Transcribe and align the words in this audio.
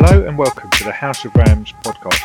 Hello 0.00 0.24
and 0.28 0.38
welcome 0.38 0.70
to 0.70 0.84
the 0.84 0.92
House 0.92 1.24
of 1.24 1.34
Rams 1.34 1.74
podcast. 1.82 2.22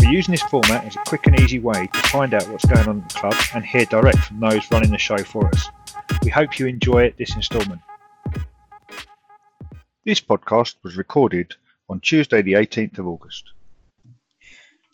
We're 0.00 0.12
using 0.12 0.32
this 0.32 0.40
format 0.44 0.86
as 0.86 0.96
a 0.96 1.00
quick 1.00 1.26
and 1.26 1.38
easy 1.38 1.58
way 1.58 1.86
to 1.92 1.98
find 2.08 2.32
out 2.32 2.48
what's 2.48 2.64
going 2.64 2.88
on 2.88 3.02
at 3.02 3.08
the 3.10 3.14
club 3.14 3.34
and 3.54 3.62
hear 3.62 3.84
direct 3.84 4.16
from 4.16 4.40
those 4.40 4.70
running 4.70 4.90
the 4.90 4.96
show 4.96 5.18
for 5.18 5.46
us. 5.48 5.68
We 6.22 6.30
hope 6.30 6.58
you 6.58 6.66
enjoy 6.66 7.12
this 7.18 7.36
instalment. 7.36 7.82
This 10.06 10.22
podcast 10.22 10.76
was 10.82 10.96
recorded 10.96 11.54
on 11.86 12.00
Tuesday, 12.00 12.40
the 12.40 12.54
18th 12.54 12.96
of 12.96 13.06
August. 13.06 13.44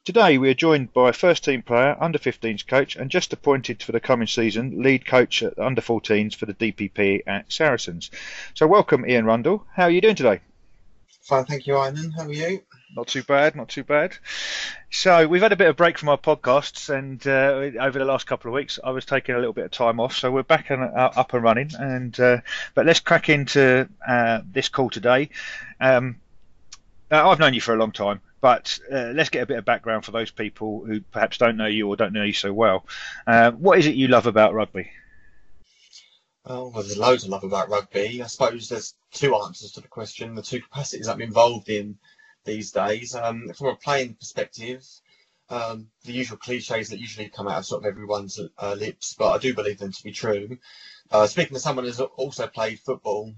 Today 0.05 0.39
we 0.39 0.51
are 0.51 0.55
joined 0.55 0.93
by 0.93 1.13
first 1.13 1.45
team 1.45 1.63
player, 1.63 1.97
under 2.01 2.19
15s 2.19 2.67
coach, 2.67 2.97
and 2.97 3.13
just 3.13 3.33
appointed 3.33 3.81
for 3.81 3.93
the 3.93 4.01
coming 4.01 4.27
season, 4.27 4.83
lead 4.83 5.07
coach 5.07 5.45
at 5.45 5.57
under 5.57 5.81
14s 5.81 6.35
for 6.35 6.47
the 6.47 6.55
DPP 6.55 7.23
at 7.29 7.53
Saracens. 7.53 8.11
So, 8.55 8.67
welcome, 8.67 9.09
Ian 9.09 9.25
Rundle. 9.25 9.65
How 9.73 9.85
are 9.85 9.91
you 9.91 10.01
doing 10.01 10.17
today? 10.17 10.41
Fine, 11.29 11.45
thank 11.45 11.67
you, 11.67 11.77
Ivan. 11.77 12.11
How 12.11 12.23
are 12.23 12.33
you? 12.33 12.63
Not 12.97 13.09
too 13.09 13.23
bad, 13.23 13.55
not 13.55 13.69
too 13.69 13.85
bad. 13.85 14.17
So 14.89 15.29
we've 15.29 15.43
had 15.43 15.53
a 15.53 15.57
bit 15.57 15.69
of 15.69 15.77
break 15.77 15.99
from 15.99 16.09
our 16.09 16.17
podcasts, 16.17 16.89
and 16.89 17.25
uh, 17.27 17.83
over 17.85 17.99
the 17.99 18.07
last 18.07 18.27
couple 18.27 18.51
of 18.51 18.55
weeks, 18.55 18.79
I 18.83 18.93
was 18.93 19.05
taking 19.05 19.35
a 19.35 19.39
little 19.39 19.53
bit 19.53 19.67
of 19.67 19.71
time 19.71 20.01
off. 20.01 20.17
So 20.17 20.31
we're 20.31 20.43
back 20.43 20.71
and 20.71 20.83
uh, 20.83 21.11
up 21.15 21.35
and 21.35 21.43
running. 21.43 21.71
And 21.79 22.19
uh, 22.19 22.39
but 22.75 22.87
let's 22.87 23.01
crack 23.01 23.29
into 23.29 23.87
uh, 24.09 24.41
this 24.51 24.71
call 24.71 24.89
today. 24.89 25.29
Um, 25.79 26.17
uh, 27.11 27.29
I've 27.29 27.39
known 27.39 27.53
you 27.53 27.61
for 27.61 27.75
a 27.75 27.79
long 27.79 27.93
time, 27.93 28.23
but 28.41 28.79
uh, 28.91 29.13
let's 29.15 29.29
get 29.29 29.43
a 29.43 29.47
bit 29.47 29.59
of 29.59 29.67
background 29.67 30.07
for 30.07 30.13
those 30.13 30.31
people 30.31 30.83
who 30.87 31.03
perhaps 31.03 31.37
don't 31.37 31.59
know 31.59 31.67
you 31.67 31.89
or 31.89 31.97
don't 31.97 32.15
know 32.15 32.25
you 32.25 32.33
so 32.33 32.55
well. 32.55 32.87
what 33.27 33.79
is 33.79 33.87
it 33.87 33.97
you 33.97 34.09
love 34.09 34.27
about 34.27 34.55
rugby? 34.55 34.91
Well, 36.45 36.71
there's 36.71 36.97
loads 36.97 37.25
of 37.25 37.31
love 37.31 37.45
about 37.45 37.69
rugby. 37.69 38.23
I 38.23 38.27
suppose 38.27 38.69
there's 38.69 38.95
two 39.13 39.37
answers 39.37 39.73
to 39.73 39.81
the 39.81 39.89
question, 39.89 40.35
the 40.35 40.43
two 40.43 40.63
capacities 40.63 41.09
I'm 41.09 41.21
involved 41.21 41.69
in 41.69 41.99
these 42.45 42.71
days. 42.71 43.15
Um, 43.15 43.53
from 43.53 43.69
a 43.69 43.77
playing 43.77 44.15
perspective, 44.15 44.85
um, 45.51 45.91
the 46.05 46.13
usual 46.13 46.39
cliches 46.39 46.89
that 46.89 47.01
usually 47.01 47.29
come 47.29 47.49
out 47.49 47.59
of 47.59 47.67
sort 47.67 47.83
of 47.83 47.87
everyone's 47.87 48.41
uh, 48.59 48.75
lips, 48.75 49.15
but 49.19 49.33
I 49.33 49.39
do 49.39 49.55
believe 49.55 49.79
them 49.79 49.93
to 49.93 50.03
be 50.03 50.13
true. 50.13 50.59
Uh, 51.11 51.27
speaking 51.27 51.55
to 51.55 51.61
someone 51.61 51.85
who's 51.85 52.01
also 52.01 52.47
played 52.47 52.81
football 52.81 53.35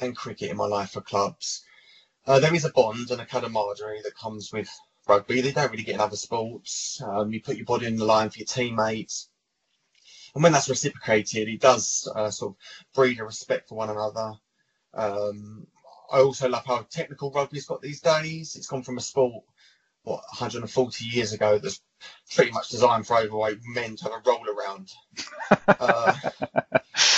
and 0.00 0.16
cricket 0.16 0.50
in 0.50 0.56
my 0.56 0.66
life 0.66 0.90
for 0.90 1.00
clubs, 1.00 1.64
uh, 2.26 2.38
there 2.38 2.54
is 2.54 2.64
a 2.64 2.70
bond 2.70 3.10
and 3.10 3.20
a 3.20 3.26
camaraderie 3.26 4.02
that 4.02 4.16
comes 4.16 4.52
with 4.52 4.68
rugby. 5.08 5.40
They 5.40 5.52
don't 5.52 5.70
really 5.70 5.84
get 5.84 5.94
in 5.96 6.00
other 6.00 6.16
sports. 6.16 7.00
Um, 7.02 7.32
you 7.32 7.40
put 7.40 7.56
your 7.56 7.66
body 7.66 7.86
on 7.86 7.96
the 7.96 8.04
line 8.04 8.30
for 8.30 8.38
your 8.38 8.46
teammates 8.46 9.29
and 10.34 10.42
when 10.42 10.52
that's 10.52 10.68
reciprocated, 10.68 11.48
it 11.48 11.60
does 11.60 12.10
uh, 12.14 12.30
sort 12.30 12.52
of 12.52 12.56
breed 12.94 13.18
a 13.20 13.24
respect 13.24 13.68
for 13.68 13.76
one 13.76 13.90
another. 13.90 14.32
Um, 14.94 15.66
I 16.12 16.20
also 16.20 16.48
love 16.48 16.66
how 16.66 16.86
technical 16.90 17.30
rugby's 17.30 17.66
got 17.66 17.80
these 17.80 18.00
days. 18.00 18.56
It's 18.56 18.66
gone 18.66 18.82
from 18.82 18.98
a 18.98 19.00
sport, 19.00 19.44
what, 20.02 20.22
140 20.30 21.04
years 21.04 21.32
ago 21.32 21.58
that's 21.58 21.80
pretty 22.34 22.50
much 22.50 22.68
designed 22.68 23.06
for 23.06 23.18
overweight 23.18 23.58
men 23.64 23.96
to 23.96 24.04
have 24.04 24.12
a 24.12 24.22
roll 24.28 24.44
around. 24.48 24.90
uh, 25.68 26.14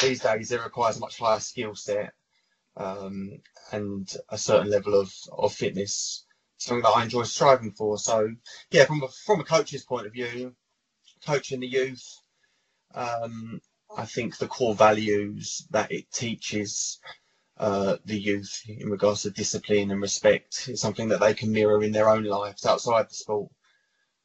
these 0.02 0.20
days, 0.20 0.52
it 0.52 0.62
requires 0.62 0.96
a 0.96 1.00
much 1.00 1.18
higher 1.18 1.40
skill 1.40 1.74
set 1.74 2.12
um, 2.76 3.40
and 3.72 4.14
a 4.28 4.38
certain 4.38 4.70
level 4.70 4.98
of, 4.98 5.12
of 5.32 5.52
fitness, 5.52 6.24
something 6.56 6.82
that 6.82 6.96
I 6.96 7.04
enjoy 7.04 7.22
striving 7.24 7.72
for. 7.72 7.98
So, 7.98 8.28
yeah, 8.70 8.84
from 8.84 9.02
a, 9.02 9.08
from 9.08 9.40
a 9.40 9.44
coach's 9.44 9.84
point 9.84 10.06
of 10.06 10.12
view, 10.12 10.54
coaching 11.24 11.60
the 11.60 11.66
youth, 11.66 12.21
um, 12.94 13.60
I 13.96 14.04
think 14.04 14.36
the 14.36 14.46
core 14.46 14.74
values 14.74 15.66
that 15.70 15.92
it 15.92 16.10
teaches 16.10 16.98
uh, 17.58 17.96
the 18.04 18.18
youth 18.18 18.62
in 18.66 18.90
regards 18.90 19.22
to 19.22 19.30
discipline 19.30 19.90
and 19.90 20.00
respect 20.00 20.68
is 20.68 20.80
something 20.80 21.08
that 21.08 21.20
they 21.20 21.34
can 21.34 21.52
mirror 21.52 21.82
in 21.82 21.92
their 21.92 22.08
own 22.08 22.24
lives 22.24 22.66
outside 22.66 23.08
the 23.08 23.14
sport. 23.14 23.50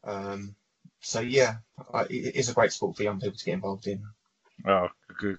Um, 0.03 0.55
so 1.01 1.19
yeah, 1.19 1.57
I, 1.93 2.03
it 2.03 2.35
is 2.35 2.49
a 2.49 2.53
great 2.53 2.71
sport 2.71 2.95
for 2.95 3.03
young 3.03 3.19
people 3.19 3.37
to 3.37 3.45
get 3.45 3.53
involved 3.53 3.87
in. 3.87 4.03
Oh, 4.65 4.87
good. 5.19 5.37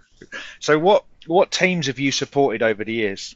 So 0.61 0.79
what 0.79 1.05
what 1.27 1.51
teams 1.51 1.87
have 1.87 1.99
you 1.99 2.13
supported 2.13 2.63
over 2.63 2.85
the 2.85 2.93
years? 2.93 3.35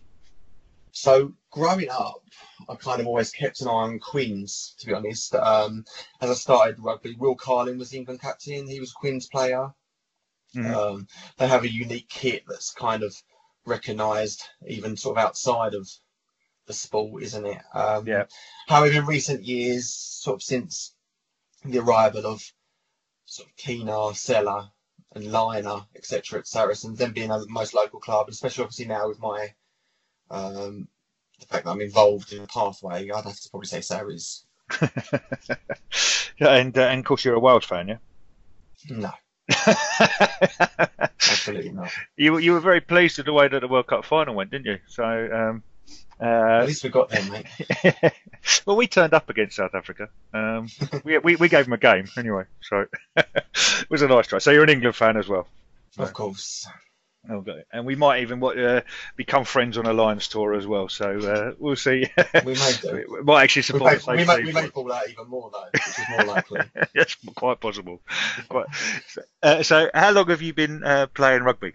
So 0.93 1.33
growing 1.51 1.89
up, 1.89 2.23
I 2.69 2.75
kind 2.77 3.01
of 3.01 3.07
always 3.07 3.31
kept 3.31 3.63
an 3.63 3.69
eye 3.69 3.71
on 3.71 3.99
Queens. 3.99 4.75
To 4.79 4.87
be 4.87 4.93
honest, 4.93 5.35
um, 5.35 5.85
as 6.21 6.31
I 6.31 6.35
started 6.35 6.79
rugby, 6.79 7.17
Will 7.19 7.35
Carling 7.35 7.79
was 7.79 7.91
the 7.91 7.99
England 7.99 8.21
captain. 8.21 8.67
He 8.67 8.79
was 8.79 8.93
Queens 8.93 9.27
player. 9.27 9.73
Mm-hmm. 10.55 10.75
Um, 10.75 11.09
they 11.39 11.49
have 11.49 11.65
a 11.65 11.73
unique 11.73 12.09
kit 12.09 12.45
that's 12.47 12.73
kind 12.73 13.03
of 13.03 13.15
recognised 13.65 14.43
even 14.67 14.97
sort 14.97 15.17
of 15.17 15.25
outside 15.25 15.75
of 15.75 15.89
the 16.67 16.73
sport, 16.73 17.23
isn't 17.23 17.47
it? 17.47 17.59
Um, 17.75 18.07
yeah. 18.07 18.25
However, 18.67 18.99
in 18.99 19.07
recent 19.07 19.45
years, 19.45 19.93
sort 19.93 20.37
of 20.37 20.43
since 20.43 20.95
the 21.65 21.79
arrival 21.79 22.27
of 22.27 22.43
sort 23.25 23.49
of 23.49 23.57
Keener, 23.57 24.15
Seller, 24.15 24.69
and 25.15 25.31
Liner, 25.31 25.81
etc., 25.95 26.41
at 26.41 26.47
Saracens, 26.47 26.99
them 26.99 27.13
being 27.13 27.29
the 27.29 27.47
most 27.49 27.75
local 27.75 28.01
club, 28.01 28.29
especially 28.29 28.65
obviously 28.65 28.87
now 28.87 29.09
with 29.09 29.21
my 29.21 29.55
um, 30.31 30.89
the 31.41 31.47
fact 31.47 31.65
that 31.65 31.71
I'm 31.71 31.81
involved 31.81 32.33
in 32.33 32.43
a 32.43 32.47
pathway, 32.47 33.11
I'd 33.11 33.25
have 33.25 33.41
to 33.41 33.51
probably 33.51 33.67
say 33.67 33.81
Sarries. 33.81 34.45
yeah, 36.39 36.55
and 36.55 36.77
uh, 36.77 36.83
and 36.83 37.01
of 37.01 37.05
course 37.05 37.25
you're 37.25 37.35
a 37.35 37.41
Wales 37.41 37.65
fan, 37.65 37.89
yeah? 37.89 37.99
No. 38.89 39.13
Absolutely 41.31 41.71
not. 41.71 41.91
You 42.17 42.39
you 42.39 42.53
were 42.53 42.61
very 42.61 42.81
pleased 42.81 43.19
with 43.19 43.27
the 43.27 43.33
way 43.33 43.49
that 43.49 43.61
the 43.61 43.69
World 43.69 43.87
Cup 43.87 44.05
final 44.05 44.35
went, 44.35 44.51
didn't 44.51 44.67
you? 44.67 44.79
So 44.87 45.05
um, 45.05 45.63
uh, 46.21 46.61
at 46.61 46.67
least 46.67 46.85
we 46.85 46.91
got 46.91 47.09
there, 47.09 47.25
mate. 47.31 48.13
well, 48.67 48.77
we 48.77 48.87
turned 48.87 49.13
up 49.13 49.29
against 49.29 49.57
South 49.57 49.75
Africa. 49.75 50.09
Um, 50.33 50.69
we, 51.05 51.19
we 51.19 51.37
we 51.37 51.49
gave 51.49 51.65
them 51.65 51.73
a 51.73 51.79
game 51.79 52.09
anyway, 52.17 52.45
so 52.61 52.87
it 53.17 53.91
was 53.91 54.03
a 54.03 54.09
nice 54.09 54.29
try. 54.29 54.39
So 54.39 54.53
you're 54.53 54.63
an 54.63 54.71
England 54.71 54.95
fan 54.95 55.17
as 55.17 55.29
well. 55.29 55.49
Of 55.99 56.13
course. 56.13 56.69
Okay. 57.31 57.63
And 57.73 57.87
we 57.87 57.95
might 57.95 58.23
even 58.23 58.43
uh, 58.43 58.81
become 59.15 59.45
friends 59.45 59.79
on 59.79 59.87
a 59.87 59.93
Lions 59.93 60.27
tour 60.27 60.55
as 60.55 60.67
well. 60.67 60.89
So 60.89 61.19
uh, 61.21 61.53
we'll 61.57 61.77
see. 61.77 62.11
we 62.45 62.55
may 62.55 62.73
do. 62.83 63.07
We 63.09 63.23
might 63.23 63.45
actually 63.45 63.63
support. 63.63 64.05
We 64.07 64.17
may, 64.17 64.25
we 64.25 64.25
may, 64.25 64.45
we 64.45 64.53
may 64.53 64.69
pull 64.69 64.85
that 64.85 65.09
even 65.09 65.29
more 65.29 65.51
though, 65.53 65.69
which 65.73 65.83
is 65.87 66.05
more 66.11 66.25
likely. 66.25 66.61
yes, 66.95 67.17
quite 67.37 67.61
possible. 67.61 68.01
quite. 68.49 68.67
Uh, 69.41 69.63
so, 69.63 69.89
how 69.95 70.11
long 70.11 70.29
have 70.31 70.43
you 70.43 70.53
been 70.53 70.83
uh, 70.83 71.07
playing 71.09 71.45
rugby? 71.45 71.75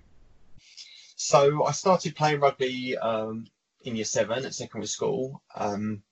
So 1.16 1.66
I 1.66 1.72
started 1.72 2.16
playing 2.16 2.42
rugby 2.42 2.98
um, 2.98 3.48
in 3.84 3.96
year 3.96 4.06
seven 4.06 4.46
at 4.46 4.54
secondary 4.54 4.88
school. 4.88 5.42
Um, 5.56 6.04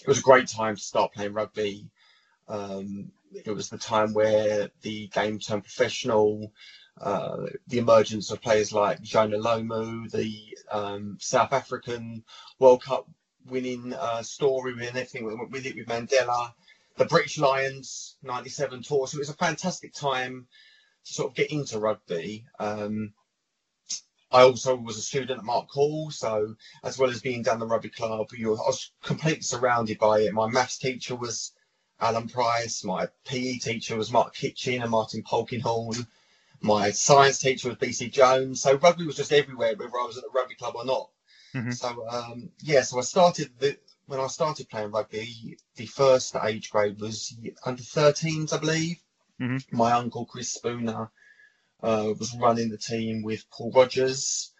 it 0.00 0.08
was 0.08 0.18
a 0.18 0.22
great 0.22 0.48
time 0.48 0.74
to 0.74 0.82
start 0.82 1.12
playing 1.12 1.32
rugby. 1.32 1.88
Um, 2.48 3.12
it 3.32 3.50
was 3.50 3.68
the 3.68 3.78
time 3.78 4.12
where 4.12 4.70
the 4.82 5.08
game 5.08 5.38
turned 5.38 5.62
professional 5.62 6.52
uh, 7.00 7.46
the 7.66 7.78
emergence 7.78 8.30
of 8.30 8.40
players 8.40 8.72
like 8.72 9.02
Jonah 9.02 9.38
Lomu, 9.38 10.10
the 10.10 10.56
um, 10.70 11.18
South 11.20 11.52
African 11.52 12.24
World 12.58 12.82
Cup 12.82 13.08
winning 13.46 13.92
uh, 13.92 14.22
story 14.22 14.72
and 14.72 14.82
everything 14.82 15.24
went 15.24 15.50
with 15.50 15.66
it 15.66 15.76
with 15.76 15.86
Mandela, 15.86 16.52
the 16.96 17.04
British 17.04 17.38
Lions 17.38 18.16
97 18.22 18.82
tour. 18.82 19.06
So 19.06 19.16
it 19.16 19.20
was 19.20 19.28
a 19.28 19.34
fantastic 19.34 19.92
time 19.92 20.46
to 21.04 21.12
sort 21.12 21.30
of 21.30 21.36
get 21.36 21.50
into 21.50 21.78
rugby. 21.78 22.46
Um, 22.58 23.12
I 24.30 24.42
also 24.42 24.74
was 24.74 24.96
a 24.96 25.02
student 25.02 25.38
at 25.38 25.44
Mark 25.44 25.68
Hall, 25.70 26.10
so 26.10 26.56
as 26.82 26.98
well 26.98 27.10
as 27.10 27.20
being 27.20 27.42
down 27.42 27.58
the 27.58 27.66
rugby 27.66 27.88
club, 27.88 28.28
I 28.32 28.46
was 28.46 28.90
completely 29.02 29.42
surrounded 29.42 29.98
by 29.98 30.20
it. 30.20 30.32
My 30.32 30.48
maths 30.48 30.78
teacher 30.78 31.14
was 31.14 31.52
Alan 32.00 32.28
Price, 32.28 32.82
my 32.82 33.08
PE 33.26 33.58
teacher 33.58 33.96
was 33.96 34.10
Mark 34.10 34.34
Kitchen 34.34 34.82
and 34.82 34.90
Martin 34.90 35.22
Polkinghorne 35.22 36.06
my 36.64 36.90
science 36.92 37.38
teacher 37.38 37.68
was 37.68 37.76
BC 37.76 38.10
Jones. 38.10 38.62
So 38.62 38.76
rugby 38.78 39.04
was 39.04 39.16
just 39.16 39.32
everywhere, 39.32 39.74
whether 39.76 39.90
I 39.90 40.06
was 40.06 40.16
at 40.16 40.24
the 40.24 40.30
rugby 40.34 40.54
club 40.54 40.74
or 40.76 40.86
not. 40.86 41.10
Mm-hmm. 41.54 41.70
So 41.72 42.08
um, 42.08 42.50
yeah, 42.62 42.80
so 42.82 42.98
I 42.98 43.02
started 43.02 43.50
the, 43.58 43.76
when 44.06 44.18
I 44.18 44.26
started 44.28 44.70
playing 44.70 44.90
rugby. 44.90 45.58
The 45.76 45.84
first 45.86 46.34
age 46.42 46.70
grade 46.70 46.98
was 46.98 47.36
under 47.66 47.82
13s, 47.82 48.54
I 48.54 48.58
believe. 48.58 48.96
Mm-hmm. 49.40 49.76
My 49.76 49.92
uncle 49.92 50.24
Chris 50.24 50.54
Spooner 50.54 51.10
uh, 51.82 52.14
was 52.18 52.34
running 52.40 52.70
the 52.70 52.78
team 52.78 53.22
with 53.22 53.44
Paul 53.50 53.70
Rogers. 53.70 54.50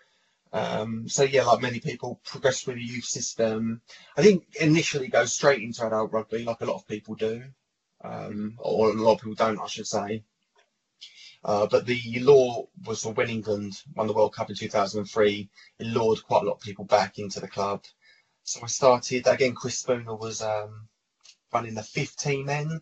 Um, 0.52 1.08
so 1.08 1.22
yeah, 1.22 1.44
like 1.44 1.62
many 1.62 1.80
people, 1.80 2.20
progress 2.24 2.60
through 2.60 2.74
the 2.74 2.82
youth 2.82 3.06
system. 3.06 3.80
I 4.14 4.22
think 4.22 4.44
initially 4.60 5.08
go 5.08 5.24
straight 5.24 5.62
into 5.62 5.86
adult 5.86 6.12
rugby, 6.12 6.44
like 6.44 6.60
a 6.60 6.66
lot 6.66 6.76
of 6.76 6.86
people 6.86 7.14
do, 7.14 7.44
um, 8.04 8.56
or 8.58 8.90
a 8.90 8.92
lot 8.92 9.14
of 9.14 9.20
people 9.20 9.34
don't, 9.34 9.58
I 9.58 9.66
should 9.68 9.86
say. 9.86 10.22
Uh, 11.44 11.66
but 11.66 11.84
the 11.84 12.20
law 12.20 12.66
was 12.86 13.02
for 13.02 13.12
when 13.12 13.28
England 13.28 13.74
won 13.94 14.06
the 14.06 14.12
World 14.14 14.34
Cup 14.34 14.48
in 14.48 14.56
2003, 14.56 15.48
it 15.78 15.86
lured 15.86 16.24
quite 16.24 16.42
a 16.42 16.46
lot 16.46 16.54
of 16.54 16.60
people 16.60 16.84
back 16.84 17.18
into 17.18 17.38
the 17.38 17.48
club. 17.48 17.84
So 18.44 18.60
I 18.62 18.66
started, 18.66 19.26
again, 19.26 19.54
Chris 19.54 19.78
Spooner 19.78 20.14
was 20.14 20.40
um, 20.40 20.88
running 21.52 21.74
the 21.74 21.82
15 21.82 22.46
men. 22.46 22.80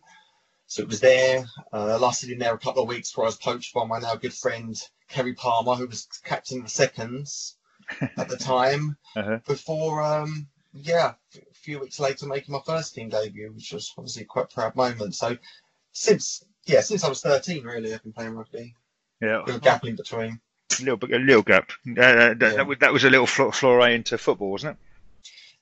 So 0.67 0.81
it 0.81 0.87
was 0.87 1.01
there. 1.01 1.45
Uh, 1.73 1.93
I 1.93 1.97
lasted 1.97 2.29
in 2.31 2.39
there 2.39 2.53
a 2.53 2.59
couple 2.59 2.83
of 2.83 2.89
weeks 2.89 3.11
before 3.11 3.25
I 3.25 3.27
was 3.27 3.37
poached 3.37 3.73
by 3.73 3.85
my 3.85 3.99
now 3.99 4.15
good 4.15 4.33
friend, 4.33 4.75
Kerry 5.09 5.33
Palmer, 5.33 5.75
who 5.75 5.87
was 5.87 6.07
captain 6.23 6.59
of 6.59 6.63
the 6.65 6.69
seconds 6.69 7.57
at 8.17 8.29
the 8.29 8.37
time. 8.37 8.97
uh-huh. 9.15 9.39
Before 9.45 10.01
um, 10.01 10.47
yeah, 10.73 11.13
a 11.35 11.53
few 11.53 11.79
weeks 11.79 11.99
later, 11.99 12.25
making 12.25 12.53
my 12.53 12.61
first 12.65 12.95
team 12.95 13.09
debut, 13.09 13.51
which 13.53 13.73
was 13.73 13.93
obviously 13.97 14.25
quite 14.25 14.45
a 14.45 14.55
proud 14.55 14.75
moment. 14.75 15.15
So 15.15 15.37
since 15.91 16.43
yeah, 16.65 16.81
since 16.81 17.03
I 17.03 17.09
was 17.09 17.21
13, 17.21 17.63
really, 17.63 17.93
I've 17.93 18.03
been 18.03 18.13
playing 18.13 18.35
rugby. 18.35 18.75
Yeah, 19.21 19.43
a 19.47 19.59
gap 19.59 19.85
in 19.85 19.95
between. 19.95 20.39
a 20.79 20.83
little 20.83 20.97
bit, 20.97 21.11
a 21.11 21.17
little 21.19 21.43
gap. 21.43 21.69
Uh, 21.87 21.93
that, 21.95 22.37
Yeah. 22.41 22.49
that, 22.55 22.67
was, 22.67 22.77
that 22.79 22.93
was 22.93 23.03
a 23.03 23.09
little 23.09 23.27
foray 23.27 23.95
into 23.95 24.17
football, 24.17 24.51
wasn't 24.51 24.77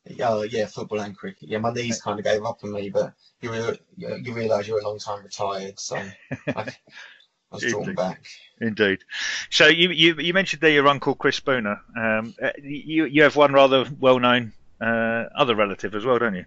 it? 0.06 0.18
Yeah, 0.18 0.42
yeah, 0.50 0.65
football 0.65 1.00
and 1.01 1.15
cricket. 1.15 1.48
Yeah, 1.50 1.59
my 1.59 1.71
knees 1.71 2.01
kind 2.01 2.18
of 2.18 2.25
gave 2.25 2.44
up 2.44 2.63
on 2.63 2.71
me, 2.71 2.89
but 2.89 3.13
you 3.39 3.51
re- 3.51 3.80
you 3.98 4.33
realise 4.33 4.68
you're 4.68 4.80
a 4.80 4.83
long 4.83 4.98
time 4.98 5.24
retired, 5.24 5.80
so 5.80 5.95
I, 5.95 6.12
I 6.48 6.65
was 7.51 7.62
drawn 7.63 7.83
Indeed. 7.83 7.95
back. 7.97 8.25
Indeed. 8.59 9.00
So 9.51 9.68
you 9.68 9.89
you, 9.92 10.15
you 10.18 10.33
mentioned 10.33 10.62
there 10.62 10.71
your 10.71 10.88
uncle 10.88 11.13
Chris 11.13 11.36
Spooner. 11.36 11.80
Um, 11.95 12.33
uh, 12.42 12.50
you 12.63 13.06
you 13.06 13.21
have 13.21 13.36
one 13.36 13.54
rather 13.54 13.86
well 14.00 14.18
known 14.18 14.54
uh, 14.81 15.25
other 15.36 15.54
relative 15.56 15.94
as 15.94 16.04
well, 16.04 16.18
don't 16.18 16.33
you? 16.36 16.45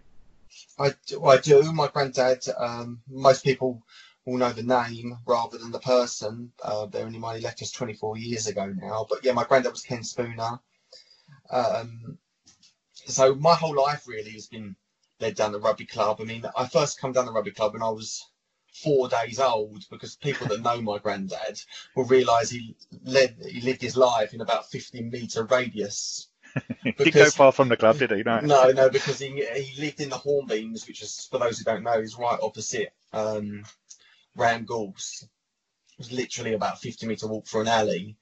I 0.76 0.92
do, 1.06 1.24
I 1.24 1.36
do. 1.38 1.72
My 1.72 1.86
granddad. 1.86 2.44
Um, 2.58 3.02
most 3.08 3.44
people 3.44 3.84
will 4.24 4.38
know 4.38 4.52
the 4.52 4.62
name 4.62 5.16
rather 5.26 5.58
than 5.58 5.70
the 5.70 5.78
person. 5.78 6.52
Uh, 6.62 6.86
in 6.94 7.18
mind 7.20 7.38
he 7.38 7.44
left 7.44 7.62
us 7.62 7.70
24 7.70 8.16
years 8.18 8.46
ago 8.46 8.66
now. 8.66 9.06
But 9.08 9.24
yeah, 9.24 9.32
my 9.32 9.44
granddad 9.44 9.72
was 9.72 9.82
Ken 9.82 10.02
Spooner. 10.02 10.58
Um, 11.50 12.18
so 13.06 13.34
my 13.34 13.54
whole 13.54 13.76
life 13.76 14.06
really 14.06 14.32
has 14.32 14.46
been 14.46 14.76
led 15.20 15.34
down 15.34 15.52
the 15.52 15.60
rugby 15.60 15.86
club. 15.86 16.18
I 16.20 16.24
mean, 16.24 16.44
I 16.56 16.66
first 16.66 17.00
come 17.00 17.12
down 17.12 17.26
the 17.26 17.32
rugby 17.32 17.50
club 17.50 17.74
when 17.74 17.82
I 17.82 17.90
was 17.90 18.24
four 18.72 19.08
days 19.08 19.38
old 19.38 19.84
because 19.90 20.16
people 20.16 20.48
that 20.48 20.60
know 20.60 20.80
my 20.80 20.98
granddad 20.98 21.60
will 21.94 22.04
realise 22.04 22.50
he 22.50 22.74
led 23.04 23.36
he 23.48 23.60
lived 23.60 23.80
his 23.82 23.96
life 23.96 24.34
in 24.34 24.40
about 24.40 24.70
15 24.70 25.10
metre 25.10 25.44
radius. 25.44 26.28
He 26.82 26.92
didn't 26.98 27.14
go 27.14 27.30
far 27.30 27.52
from 27.52 27.68
the 27.68 27.76
club, 27.76 27.98
did 27.98 28.10
he? 28.10 28.22
No. 28.22 28.40
No, 28.40 28.70
no, 28.70 28.88
because 28.90 29.18
he 29.18 29.44
he 29.54 29.80
lived 29.80 30.00
in 30.00 30.08
the 30.08 30.16
Hornbeams, 30.16 30.88
which 30.88 31.02
is 31.02 31.28
for 31.30 31.38
those 31.38 31.58
who 31.58 31.64
don't 31.64 31.82
know, 31.82 31.98
is 31.98 32.18
right 32.18 32.38
opposite 32.42 32.92
um, 33.14 33.64
Ram 34.36 34.64
Gorse. 34.64 35.22
It 35.24 35.98
was 35.98 36.12
literally 36.12 36.54
about 36.54 36.74
a 36.74 36.78
50 36.78 37.06
metre 37.06 37.28
walk 37.28 37.46
for 37.46 37.62
an 37.62 37.68
alley. 37.68 38.16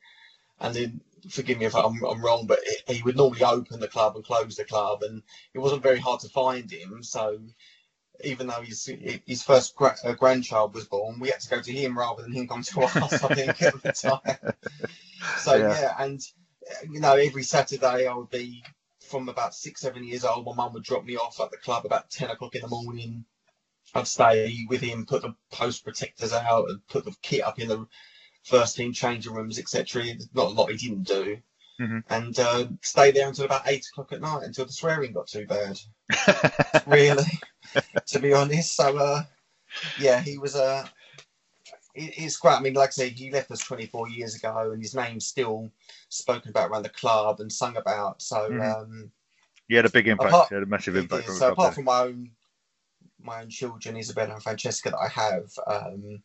And 0.61 0.75
then, 0.75 1.01
forgive 1.31 1.59
me 1.59 1.67
if 1.67 1.75
I'm, 1.77 2.03
I'm 2.05 2.23
wrong, 2.25 2.47
but 2.47 2.61
he 2.87 2.95
he 2.97 3.03
would 3.03 3.17
normally 3.17 3.45
open 3.45 3.81
the 3.81 3.89
club 3.89 4.17
and 4.17 4.25
close 4.25 4.57
the 4.57 4.65
club, 4.65 5.03
and 5.03 5.23
it 5.55 5.59
wasn't 5.59 5.83
very 5.83 5.99
hard 5.99 6.21
to 6.21 6.29
find 6.31 6.71
him. 6.71 7.03
So 7.03 7.41
even 8.25 8.47
though 8.49 8.63
his 8.63 8.91
his 9.27 9.43
first 9.43 9.77
gra- 9.77 9.97
uh, 10.05 10.13
grandchild 10.15 10.75
was 10.75 10.87
born, 10.89 11.21
we 11.21 11.31
had 11.31 11.41
to 11.41 11.49
go 11.51 11.61
to 11.61 11.73
him 11.73 11.99
rather 11.99 12.23
than 12.23 12.33
him 12.33 12.49
come 12.49 12.63
to 12.65 12.83
us. 12.83 13.23
I 13.23 13.31
think 13.31 13.63
at 13.63 13.83
the 13.83 13.93
time. 13.93 14.39
So 15.35 15.57
Yeah. 15.57 15.69
yeah, 15.69 15.95
and 15.99 16.21
you 16.91 17.01
know, 17.01 17.15
every 17.15 17.43
Saturday 17.45 18.07
I 18.07 18.15
would 18.15 18.31
be 18.31 18.65
from 19.09 19.29
about 19.29 19.55
six, 19.55 19.81
seven 19.81 20.05
years 20.05 20.25
old. 20.25 20.47
My 20.47 20.55
mum 20.55 20.73
would 20.75 20.85
drop 20.85 21.05
me 21.05 21.17
off 21.17 21.41
at 21.41 21.51
the 21.51 21.57
club 21.59 21.87
about 21.87 22.11
ten 22.11 22.31
o'clock 22.31 22.55
in 22.55 22.63
the 22.63 22.69
morning. 22.69 23.25
I'd 23.95 24.07
stay 24.09 24.65
with 24.69 24.81
him, 24.81 25.05
put 25.07 25.23
the 25.23 25.35
post 25.51 25.85
protectors 25.85 26.33
out, 26.33 26.69
and 26.71 26.87
put 26.89 27.05
the 27.05 27.15
kit 27.23 27.43
up 27.43 27.59
in 27.59 27.69
the 27.69 27.87
first 28.45 28.77
team 28.77 28.93
changing 28.93 29.35
rooms, 29.35 29.59
etc. 29.59 30.05
Not 30.35 30.47
a 30.47 30.49
lot 30.55 30.71
he 30.71 30.77
didn't 30.77 31.05
do, 31.05 31.39
Mhm. 31.81 32.03
and 32.09 32.39
uh, 32.39 32.67
stay 32.81 33.11
there 33.11 33.29
until 33.29 33.45
about 33.45 33.67
eight 33.67 33.87
o'clock 33.87 34.13
at 34.13 34.21
night 34.21 34.45
until 34.45 34.65
the 34.65 34.73
swearing 34.73 35.13
got 35.13 35.27
too 35.27 35.47
bad. 35.47 35.79
really, 36.87 37.25
to 38.07 38.19
be 38.19 38.33
honest. 38.33 38.75
So, 38.77 38.97
uh, 38.97 39.25
yeah, 39.99 40.21
he 40.21 40.39
was 40.39 40.55
a. 40.55 40.65
Uh, 40.65 40.87
it- 41.95 42.15
it's 42.17 42.39
great. 42.39 42.55
I 42.55 42.61
mean, 42.61 42.73
like 42.73 42.89
I 42.89 42.93
say, 42.93 43.09
he 43.11 43.31
left 43.31 43.51
us 43.51 43.61
24 43.63 44.09
years 44.09 44.35
ago, 44.35 44.71
and 44.73 44.81
his 44.81 44.95
name's 44.95 45.27
still 45.27 45.71
spoken 46.09 46.49
about 46.51 46.71
around 46.71 46.85
the 46.85 46.89
club 46.89 47.41
and 47.41 47.53
sung 47.53 47.77
about. 47.77 48.23
So, 48.23 48.49
Mhm. 48.51 48.75
um, 48.83 49.13
He 49.69 49.75
had 49.75 49.85
a 49.85 49.91
big 49.91 50.09
impact. 50.09 50.31
Apart- 50.31 50.49
he 50.49 50.55
had 50.55 50.63
a 50.63 50.67
massive 50.67 50.97
impact. 50.97 51.25
did. 51.25 51.29
on 51.29 51.35
the 51.35 51.39
so 51.41 51.53
apart 51.53 51.75
from 51.75 51.85
my 51.85 52.01
own 52.01 52.31
my 53.23 53.43
own 53.43 53.51
children, 53.51 53.97
Isabella 53.97 54.35
and 54.35 54.43
Francesca, 54.43 54.91
that 54.91 54.99
I 54.99 55.09
have, 55.09 55.51
um, 55.67 56.23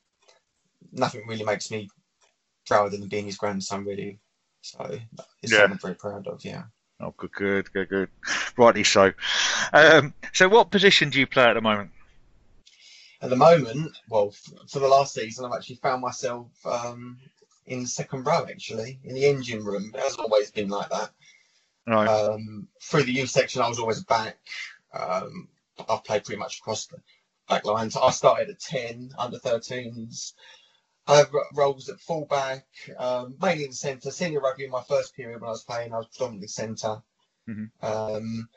nothing 0.91 1.25
really 1.27 1.43
makes 1.43 1.71
me 1.71 1.89
prouder 2.65 2.97
than 2.97 3.07
being 3.07 3.25
his 3.25 3.37
grandson, 3.37 3.85
really. 3.85 4.19
So 4.61 4.99
it's 5.41 5.51
Yeah. 5.51 5.59
something 5.59 5.71
I'm 5.73 5.79
very 5.79 5.95
proud 5.95 6.27
of. 6.27 6.43
Yeah. 6.43 6.63
Oh, 6.99 7.13
good, 7.15 7.31
good, 7.31 7.71
good, 7.73 7.89
good. 7.89 8.09
Rightly 8.57 8.83
so. 8.83 9.13
Um, 9.71 10.13
so, 10.33 10.49
what 10.49 10.71
position 10.71 11.09
do 11.09 11.19
you 11.19 11.27
play 11.27 11.43
at 11.43 11.53
the 11.53 11.61
moment? 11.61 11.91
At 13.21 13.29
the 13.29 13.35
moment, 13.35 13.97
well, 14.09 14.31
for 14.69 14.79
the 14.79 14.87
last 14.87 15.13
season, 15.13 15.45
I've 15.45 15.53
actually 15.53 15.75
found 15.77 16.01
myself 16.01 16.49
um, 16.65 17.17
in 17.65 17.81
the 17.81 17.87
second 17.87 18.25
row, 18.25 18.45
actually, 18.49 18.99
in 19.03 19.13
the 19.13 19.25
engine 19.25 19.63
room. 19.63 19.91
It 19.93 19.99
hasn't 19.99 20.21
always 20.21 20.51
been 20.51 20.69
like 20.69 20.89
that. 20.89 21.11
Right. 21.87 22.07
Um, 22.07 22.67
through 22.81 23.03
the 23.03 23.13
youth 23.13 23.29
section, 23.29 23.61
I 23.61 23.69
was 23.69 23.79
always 23.79 24.03
back. 24.03 24.37
Um, 24.93 25.47
I've 25.89 26.03
played 26.03 26.25
pretty 26.25 26.39
much 26.39 26.59
across 26.59 26.87
the 26.87 26.97
back 27.47 27.65
line. 27.65 27.89
So 27.91 28.01
I 28.01 28.11
started 28.11 28.49
at 28.49 28.59
10, 28.59 29.11
under 29.17 29.37
13s. 29.39 30.33
I 31.07 31.17
have 31.17 31.31
ro- 31.33 31.43
roles 31.53 31.89
at 31.89 31.99
fullback, 32.01 32.65
um, 32.97 33.35
mainly 33.41 33.63
in 33.63 33.69
the 33.69 33.75
centre. 33.75 34.11
Senior 34.11 34.41
rugby 34.41 34.65
in 34.65 34.71
my 34.71 34.83
first 34.83 35.15
period 35.15 35.39
when 35.41 35.47
I 35.47 35.51
was 35.51 35.63
playing, 35.63 35.93
I 35.93 35.97
was 35.97 36.07
predominantly 36.07 36.49
centre. 36.49 37.01
Mhm. 37.47 37.71
Um, 37.81 38.49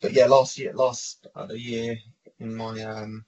but 0.00 0.12
yeah, 0.12 0.26
last 0.26 0.58
year, 0.58 0.72
last 0.72 1.26
uh, 1.36 1.48
year 1.52 1.98
in 2.38 2.54
my 2.56 2.80
um, 2.82 3.26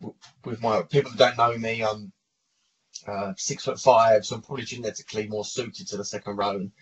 w- 0.00 0.18
with 0.44 0.60
my 0.60 0.82
people 0.82 1.10
that 1.12 1.36
don't 1.36 1.38
know 1.38 1.56
me, 1.58 1.82
I'm 1.82 2.12
uh, 3.06 3.32
six 3.38 3.64
foot 3.64 3.80
five, 3.80 4.26
so 4.26 4.36
I'm 4.36 4.42
probably 4.42 4.64
genetically 4.64 5.26
more 5.28 5.44
suited 5.44 5.88
to 5.88 5.96
the 5.96 6.04
second 6.04 6.36
row. 6.36 6.56
And 6.56 6.72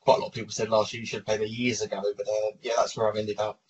quite 0.00 0.18
a 0.18 0.20
lot 0.20 0.28
of 0.28 0.34
people 0.34 0.52
said 0.52 0.70
last 0.70 0.92
year 0.92 1.00
you 1.00 1.06
should 1.06 1.18
have 1.18 1.26
played 1.26 1.40
there 1.40 1.46
years 1.46 1.82
ago, 1.82 2.02
but 2.16 2.26
uh, 2.28 2.50
yeah, 2.62 2.72
that's 2.76 2.96
where 2.96 3.08
I've 3.08 3.16
ended 3.16 3.38
up 3.38 3.60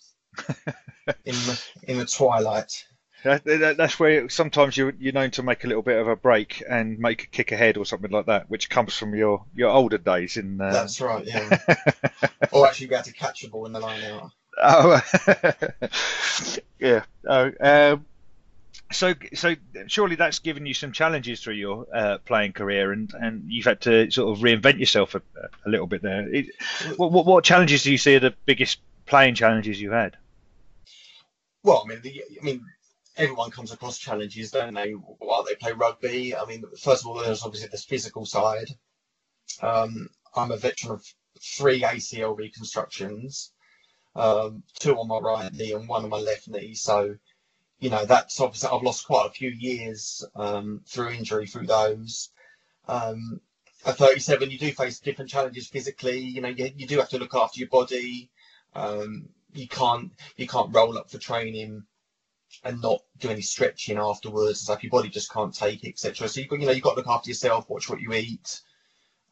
in 1.25 1.33
the, 1.33 1.63
in 1.83 1.97
the 1.97 2.05
twilight. 2.05 2.85
That, 3.23 3.43
that, 3.45 3.77
that's 3.77 3.99
where 3.99 4.29
sometimes 4.29 4.77
you're, 4.77 4.93
you're 4.99 5.13
known 5.13 5.31
to 5.31 5.43
make 5.43 5.63
a 5.63 5.67
little 5.67 5.81
bit 5.83 5.97
of 5.97 6.07
a 6.07 6.15
break 6.15 6.63
and 6.69 6.99
make 6.99 7.23
a 7.23 7.27
kick 7.27 7.51
ahead 7.51 7.77
or 7.77 7.85
something 7.85 8.11
like 8.11 8.27
that, 8.27 8.49
which 8.49 8.69
comes 8.69 8.95
from 8.95 9.15
your, 9.15 9.43
your 9.55 9.69
older 9.69 9.97
days 9.97 10.37
in. 10.37 10.61
Uh... 10.61 10.71
That's 10.71 11.01
right, 11.01 11.25
yeah. 11.25 11.57
or 12.51 12.67
actually 12.67 12.87
be 12.87 12.95
able 12.95 13.05
to 13.05 13.13
catch 13.13 13.43
a 13.43 13.49
ball 13.49 13.65
in 13.65 13.73
the 13.73 13.79
line 13.79 14.03
out. 14.03 14.31
Oh, 14.61 15.01
yeah. 16.79 17.03
Oh, 17.27 17.51
um, 17.59 18.05
so, 18.91 19.13
so 19.33 19.55
surely 19.87 20.15
that's 20.15 20.39
given 20.39 20.65
you 20.65 20.73
some 20.73 20.91
challenges 20.91 21.41
through 21.41 21.55
your 21.55 21.87
uh, 21.93 22.19
playing 22.19 22.53
career, 22.53 22.91
and, 22.91 23.11
and 23.13 23.43
you've 23.47 23.65
had 23.65 23.81
to 23.81 24.09
sort 24.11 24.37
of 24.37 24.43
reinvent 24.43 24.79
yourself 24.79 25.15
a, 25.15 25.21
a 25.65 25.69
little 25.69 25.87
bit 25.87 26.01
there. 26.01 26.33
It, 26.33 26.47
what, 26.95 27.11
what, 27.11 27.25
what 27.25 27.43
challenges 27.43 27.83
do 27.83 27.91
you 27.91 27.97
see 27.97 28.15
are 28.15 28.19
the 28.21 28.35
biggest 28.45 28.79
playing 29.05 29.35
challenges 29.35 29.81
you've 29.81 29.93
had? 29.93 30.17
Well, 31.67 31.83
I 31.83 31.89
mean, 31.89 32.01
the, 32.01 32.23
I 32.39 32.45
mean, 32.45 32.65
everyone 33.17 33.51
comes 33.51 33.73
across 33.73 33.97
challenges, 33.97 34.51
don't 34.51 34.73
they? 34.73 34.91
While 34.91 35.43
they 35.43 35.55
play 35.55 35.73
rugby, 35.73 36.33
I 36.33 36.45
mean, 36.45 36.63
first 36.79 37.03
of 37.03 37.07
all, 37.07 37.15
there's 37.15 37.43
obviously 37.43 37.67
this 37.67 37.83
physical 37.83 38.25
side. 38.25 38.69
Um, 39.61 40.07
I'm 40.33 40.51
a 40.51 40.55
veteran 40.55 40.93
of 40.93 41.05
three 41.41 41.81
ACL 41.81 42.37
reconstructions, 42.37 43.51
um, 44.15 44.63
two 44.79 44.95
on 44.97 45.09
my 45.09 45.19
right 45.19 45.51
knee 45.51 45.73
and 45.73 45.89
one 45.89 46.05
on 46.05 46.09
my 46.09 46.19
left 46.19 46.47
knee. 46.47 46.73
So, 46.73 47.17
you 47.81 47.89
know, 47.89 48.05
that's 48.05 48.39
obviously 48.39 48.69
I've 48.69 48.83
lost 48.83 49.05
quite 49.05 49.27
a 49.27 49.33
few 49.33 49.49
years 49.49 50.23
um, 50.37 50.79
through 50.87 51.09
injury 51.09 51.47
through 51.47 51.67
those. 51.67 52.29
Um, 52.87 53.41
at 53.85 53.97
37, 53.97 54.51
you 54.51 54.57
do 54.57 54.71
face 54.71 55.01
different 55.01 55.29
challenges 55.29 55.67
physically. 55.67 56.19
You 56.19 56.39
know, 56.39 56.47
you, 56.47 56.71
you 56.77 56.87
do 56.87 56.99
have 56.99 57.09
to 57.09 57.19
look 57.19 57.35
after 57.35 57.59
your 57.59 57.67
body. 57.67 58.29
Um, 58.73 59.27
you 59.57 59.67
can't 59.67 60.11
you 60.35 60.47
can't 60.47 60.73
roll 60.73 60.97
up 60.97 61.09
for 61.09 61.17
training 61.17 61.83
and 62.63 62.81
not 62.81 63.01
do 63.19 63.29
any 63.29 63.41
stretching 63.41 63.97
afterwards. 63.97 64.61
It's 64.61 64.69
like 64.69 64.83
your 64.83 64.91
body 64.91 65.09
just 65.09 65.31
can't 65.31 65.53
take 65.53 65.83
it, 65.83 65.89
etc. 65.89 66.27
So 66.27 66.41
you 66.41 66.47
got 66.47 66.59
you 66.59 66.65
know 66.65 66.71
you've 66.71 66.83
got 66.83 66.91
to 66.91 66.97
look 66.97 67.07
after 67.07 67.29
yourself, 67.29 67.69
watch 67.69 67.89
what 67.89 68.01
you 68.01 68.13
eat, 68.13 68.61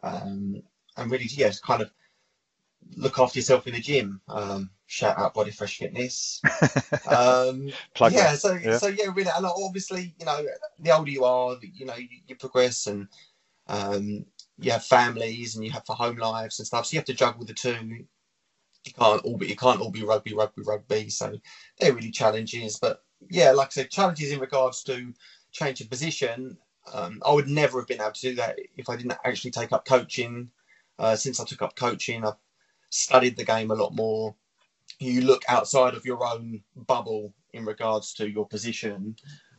um, 0.03 0.61
and 0.97 1.11
really 1.11 1.25
yeah, 1.29 1.51
kind 1.63 1.81
of 1.81 1.91
look 2.95 3.19
after 3.19 3.39
yourself 3.39 3.67
in 3.67 3.73
the 3.73 3.79
gym. 3.79 4.21
Um, 4.27 4.69
shout 4.87 5.17
out 5.17 5.33
Body 5.33 5.51
Fresh 5.51 5.77
Fitness. 5.77 6.41
Um, 7.07 7.67
yeah, 7.99 8.31
that. 8.31 8.39
so 8.39 8.53
yeah. 8.53 8.77
so 8.77 8.87
yeah, 8.87 9.11
really, 9.13 9.29
and 9.35 9.45
obviously 9.45 10.15
you 10.19 10.25
know 10.25 10.43
the 10.79 10.91
older 10.91 11.11
you 11.11 11.23
are, 11.23 11.55
you 11.61 11.85
know 11.85 11.95
you, 11.95 12.07
you 12.27 12.35
progress 12.35 12.87
and 12.87 13.07
um, 13.67 14.25
you 14.57 14.71
have 14.71 14.83
families 14.83 15.55
and 15.55 15.63
you 15.63 15.71
have 15.71 15.85
for 15.85 15.95
home 15.95 16.17
lives 16.17 16.59
and 16.59 16.65
stuff. 16.67 16.87
So 16.87 16.95
you 16.95 16.99
have 16.99 17.05
to 17.05 17.13
juggle 17.13 17.45
the 17.45 17.53
two. 17.53 18.05
You 18.85 18.93
can't 18.93 19.23
all 19.23 19.37
be 19.37 19.47
you 19.47 19.55
can't 19.55 19.81
all 19.81 19.91
be 19.91 20.03
rugby, 20.03 20.33
rugby, 20.33 20.63
rugby. 20.65 21.09
So 21.09 21.37
they're 21.79 21.93
really 21.93 22.11
challenges. 22.11 22.77
But 22.79 23.01
yeah, 23.29 23.51
like 23.51 23.67
I 23.67 23.71
said, 23.71 23.91
challenges 23.91 24.31
in 24.31 24.39
regards 24.39 24.83
to 24.83 25.13
change 25.51 25.81
of 25.81 25.89
position. 25.89 26.57
Um, 26.93 27.21
I 27.25 27.33
would 27.33 27.47
never 27.47 27.79
have 27.79 27.87
been 27.87 28.01
able 28.01 28.11
to 28.11 28.29
do 28.29 28.35
that 28.35 28.59
if 28.77 28.89
I 28.89 28.95
didn't 28.95 29.17
actually 29.25 29.51
take 29.51 29.71
up 29.71 29.85
coaching. 29.85 30.49
Uh, 30.99 31.15
since 31.15 31.39
I 31.39 31.45
took 31.45 31.61
up 31.61 31.75
coaching, 31.75 32.25
I've 32.25 32.35
studied 32.89 33.37
the 33.37 33.43
game 33.43 33.71
a 33.71 33.75
lot 33.75 33.93
more. 33.95 34.35
You 34.99 35.21
look 35.21 35.43
outside 35.49 35.95
of 35.95 36.05
your 36.05 36.25
own 36.25 36.61
bubble 36.75 37.33
in 37.53 37.65
regards 37.65 38.13
to 38.15 38.29
your 38.29 38.47
position, 38.47 39.15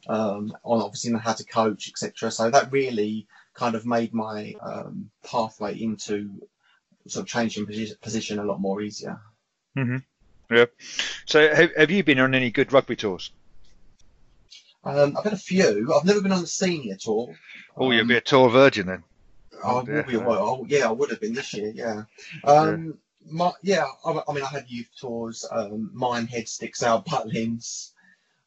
um, 0.08 0.56
on 0.62 0.80
obviously 0.80 1.12
how 1.18 1.32
to 1.32 1.44
coach, 1.44 1.88
etc. 1.88 2.30
So 2.30 2.50
that 2.50 2.72
really 2.72 3.26
kind 3.54 3.74
of 3.74 3.84
made 3.84 4.14
my 4.14 4.54
um, 4.62 5.10
pathway 5.24 5.78
into 5.80 6.30
sort 7.08 7.22
of 7.24 7.28
changing 7.28 7.66
posi- 7.66 8.00
position 8.00 8.38
a 8.38 8.44
lot 8.44 8.60
more 8.60 8.80
easier. 8.82 9.20
hmm 9.74 9.98
Yeah. 10.50 10.66
So 11.26 11.54
have, 11.54 11.74
have 11.76 11.90
you 11.90 12.04
been 12.04 12.18
on 12.20 12.34
any 12.34 12.50
good 12.50 12.72
rugby 12.72 12.96
tours? 12.96 13.30
Um, 14.84 15.16
I've 15.16 15.24
been 15.24 15.32
a 15.34 15.36
few. 15.38 15.92
I've 15.94 16.04
never 16.04 16.20
been 16.20 16.32
on 16.32 16.42
the 16.42 16.46
senior 16.46 16.96
tour. 16.96 17.34
Oh, 17.76 17.90
you'll 17.90 18.02
Um, 18.02 18.08
be 18.08 18.16
a 18.16 18.20
tour 18.20 18.48
virgin 18.50 18.86
then. 18.86 19.04
I 19.64 19.70
Oh, 19.70 19.84
will 19.84 20.02
be. 20.04 20.16
Well, 20.16 20.64
yeah, 20.68 20.88
I 20.88 20.92
would 20.92 21.10
have 21.10 21.20
been 21.20 21.34
this 21.34 21.52
year. 21.54 21.72
Yeah. 21.74 22.04
Um, 22.44 22.98
my, 23.28 23.52
yeah. 23.62 23.86
I, 24.04 24.22
I 24.28 24.32
mean, 24.32 24.44
I 24.44 24.48
had 24.48 24.66
youth 24.68 24.88
tours. 25.00 25.44
Um, 25.50 25.90
Minehead, 25.92 26.46
Skegness, 26.46 27.04
Butlins. 27.04 27.92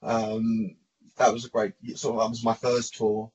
Um, 0.01 0.75
that 1.17 1.33
was 1.33 1.45
a 1.45 1.49
great. 1.49 1.73
Sort 1.95 2.15
of, 2.15 2.21
that 2.21 2.29
was 2.29 2.43
my 2.43 2.53
first 2.53 2.95
tour. 2.95 3.31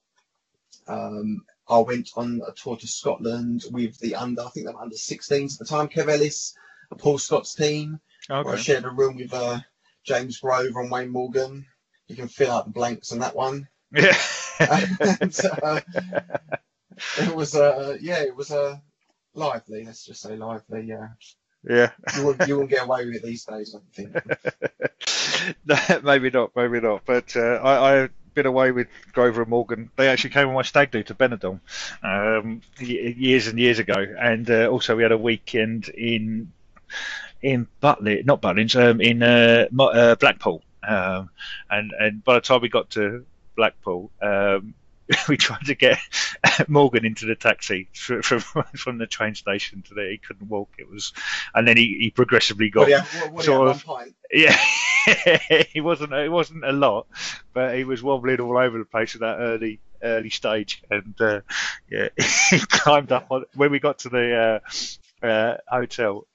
Um, 0.87 1.45
I 1.68 1.78
went 1.78 2.11
on 2.16 2.42
a 2.47 2.52
tour 2.52 2.76
to 2.76 2.87
Scotland 2.87 3.64
with 3.71 3.99
the 3.99 4.14
under. 4.14 4.42
I 4.42 4.50
think 4.50 4.66
they 4.66 4.73
were 4.73 4.83
under 4.83 4.97
16s 4.97 5.54
at 5.54 5.59
the 5.59 5.64
time. 5.64 5.88
Kev 5.88 6.09
Ellis, 6.09 6.54
Paul 6.99 7.18
Scott's 7.18 7.54
team. 7.54 8.00
Where 8.28 8.49
I 8.49 8.56
shared 8.56 8.85
a 8.85 8.90
room 8.90 9.16
with 9.16 9.35
uh, 9.35 9.61
James 10.04 10.40
Grover 10.40 10.80
and 10.80 10.90
Wayne 10.90 11.11
Morgan. 11.11 11.66
You 12.09 12.16
can 12.16 12.28
fill 12.28 12.50
out 12.50 12.66
the 12.66 12.73
blanks 12.73 13.12
on 13.12 13.21
that 13.21 13.35
one. 13.35 13.68
Yeah. 13.92 14.16
and, 14.59 15.40
uh, 15.62 15.80
it 17.18 17.35
was 17.35 17.54
uh, 17.54 17.97
yeah, 18.00 18.23
it 18.23 18.35
was 18.35 18.50
uh, 18.50 18.76
lively. 19.35 19.85
Let's 19.85 20.04
just 20.04 20.23
say 20.23 20.37
lively. 20.37 20.85
Yeah, 20.87 21.09
yeah. 21.68 21.90
you 22.16 22.26
wouldn't, 22.26 22.49
you 22.49 22.56
wouldn't 22.56 22.71
get 22.71 22.85
away 22.85 23.06
with 23.06 23.16
it 23.16 23.23
these 23.23 23.44
days. 23.44 23.75
I 23.75 23.80
think. 23.94 24.16
No, 25.66 25.76
maybe 26.02 26.30
not, 26.30 26.52
maybe 26.56 26.80
not. 26.80 27.02
But 27.04 27.37
uh, 27.37 27.61
I, 27.62 28.02
I've 28.02 28.11
been 28.35 28.47
away 28.47 28.73
with 28.73 28.88
Grover 29.12 29.43
and 29.43 29.50
Morgan. 29.50 29.91
They 29.97 30.09
actually 30.09 30.31
came 30.31 30.49
on 30.49 30.55
my 30.55 30.62
stag 30.62 30.91
do 30.91 31.03
to 31.05 31.14
Benidorm 31.14 31.61
um, 32.03 32.61
years 32.79 33.47
and 33.47 33.59
years 33.59 33.79
ago, 33.79 33.95
and 33.95 34.50
uh, 34.50 34.67
also 34.67 34.97
we 34.97 35.03
had 35.03 35.12
a 35.12 35.19
weekend 35.19 35.88
in 35.88 36.53
in 37.43 37.67
Butlin, 37.83 38.25
not 38.25 38.41
Butlins, 38.41 38.75
um, 38.75 39.00
in 39.00 39.23
uh, 39.23 39.67
uh, 39.79 40.14
Blackpool. 40.17 40.62
Um, 40.87 41.31
and 41.71 41.93
and 41.99 42.25
by 42.25 42.35
the 42.35 42.41
time 42.41 42.61
we 42.61 42.69
got 42.69 42.91
to 42.91 43.25
Blackpool, 43.57 44.11
um, 44.21 44.75
we 45.28 45.37
tried 45.37 45.64
to 45.66 45.75
get 45.75 45.99
Morgan 46.68 47.04
into 47.04 47.26
the 47.26 47.34
taxi 47.34 47.88
from 47.94 48.20
from 48.76 48.99
the 48.99 49.06
train 49.06 49.34
station 49.34 49.82
to 49.82 49.94
there. 49.94 50.11
He 50.11 50.18
couldn't 50.18 50.49
walk. 50.49 50.70
It 50.78 50.88
was, 50.88 51.12
and 51.54 51.66
then 51.66 51.76
he, 51.76 51.99
he 52.00 52.11
progressively 52.11 52.70
got 52.70 52.88
yeah, 52.88 53.04
what, 53.30 53.44
sort 53.44 53.68
yeah, 53.68 53.75
of- 53.75 53.84
pint. 53.84 54.14
yeah, 54.32 55.62
he 55.73 55.80
wasn't. 55.80 56.12
It 56.12 56.30
wasn't 56.30 56.64
a 56.64 56.73
lot, 56.73 57.06
but 57.52 57.76
he 57.76 57.84
was 57.84 58.02
wobbling 58.02 58.40
all 58.40 58.56
over 58.56 58.78
the 58.78 58.84
place 58.84 59.14
at 59.14 59.20
that 59.20 59.38
early 59.38 59.80
early 60.02 60.30
stage, 60.30 60.82
and 60.90 61.14
uh, 61.20 61.40
yeah, 61.90 62.08
he 62.50 62.58
climbed 62.61 63.12
up 63.12 63.26
on. 63.30 63.44
When 63.54 63.70
we 63.70 63.80
got 63.80 63.99
to 64.00 64.08
the 64.08 64.61
uh, 65.23 65.26
uh, 65.26 65.56
hotel 65.68 66.26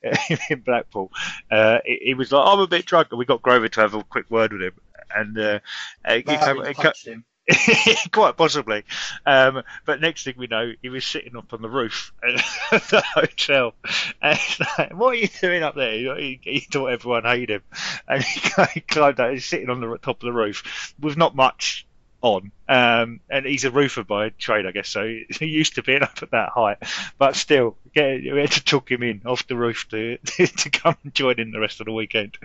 in 0.50 0.62
Blackpool, 0.62 1.12
uh, 1.50 1.80
he, 1.86 2.00
he 2.04 2.14
was 2.14 2.32
like, 2.32 2.46
"I'm 2.46 2.60
a 2.60 2.68
bit 2.68 2.86
drunk," 2.86 3.08
and 3.12 3.20
we 3.20 3.26
got 3.26 3.42
Grover 3.42 3.70
to 3.70 3.82
have 3.82 3.96
a 3.96 4.04
quick 4.04 4.30
word 4.30 4.54
with 4.54 4.62
him, 4.62 4.74
and 5.16 5.38
uh, 5.40 5.60
he 6.08 6.22
But 6.22 6.40
came, 6.40 6.66
he 6.66 6.74
punched 6.74 7.08
him. 7.08 7.26
Quite 8.12 8.38
possibly. 8.38 8.84
Um, 9.26 9.64
but 9.86 10.02
next 10.02 10.24
thing 10.24 10.36
we 10.38 10.48
know, 10.48 10.74
he 10.82 10.90
was 10.90 11.06
sitting 11.06 11.36
up 11.36 11.54
on 11.54 11.62
the 11.62 11.70
roof 11.70 12.14
at 12.24 12.36
the 12.90 13.04
hotel. 13.14 13.74
And 14.22 14.40
like, 14.78 14.94
what 14.96 15.14
are 15.14 15.18
you 15.18 15.28
doing 15.28 15.64
up 15.64 15.76
there? 15.76 16.18
He, 16.18 16.40
he 16.44 16.60
thought 16.60 16.88
everyone 16.88 17.24
hated 17.24 17.50
him. 17.50 17.62
And 18.08 18.24
he, 18.24 18.42
he 18.74 18.82
climbed 18.82 19.20
out, 19.20 19.34
he's 19.34 19.46
sitting 19.46 19.70
on 19.70 19.82
the 19.82 19.98
top 19.98 20.22
of 20.22 20.28
the 20.28 20.34
roof 20.34 20.94
with 21.00 21.18
not 21.18 21.36
much 21.36 21.86
on. 22.22 22.52
Um, 22.68 23.22
and 23.30 23.46
he's 23.46 23.66
a 23.66 23.72
roofer 23.72 24.04
by 24.04 24.30
trade, 24.30 24.66
I 24.66 24.72
guess, 24.72 24.90
so 24.90 25.06
he 25.40 25.46
used 25.46 25.76
to 25.76 25.84
being 25.84 26.04
up 26.04 26.22
at 26.22 26.32
that 26.32 26.50
height. 26.50 26.78
But 27.18 27.36
still, 27.36 27.78
get, 27.94 28.22
we 28.22 28.40
had 28.42 28.52
to 28.52 28.64
talk 28.64 28.92
him 28.92 29.04
in 29.04 29.22
off 29.26 29.48
the 29.48 29.56
roof 29.56 29.88
to, 29.90 30.18
to 30.18 30.70
come 30.70 30.96
and 31.04 31.14
join 31.14 31.40
in 31.40 31.52
the 31.52 31.60
rest 31.60 31.80
of 31.80 31.86
the 31.86 31.94
weekend. 31.94 32.38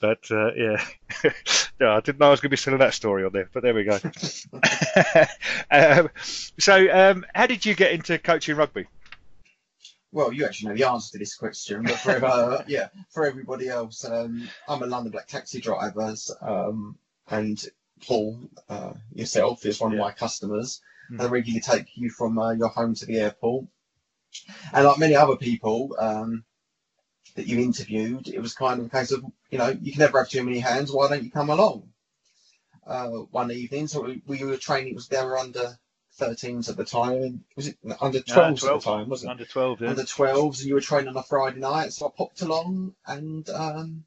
But 0.00 0.30
uh, 0.30 0.52
yeah, 0.54 0.84
no, 1.80 1.92
I 1.92 2.00
didn't 2.00 2.20
know 2.20 2.28
I 2.28 2.30
was 2.30 2.40
going 2.40 2.50
to 2.50 2.54
be 2.54 2.56
selling 2.56 2.78
that 2.80 2.94
story 2.94 3.24
on 3.24 3.32
there, 3.32 3.48
but 3.52 3.62
there 3.62 3.74
we 3.74 3.84
go. 3.84 3.98
um, 5.70 6.08
so, 6.58 6.88
um, 6.92 7.26
how 7.34 7.46
did 7.46 7.66
you 7.66 7.74
get 7.74 7.92
into 7.92 8.18
coaching 8.18 8.56
rugby? 8.56 8.86
Well, 10.12 10.32
you 10.32 10.44
actually 10.46 10.70
know 10.70 10.76
the 10.76 10.88
answer 10.88 11.12
to 11.12 11.18
this 11.18 11.34
question, 11.34 11.82
but 11.82 11.96
for 11.96 12.24
uh, 12.24 12.64
yeah, 12.68 12.88
for 13.10 13.26
everybody 13.26 13.68
else, 13.68 14.04
um, 14.04 14.48
I'm 14.66 14.82
a 14.82 14.86
London 14.86 15.12
Black 15.12 15.26
taxi 15.26 15.60
driver, 15.60 16.14
um, 16.40 16.96
and 17.28 17.62
Paul, 18.06 18.38
uh, 18.68 18.94
yourself, 19.12 19.66
is 19.66 19.80
one 19.80 19.92
Yeah. 19.92 19.98
of 19.98 20.04
my 20.04 20.12
customers. 20.12 20.80
Mm. 21.12 21.20
I 21.20 21.26
regularly 21.26 21.60
take 21.60 21.96
you 21.96 22.10
from 22.10 22.38
uh, 22.38 22.52
your 22.52 22.68
home 22.68 22.94
to 22.94 23.06
the 23.06 23.18
airport, 23.20 23.66
and 24.72 24.84
like 24.86 24.98
many 24.98 25.14
other 25.14 25.36
people 25.36 25.94
um, 25.98 26.44
that 27.38 27.46
you 27.46 27.60
interviewed, 27.60 28.26
it 28.26 28.40
was 28.40 28.52
kind 28.52 28.80
of 28.80 28.86
a 28.86 28.90
case 28.90 29.12
of 29.12 29.24
you 29.48 29.58
know 29.58 29.68
you 29.68 29.92
can 29.92 30.00
never 30.00 30.18
have 30.18 30.28
too 30.28 30.42
many 30.42 30.58
hands. 30.58 30.92
Why 30.92 31.08
don't 31.08 31.22
you 31.22 31.30
come 31.30 31.50
along? 31.50 31.88
Uh, 32.84 33.08
one 33.30 33.52
evening, 33.52 33.86
so 33.86 34.02
we, 34.02 34.22
we 34.26 34.42
were 34.42 34.56
training. 34.56 34.88
It 34.88 34.94
was 34.96 35.06
they 35.06 35.24
were 35.24 35.38
under 35.38 35.78
13s 36.18 36.68
at 36.68 36.76
the 36.76 36.84
time. 36.84 37.22
and 37.22 37.40
Was 37.54 37.68
it 37.68 37.76
under 38.00 38.18
12s 38.18 38.64
at 38.64 38.74
the 38.74 38.80
time? 38.80 39.08
Wasn't 39.08 39.28
it? 39.28 39.32
Under 39.32 39.44
12, 39.44 39.80
yeah. 39.80 39.90
under 39.90 40.02
12s 40.02 40.58
and 40.58 40.68
you 40.68 40.74
were 40.74 40.80
training 40.80 41.08
on 41.08 41.16
a 41.16 41.22
Friday 41.22 41.60
night. 41.60 41.92
So 41.92 42.06
I 42.06 42.10
popped 42.16 42.42
along 42.42 42.96
and 43.06 43.48
um, 43.50 44.04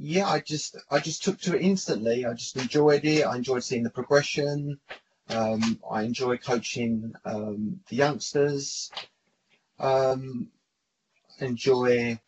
yeah, 0.00 0.28
I 0.28 0.40
just 0.40 0.76
I 0.90 1.00
just 1.00 1.22
took 1.24 1.38
to 1.40 1.56
it 1.56 1.62
instantly. 1.62 2.24
I 2.24 2.32
just 2.32 2.56
enjoyed 2.56 3.04
it. 3.04 3.24
I 3.24 3.36
enjoyed 3.36 3.64
seeing 3.64 3.82
the 3.82 3.90
progression. 3.90 4.80
Um, 5.28 5.78
I 5.90 6.04
enjoy 6.04 6.38
coaching 6.38 7.12
um, 7.26 7.80
the 7.90 7.96
youngsters. 7.96 8.90
Um, 9.78 10.48
enjoy 11.40 12.18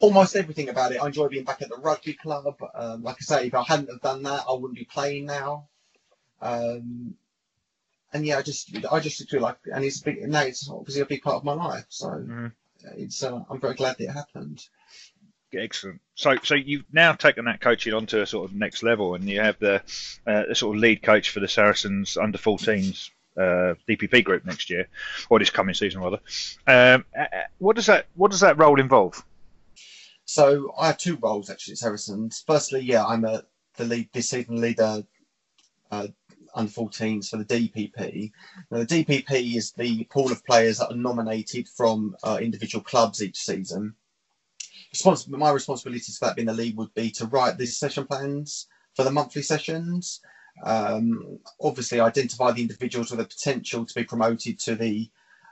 almost 0.00 0.36
everything 0.36 0.68
about 0.68 0.92
it. 0.92 1.02
I 1.02 1.06
enjoy 1.06 1.28
being 1.28 1.44
back 1.44 1.62
at 1.62 1.68
the 1.68 1.76
rugby 1.76 2.14
club. 2.14 2.56
Um, 2.74 3.02
like 3.02 3.16
I 3.20 3.24
say, 3.24 3.46
if 3.46 3.54
I 3.54 3.62
hadn't 3.62 3.90
have 3.90 4.00
done 4.00 4.22
that, 4.24 4.44
I 4.48 4.52
wouldn't 4.52 4.78
be 4.78 4.84
playing 4.84 5.26
now. 5.26 5.68
Um, 6.40 7.14
and 8.12 8.24
yeah, 8.24 8.38
I 8.38 8.42
just 8.42 8.74
I 8.90 9.00
just 9.00 9.28
feel 9.28 9.42
like, 9.42 9.58
and 9.72 9.84
it's 9.84 10.00
big. 10.00 10.26
Now 10.28 10.42
it's 10.42 10.68
obviously 10.70 11.02
a 11.02 11.06
big 11.06 11.22
part 11.22 11.36
of 11.36 11.44
my 11.44 11.52
life. 11.52 11.86
So 11.88 12.08
Mhm. 12.08 12.52
it's 12.96 13.22
uh, 13.22 13.42
I'm 13.50 13.60
very 13.60 13.74
glad 13.74 13.98
that 13.98 14.04
it 14.04 14.12
happened. 14.12 14.66
Excellent. 15.52 16.00
So, 16.14 16.36
so 16.42 16.54
you've 16.54 16.84
now 16.92 17.14
taken 17.14 17.46
that 17.46 17.60
coaching 17.60 17.94
onto 17.94 18.20
a 18.20 18.26
sort 18.26 18.50
of 18.50 18.54
next 18.54 18.82
level, 18.82 19.14
and 19.14 19.24
you 19.28 19.40
have 19.40 19.58
the, 19.58 19.76
uh, 20.26 20.42
the 20.48 20.54
sort 20.54 20.76
of 20.76 20.82
lead 20.82 21.02
coach 21.02 21.30
for 21.30 21.40
the 21.40 21.48
Saracens 21.48 22.18
under 22.18 22.36
14s 22.36 23.10
uh, 23.38 23.74
DPP 23.88 24.24
group 24.24 24.44
next 24.44 24.70
year, 24.70 24.88
or 25.30 25.38
this 25.38 25.50
coming 25.50 25.74
season 25.74 26.00
rather. 26.00 26.20
Um, 26.66 27.04
uh, 27.16 27.22
uh, 27.22 27.42
what 27.58 27.76
does 27.76 27.86
that 27.86 28.06
What 28.14 28.30
does 28.30 28.40
that 28.40 28.58
role 28.58 28.80
involve? 28.80 29.24
So 30.24 30.74
I 30.78 30.88
have 30.88 30.98
two 30.98 31.16
roles 31.16 31.48
actually 31.48 31.72
at 31.72 31.78
Saracens. 31.78 32.44
Firstly, 32.46 32.80
yeah, 32.80 33.04
I'm 33.04 33.24
a 33.24 33.44
the 33.76 33.84
lead 33.84 34.08
this 34.12 34.30
season 34.30 34.60
leader 34.60 35.04
uh, 35.90 36.08
under 36.54 36.70
14s 36.70 37.28
for 37.28 37.38
the 37.38 37.44
DPP. 37.44 38.32
Now, 38.70 38.78
the 38.78 38.86
DPP 38.86 39.56
is 39.56 39.72
the 39.72 40.04
pool 40.04 40.30
of 40.32 40.44
players 40.44 40.78
that 40.78 40.90
are 40.90 40.96
nominated 40.96 41.68
from 41.68 42.16
uh, 42.22 42.38
individual 42.42 42.82
clubs 42.82 43.22
each 43.22 43.38
season. 43.38 43.94
Respons- 44.94 45.28
my 45.28 45.50
responsibilities 45.50 46.18
for 46.18 46.26
that 46.26 46.36
being 46.36 46.46
the 46.46 46.52
lead 46.52 46.76
would 46.76 46.92
be 46.94 47.10
to 47.12 47.26
write 47.26 47.56
the 47.56 47.66
session 47.66 48.06
plans 48.06 48.66
for 48.94 49.04
the 49.04 49.10
monthly 49.10 49.42
sessions. 49.42 50.20
Um, 50.64 51.38
obviously, 51.60 52.00
identify 52.00 52.52
the 52.52 52.62
individuals 52.62 53.10
with 53.10 53.20
the 53.20 53.26
potential 53.26 53.84
to 53.84 53.94
be 53.94 54.04
promoted 54.04 54.58
to 54.60 54.74
the 54.74 55.10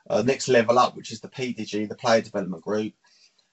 uh, 0.09 0.23
next 0.23 0.49
level 0.49 0.79
up, 0.79 0.97
which 0.97 1.13
is 1.13 1.21
the 1.21 1.29
PDG, 1.29 1.89
the 1.89 1.95
Player 1.95 2.23
Development 2.23 2.63
Group 2.63 2.95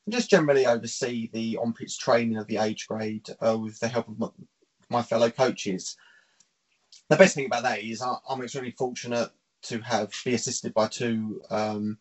and 0.06 0.14
just 0.14 0.30
generally 0.30 0.66
oversee 0.66 1.30
the 1.32 1.58
on-pitch 1.58 1.98
training 1.98 2.38
of 2.38 2.48
the 2.48 2.58
age 2.58 2.88
grade 2.88 3.28
uh, 3.46 3.58
with 3.58 3.80
the 3.80 3.88
help 3.88 4.08
of 4.08 4.20
my, 4.20 4.28
my 4.90 5.02
fellow 5.02 5.30
coaches. 5.30 5.96
The 7.10 7.16
best 7.16 7.36
thing 7.36 7.46
about 7.46 7.64
that 7.64 7.82
is 7.82 8.02
I, 8.02 8.16
I'm 8.30 8.42
extremely 8.42 8.72
fortunate 8.72 9.30
to 9.64 9.80
have 9.80 10.12
be 10.26 10.34
assisted 10.34 10.74
by 10.74 10.88
two 10.88 11.42
um, 11.50 11.98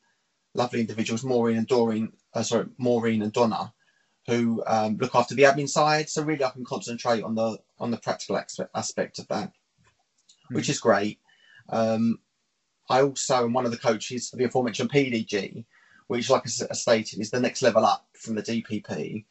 lovely 0.54 0.80
individuals, 0.80 1.24
Maureen 1.24 1.58
and 1.58 1.66
Doreen. 1.66 2.12
Uh, 2.34 2.42
sorry, 2.42 2.66
Maureen 2.76 3.22
and 3.22 3.32
Donna, 3.32 3.72
who 4.26 4.62
um, 4.66 4.96
look 4.98 5.14
after 5.14 5.34
the 5.34 5.42
admin 5.42 5.68
side. 5.68 6.08
So 6.08 6.22
really, 6.22 6.44
I 6.44 6.50
can 6.50 6.64
concentrate 6.64 7.22
on 7.22 7.34
the 7.34 7.58
on 7.78 7.90
the 7.90 7.98
practical 7.98 8.36
aspect, 8.74 9.18
of 9.18 9.28
that, 9.28 9.52
which 10.50 10.68
is 10.68 10.80
great. 10.80 11.18
Um, 11.68 12.18
I 12.88 13.02
also 13.02 13.44
am 13.44 13.52
one 13.52 13.64
of 13.64 13.70
the 13.70 13.78
coaches 13.78 14.28
for 14.28 14.36
the 14.36 14.44
aforementioned 14.44 14.90
PDG, 14.90 15.64
which, 16.08 16.30
like 16.30 16.42
I 16.46 16.74
stated, 16.74 17.20
is 17.20 17.30
the 17.30 17.40
next 17.40 17.62
level 17.62 17.84
up 17.84 18.06
from 18.18 18.34
the 18.34 18.42
DPP. 18.42 19.24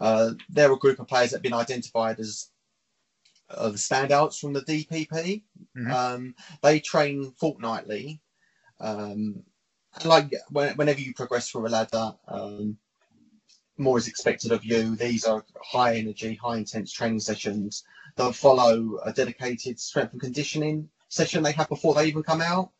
Uh, 0.00 0.32
they're 0.50 0.72
a 0.72 0.78
group 0.78 0.98
of 0.98 1.08
players 1.08 1.30
that 1.30 1.36
have 1.36 1.42
been 1.42 1.52
identified 1.54 2.18
as 2.18 2.50
uh, 3.50 3.68
the 3.68 3.78
standouts 3.78 4.38
from 4.38 4.52
the 4.52 4.62
DPP. 4.62 5.42
Mhm. 5.76 5.92
Um, 5.92 6.34
they 6.62 6.80
train 6.80 7.32
fortnightly. 7.38 8.20
Um, 8.80 9.44
like 10.04 10.32
when, 10.50 10.76
whenever 10.76 11.00
you 11.00 11.14
progress 11.14 11.48
through 11.48 11.66
a 11.66 11.68
ladder, 11.68 12.14
um, 12.28 12.76
more 13.78 13.98
is 13.98 14.08
expected 14.08 14.52
of 14.52 14.64
you. 14.64 14.96
These 14.96 15.24
are 15.24 15.44
high 15.62 15.96
energy, 15.96 16.34
high 16.34 16.58
intense 16.58 16.92
training 16.92 17.20
sessions 17.20 17.84
that 18.16 18.34
follow 18.34 18.98
a 19.04 19.12
dedicated 19.12 19.78
strength 19.78 20.12
and 20.12 20.20
conditioning 20.20 20.88
session 21.08 21.42
they 21.42 21.52
have 21.52 21.68
before 21.68 21.94
they 21.94 22.06
even 22.06 22.22
come 22.22 22.40
out. 22.40 22.70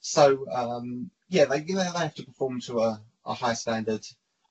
So 0.00 0.46
um, 0.50 1.10
yeah, 1.28 1.44
they 1.44 1.62
you 1.62 1.74
know, 1.74 1.92
they 1.92 1.98
have 1.98 2.14
to 2.14 2.24
perform 2.24 2.60
to 2.62 2.80
a, 2.80 3.00
a 3.26 3.34
high 3.34 3.54
standard 3.54 4.04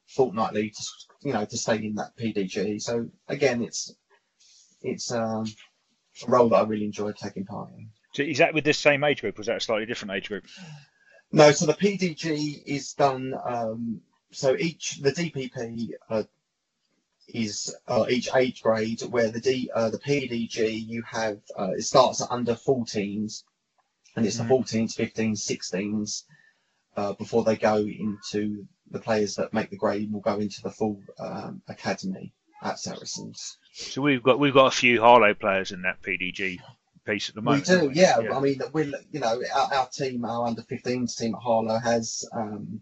fortnightly 0.08 0.70
to 0.72 0.84
you 1.22 1.34
know 1.34 1.46
to 1.46 1.58
stay 1.58 1.78
in 1.78 1.96
that 1.96 2.16
PDG. 2.18 2.82
So 2.82 3.10
again, 3.28 3.64
it's 3.64 3.96
it's 4.82 5.12
um, 5.12 5.46
a 6.28 6.32
role 6.32 6.50
that 6.50 6.58
I 6.58 6.64
really 6.64 6.86
enjoy 6.86 7.12
taking 7.12 7.46
part 7.46 7.70
in. 7.72 7.90
So 8.14 8.24
is 8.24 8.40
that 8.40 8.54
with 8.54 8.64
this 8.64 8.78
same 8.78 9.04
age 9.04 9.22
group, 9.22 9.38
or 9.38 9.42
is 9.42 9.48
that 9.48 9.58
a 9.58 9.62
slightly 9.62 9.86
different 9.86 10.14
age 10.14 10.28
group? 10.28 10.46
No, 11.32 11.52
so 11.52 11.66
the 11.66 11.74
PDG 11.74 12.64
is 12.66 12.94
done. 12.94 13.36
Um, 13.46 14.02
so 14.32 14.56
each 14.58 15.00
the 15.02 15.12
DPP 15.12 15.90
uh, 16.10 16.24
is 17.28 17.76
uh, 17.88 18.06
each 18.10 18.30
age 18.36 18.62
grade, 18.62 19.02
where 19.02 19.30
the 19.30 19.40
D 19.40 19.70
uh, 19.74 19.90
the 19.90 20.00
PDG 20.00 20.88
you 20.88 21.04
have 21.04 21.40
uh, 21.58 21.72
it 21.72 21.84
starts 21.84 22.22
at 22.22 22.32
under 22.32 22.56
14s, 22.56 23.44
and 24.16 24.26
it's 24.26 24.38
Mhm. 24.38 24.48
the 24.48 24.54
14s, 24.54 24.96
15s, 24.96 25.40
16s 25.40 26.24
uh, 26.98 27.14
before 27.14 27.44
they 27.44 27.56
go 27.56 27.78
into 27.78 28.68
the 28.92 29.00
players 29.00 29.36
that 29.36 29.54
make 29.54 29.70
the 29.70 29.78
grade 29.78 30.12
will 30.12 30.22
go 30.22 30.40
into 30.40 30.62
the 30.64 30.72
full 30.72 31.00
um, 31.20 31.62
academy 31.68 32.34
at 32.64 32.80
Saracens. 32.80 33.58
So 33.74 34.02
we've 34.02 34.24
got 34.24 34.40
we've 34.40 34.54
got 34.54 34.74
a 34.74 34.76
few 34.76 35.00
Harlow 35.00 35.34
players 35.34 35.72
in 35.72 35.84
that 35.84 36.02
PDG 36.02 36.60
piece 37.06 37.30
at 37.30 37.36
the 37.36 37.42
moment. 37.42 37.68
We 37.68 37.76
do, 37.76 37.88
we? 37.90 37.94
yeah. 37.96 38.18
I 38.34 38.40
mean, 38.40 38.60
we're 38.74 38.92
you 39.12 39.20
know 39.20 39.42
our, 39.56 39.74
our 39.74 39.88
team, 39.90 40.26
our 40.26 40.48
under 40.48 40.64
15s 40.64 41.16
team 41.16 41.36
at 41.36 41.42
Harlow 41.42 41.78
has 41.78 42.28
um, 42.34 42.82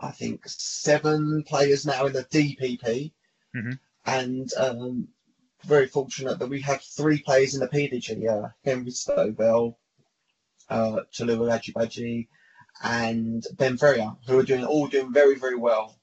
I 0.00 0.10
think 0.12 0.42
seven 0.46 1.42
players 1.44 1.84
now 1.84 2.06
in 2.06 2.12
the 2.12 2.24
DPP, 2.24 3.12
Mhm. 3.54 3.78
and 4.06 4.52
um, 4.54 5.08
very 5.64 5.86
fortunate 5.86 6.38
that 6.38 6.48
we 6.48 6.62
have 6.62 6.82
three 6.82 7.20
players 7.20 7.54
in 7.54 7.60
the 7.60 7.68
PDG: 7.68 8.26
uh, 8.26 8.48
Henry 8.64 8.90
Stovell, 8.92 9.76
uh, 10.68 11.00
Talua 11.12 11.58
Ajibaji, 11.58 12.28
and 12.82 13.44
Ben 13.58 13.76
Ferrier, 13.76 14.16
who 14.26 14.38
are 14.38 14.42
doing 14.44 14.64
all 14.64 14.86
doing 14.86 15.12
very 15.12 15.36
very 15.38 15.56
well. 15.56 15.96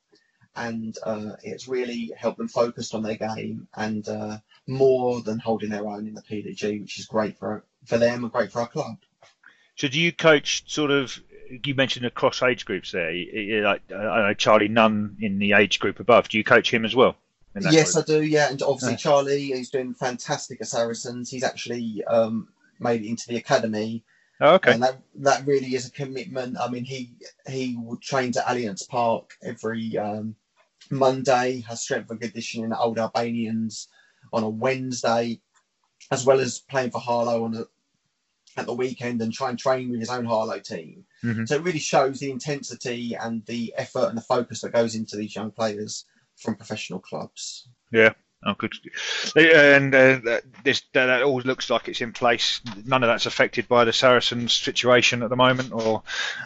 And 0.55 0.97
uh, 1.03 1.35
it's 1.43 1.67
really 1.67 2.11
helped 2.17 2.39
them 2.39 2.47
focused 2.47 2.95
on 2.95 3.03
their 3.03 3.15
game 3.15 3.67
and 3.75 4.07
uh, 4.09 4.39
more 4.65 5.21
than 5.21 5.37
holding 5.37 5.69
their 5.69 5.87
own 5.87 6.07
in 6.07 6.15
the 6.15 6.23
PDG, 6.23 6.81
which 6.81 6.97
is 6.99 7.05
great 7.05 7.37
for 7.37 7.63
for 7.85 7.97
them 7.99 8.23
and 8.23 8.33
great 8.33 8.51
for 8.51 8.61
our 8.61 8.67
club. 8.67 8.97
So 9.75 9.87
do 9.87 9.99
you 9.99 10.11
coach 10.11 10.63
sort 10.65 10.89
of? 10.89 11.19
You 11.63 11.75
mentioned 11.75 12.05
across 12.05 12.41
age 12.43 12.65
groups 12.65 12.91
there. 12.91 13.11
Like 13.63 13.81
I 13.91 14.27
know 14.27 14.33
Charlie 14.33 14.67
Nunn 14.67 15.17
in 15.21 15.39
the 15.39 15.53
age 15.53 15.79
group 15.79 15.99
above. 15.99 16.29
Do 16.29 16.37
you 16.37 16.43
coach 16.43 16.73
him 16.73 16.85
as 16.85 16.95
well? 16.95 17.15
Yes, 17.59 17.93
group? 17.93 18.05
I 18.09 18.11
do. 18.11 18.23
Yeah, 18.23 18.49
and 18.49 18.61
obviously 18.61 18.91
Yeah. 18.91 18.97
Charlie, 18.97 19.45
he's 19.47 19.69
doing 19.69 19.93
fantastic 19.93 20.61
at 20.61 20.67
Saracens. 20.67 21.29
He's 21.29 21.43
actually 21.43 22.03
um, 22.05 22.49
made 22.79 23.01
it 23.01 23.07
into 23.07 23.27
the 23.27 23.37
academy, 23.37 24.03
Oh, 24.39 24.55
okay. 24.55 24.73
and 24.73 24.83
that 24.83 25.01
that 25.15 25.47
really 25.47 25.73
is 25.73 25.87
a 25.87 25.91
commitment. 25.91 26.57
I 26.59 26.69
mean, 26.69 26.85
he 26.85 27.15
he 27.47 27.75
would 27.77 28.01
train 28.01 28.31
to 28.33 28.39
Allianz 28.41 28.87
Park 28.87 29.31
every 29.43 29.97
um, 29.97 30.35
Monday, 30.91 31.61
has 31.67 31.81
strength 31.81 32.11
and 32.11 32.21
conditioning 32.21 32.71
at 32.71 32.77
Old 32.77 32.99
Albanians 32.99 33.87
on 34.31 34.43
a 34.43 34.49
Wednesday, 34.49 35.39
as 36.11 36.25
well 36.25 36.39
as 36.39 36.59
playing 36.59 36.91
for 36.91 36.99
Harlow 37.01 37.45
on 37.45 37.55
a, 37.55 37.63
at 38.57 38.65
the 38.65 38.73
weekend 38.73 39.21
and 39.21 39.31
try 39.31 39.49
and 39.49 39.57
train 39.59 39.89
with 39.91 39.99
his 39.99 40.09
own 40.09 40.25
Harlow 40.25 40.59
team. 40.59 41.05
Mhm. 41.23 41.47
So 41.47 41.55
it 41.55 41.61
really 41.63 41.79
shows 41.79 42.19
the 42.19 42.31
intensity 42.31 43.15
and 43.15 43.45
the 43.45 43.73
effort 43.77 44.07
and 44.09 44.17
the 44.17 44.21
focus 44.21 44.61
that 44.61 44.73
goes 44.73 44.95
into 44.95 45.15
these 45.15 45.35
young 45.35 45.51
players 45.51 46.05
from 46.35 46.55
professional 46.55 46.99
clubs. 46.99 47.67
Yeah. 47.91 48.13
Oh, 48.45 48.53
good. 48.55 48.73
And 49.35 49.93
uh, 49.95 50.19
that- 50.25 50.43
this 50.63 50.83
that, 50.93 51.23
all 51.23 51.41
looks 51.41 51.69
like 51.69 51.87
it's 51.87 52.01
in 52.01 52.13
place. 52.13 52.61
None 52.85 53.03
of 53.03 53.07
that's 53.07 53.25
affected 53.25 53.67
by 53.67 53.83
the 53.85 53.93
Saracens 53.93 54.53
situation 54.53 55.23
at 55.23 55.29
the 55.29 55.35
moment, 55.35 55.71
or 55.73 56.03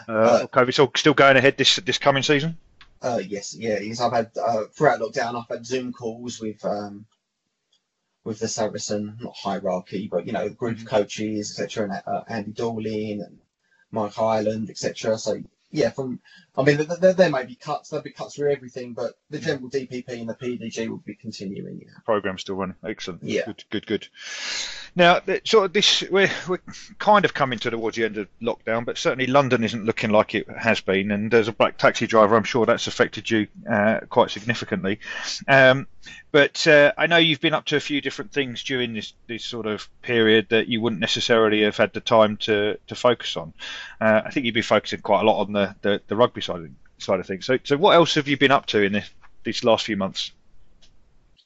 uh, 0.08 0.12
Uh, 0.12 0.46
COVID. 0.46 0.68
It's 0.70 0.78
all 0.78 0.90
still 0.96 1.14
going 1.14 1.36
ahead 1.36 1.58
this 1.58 1.76
this 1.76 1.98
coming 1.98 2.22
season. 2.22 2.56
Uh, 3.02 3.20
yes, 3.26 3.54
yeah, 3.54 3.78
yes. 3.80 4.00
I've 4.00 4.12
had 4.12 4.30
uh, 4.38 4.64
throughout 4.72 5.00
lockdown. 5.00 5.34
I've 5.38 5.48
had 5.54 5.66
Zoom 5.66 5.92
calls 5.92 6.40
with 6.40 6.64
um, 6.64 7.04
with 8.24 8.38
the 8.38 8.48
Saracen, 8.48 9.16
not 9.20 9.34
hierarchy, 9.36 10.08
but 10.10 10.26
you 10.26 10.32
know, 10.32 10.48
group 10.48 10.78
of 10.78 10.86
coaches, 10.86 11.50
etc. 11.50 11.84
And 11.84 12.02
uh, 12.06 12.22
Andy 12.28 12.52
Dorling 12.52 13.24
and 13.24 13.38
Mike 13.90 14.18
Ireland, 14.18 14.70
etc. 14.70 15.18
So 15.18 15.42
yeah, 15.72 15.90
from 15.90 16.20
I 16.54 16.62
mean, 16.64 16.76
there, 16.76 16.96
there, 17.00 17.12
there 17.14 17.30
may 17.30 17.44
be 17.44 17.54
cuts. 17.54 17.88
There'll 17.88 18.04
be 18.04 18.10
cuts 18.10 18.36
through 18.36 18.52
everything, 18.52 18.92
but 18.92 19.14
the 19.30 19.38
general 19.38 19.70
DPP 19.70 20.08
and 20.08 20.28
the 20.28 20.34
PDG 20.34 20.88
will 20.88 20.98
be 20.98 21.14
continuing. 21.14 21.80
Yeah. 21.82 21.92
Program 22.04 22.36
still 22.36 22.56
running. 22.56 22.76
Excellent. 22.84 23.22
Yeah. 23.22 23.46
Good. 23.46 23.64
Good. 23.70 23.86
Good. 23.86 24.08
Now, 24.94 25.20
sort 25.44 25.64
of 25.64 25.72
this 25.72 26.02
we're 26.10 26.30
we're 26.46 26.60
kind 26.98 27.24
of 27.24 27.32
coming 27.32 27.58
towards 27.58 27.96
the 27.96 28.04
end 28.04 28.18
of 28.18 28.28
lockdown, 28.42 28.84
but 28.84 28.98
certainly 28.98 29.26
London 29.26 29.64
isn't 29.64 29.86
looking 29.86 30.10
like 30.10 30.34
it 30.34 30.46
has 30.50 30.82
been. 30.82 31.10
And 31.10 31.32
as 31.32 31.48
a 31.48 31.52
black 31.52 31.78
taxi 31.78 32.06
driver, 32.06 32.36
I'm 32.36 32.44
sure 32.44 32.66
that's 32.66 32.86
affected 32.86 33.30
you 33.30 33.48
uh, 33.70 34.00
quite 34.10 34.30
significantly. 34.30 35.00
Um, 35.48 35.86
but 36.30 36.66
uh, 36.66 36.92
I 36.98 37.06
know 37.06 37.16
you've 37.16 37.40
been 37.40 37.54
up 37.54 37.66
to 37.66 37.76
a 37.76 37.80
few 37.80 38.02
different 38.02 38.32
things 38.32 38.62
during 38.62 38.92
this 38.92 39.14
this 39.26 39.44
sort 39.44 39.66
of 39.66 39.88
period 40.02 40.48
that 40.50 40.68
you 40.68 40.82
wouldn't 40.82 41.00
necessarily 41.00 41.62
have 41.62 41.78
had 41.78 41.94
the 41.94 42.00
time 42.00 42.36
to 42.38 42.78
to 42.88 42.94
focus 42.94 43.38
on. 43.38 43.54
Uh, 43.98 44.22
I 44.26 44.30
think 44.30 44.44
you've 44.44 44.54
been 44.54 44.62
focusing 44.62 45.00
quite 45.00 45.22
a 45.22 45.24
lot 45.24 45.40
on 45.40 45.52
the 45.52 45.61
the, 45.82 46.00
the 46.08 46.16
rugby 46.16 46.40
side 46.40 46.60
of, 46.60 46.70
side 46.98 47.20
of 47.20 47.26
things. 47.26 47.46
So 47.46 47.58
so 47.64 47.76
what 47.76 47.94
else 47.94 48.14
have 48.14 48.28
you 48.28 48.36
been 48.36 48.50
up 48.50 48.66
to 48.66 48.82
in 48.82 48.92
this, 48.92 49.10
these 49.44 49.64
last 49.64 49.86
few 49.86 49.96
months? 49.96 50.32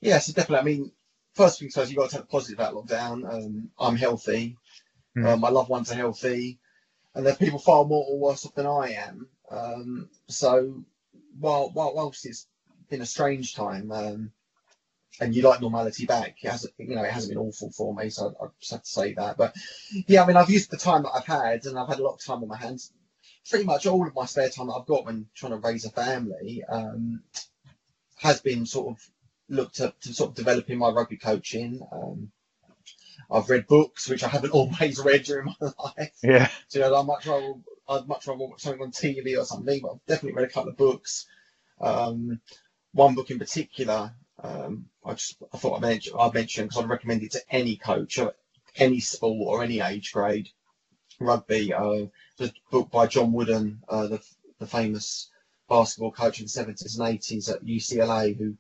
Yeah, 0.01 0.19
so 0.19 0.33
definitely. 0.33 0.59
I 0.59 0.75
mean, 0.77 0.93
first 1.35 1.59
things 1.59 1.75
first, 1.75 1.91
you've 1.91 1.99
got 1.99 2.11
to 2.11 2.17
take 2.17 2.27
the 2.27 2.29
positive 2.29 2.61
out 2.61 2.75
of 2.75 2.85
lockdown. 2.85 3.33
Um, 3.33 3.71
I'm 3.79 3.97
healthy. 3.97 4.57
Mhm. 5.17 5.27
Uh, 5.27 5.37
my 5.37 5.49
loved 5.49 5.71
ones 5.71 5.91
are 5.91 5.95
healthy. 5.97 6.59
And 7.15 7.25
there's 7.25 7.39
people 7.39 7.59
far 7.59 7.85
more 7.85 8.05
or 8.09 8.19
worse 8.19 8.45
off 8.45 8.55
than 8.55 8.67
I 8.67 8.91
am. 9.09 9.29
Um, 9.51 10.11
so 10.29 10.85
while, 11.41 11.71
while 11.73 11.95
whilst 11.95 12.27
it's 12.27 12.47
been 12.91 13.01
a 13.01 13.07
strange 13.07 13.55
time, 13.55 13.91
um, 13.91 14.33
and 15.19 15.35
you 15.35 15.43
like 15.43 15.63
normality 15.63 16.05
back, 16.05 16.37
it 16.43 16.51
hasn't, 16.51 16.75
you 16.77 16.95
know, 16.95 17.03
it 17.03 17.11
hasn't 17.11 17.33
been 17.33 17.43
awful 17.43 17.71
for 17.71 17.95
me. 17.95 18.11
So 18.11 18.35
I, 18.39 18.45
I 18.45 18.49
just 18.61 18.73
have 18.73 18.83
to 18.83 18.91
say 18.91 19.15
that. 19.15 19.39
But 19.39 19.57
yeah, 20.07 20.23
I 20.23 20.27
mean, 20.27 20.37
I've 20.37 20.51
used 20.51 20.71
the 20.71 20.77
time 20.77 21.05
that 21.05 21.13
I've 21.15 21.25
had, 21.25 21.65
and 21.65 21.79
I've 21.79 21.89
had 21.89 22.01
a 22.01 22.05
lot 22.05 22.17
of 22.17 22.25
time 22.25 22.43
on 22.43 22.49
my 22.49 22.57
hands. 22.59 22.93
Pretty 23.49 23.65
much 23.65 23.87
all 23.87 24.07
of 24.07 24.15
my 24.15 24.27
spare 24.27 24.49
time 24.49 24.67
that 24.67 24.75
I've 24.75 24.87
got 24.87 25.07
when 25.07 25.27
trying 25.35 25.53
to 25.53 25.59
raise 25.59 25.85
a 25.85 25.91
family 25.91 26.65
um, 26.65 27.23
has 28.17 28.41
been 28.41 28.67
sort 28.67 28.97
of 28.97 29.11
looked 29.49 29.81
at 29.81 30.01
to 30.03 30.13
sort 30.13 30.31
of 30.31 30.37
developing 30.37 30.79
my 30.79 30.89
rugby 30.89 31.17
coaching. 31.17 31.81
Um, 31.93 32.33
I've 33.31 33.49
read 33.49 33.67
books, 33.67 34.09
which 34.09 34.23
I 34.25 34.29
haven't 34.29 34.51
always 34.53 34.99
read 35.05 35.25
during 35.25 35.55
my 35.61 35.73
life. 35.97 36.17
Yeah. 36.23 36.51
So, 36.69 36.79
you 36.79 36.85
know, 36.85 36.97
I'd 36.97 37.07
much 37.07 37.27
rather 37.27 37.55
I'd 37.89 38.09
much 38.09 38.27
rather 38.27 38.45
watch 38.45 38.63
something 38.63 38.83
on 38.83 38.91
TV 38.91 39.39
or 39.39 39.45
something, 39.45 39.81
but 39.81 39.93
I've 39.93 40.07
definitely 40.07 40.37
read 40.37 40.51
a 40.51 40.53
couple 40.53 40.71
of 40.71 40.77
books. 40.77 41.27
Um, 41.81 42.41
one 42.93 43.15
book 43.15 43.31
in 43.31 43.39
particular, 43.39 44.13
um, 44.43 44.87
I 45.05 45.13
just 45.15 45.37
I 45.53 45.59
thought 45.59 45.77
I'd 45.77 45.83
mention, 45.83 46.15
I'd 46.19 46.35
mention 46.35 46.67
because 46.67 46.83
I'd 46.83 46.89
recommend 46.89 47.23
it 47.23 47.33
to 47.33 47.43
any 47.51 47.77
coach 47.77 48.19
of 48.19 48.35
any 48.77 49.01
sport 49.01 49.47
or 49.47 49.63
any 49.63 49.81
age 49.81 50.13
grade. 50.13 50.49
Rugby, 51.21 51.73
uh, 51.73 52.07
the 52.37 52.53
book 52.71 52.91
by 52.91 53.07
John 53.07 53.33
Wooden, 53.33 53.83
uh, 53.89 54.07
the 54.09 54.23
the 54.59 54.67
famous 54.67 55.31
basketball 55.69 56.13
coach 56.13 56.39
in 56.41 56.47
the 56.47 56.51
seventies 56.51 56.99
and 56.99 57.09
eighties 57.09 57.49
at 57.49 57.65
UCLA, 57.65 58.37
who 58.37 58.57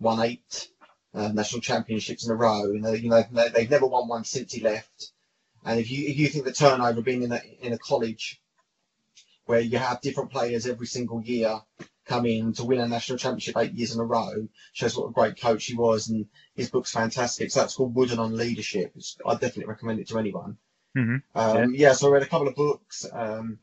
won 0.00 0.20
eight 0.20 0.68
uh, 1.14 1.28
national 1.28 1.60
championships 1.60 2.26
in 2.26 2.32
a 2.32 2.36
row. 2.36 2.64
And 2.64 2.84
they, 2.84 2.98
you 2.98 3.10
know 3.10 3.24
they, 3.30 3.48
they've 3.48 3.70
never 3.70 3.86
won 3.86 4.08
one 4.08 4.24
since 4.24 4.52
he 4.52 4.60
left. 4.60 5.12
And 5.64 5.78
if 5.80 5.90
you 5.90 6.08
if 6.08 6.16
you 6.16 6.28
think 6.28 6.44
the 6.44 6.52
turnover 6.52 7.02
being 7.02 7.22
in 7.22 7.32
a 7.32 7.40
in 7.60 7.72
a 7.72 7.78
college 7.78 8.40
where 9.46 9.60
you 9.60 9.78
have 9.78 10.00
different 10.00 10.30
players 10.30 10.66
every 10.66 10.86
single 10.86 11.22
year 11.22 11.60
come 12.06 12.26
in 12.26 12.52
to 12.54 12.64
win 12.64 12.80
a 12.80 12.88
national 12.88 13.18
championship 13.18 13.56
eight 13.56 13.72
years 13.72 13.94
in 13.94 14.00
a 14.00 14.04
row 14.04 14.48
shows 14.72 14.96
what 14.96 15.08
a 15.08 15.12
great 15.12 15.40
coach 15.40 15.66
he 15.66 15.74
was. 15.74 16.08
And 16.08 16.26
his 16.54 16.70
book's 16.70 16.90
fantastic. 16.90 17.50
So 17.50 17.60
that's 17.60 17.74
called 17.74 17.94
Wooden 17.94 18.18
on 18.18 18.36
Leadership. 18.36 18.94
I 19.26 19.34
definitely 19.34 19.66
recommend 19.66 20.00
it 20.00 20.08
to 20.08 20.18
anyone. 20.18 20.56
Mhm. 20.98 21.22
Um, 21.34 21.74
yeah. 21.74 21.92
so 21.92 22.08
I 22.08 22.12
read 22.14 22.22
a 22.24 22.26
couple 22.26 22.48
of 22.48 22.56
books. 22.56 23.06
Um, 23.12 23.60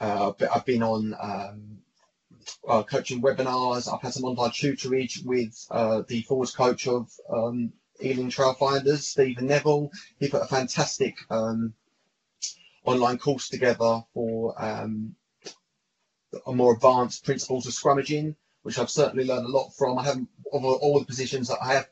uh, 0.00 0.32
I've 0.52 0.64
been 0.64 0.82
on 0.82 1.14
um, 1.20 1.78
uh, 2.66 2.82
coaching 2.82 3.22
webinars. 3.22 3.92
I've 3.92 4.02
had 4.02 4.12
some 4.12 4.24
online 4.24 4.50
tutorage 4.50 5.24
with 5.24 5.54
uh, 5.70 6.02
the 6.08 6.22
forwards 6.22 6.54
coach 6.54 6.88
of 6.88 7.08
um, 7.32 7.72
Ealing 8.02 8.30
Trailfinders, 8.30 9.02
Stephen 9.02 9.46
Neville. 9.46 9.90
He 10.18 10.28
put 10.28 10.42
a 10.42 10.46
fantastic 10.46 11.14
um, 11.30 11.74
online 12.84 13.18
course 13.18 13.48
together 13.48 14.02
for 14.14 14.60
um, 14.60 15.14
a 16.46 16.52
more 16.52 16.74
advanced 16.74 17.24
principles 17.24 17.66
of 17.66 17.74
scrummaging, 17.74 18.34
which 18.62 18.78
I've 18.78 18.90
certainly 18.90 19.24
learned 19.24 19.46
a 19.46 19.56
lot 19.56 19.70
from. 19.70 19.98
I 19.98 20.04
haven't 20.04 20.28
of 20.52 20.64
all 20.64 20.98
the 20.98 21.06
positions 21.06 21.48
that 21.48 21.58
I 21.62 21.74
have 21.74 21.88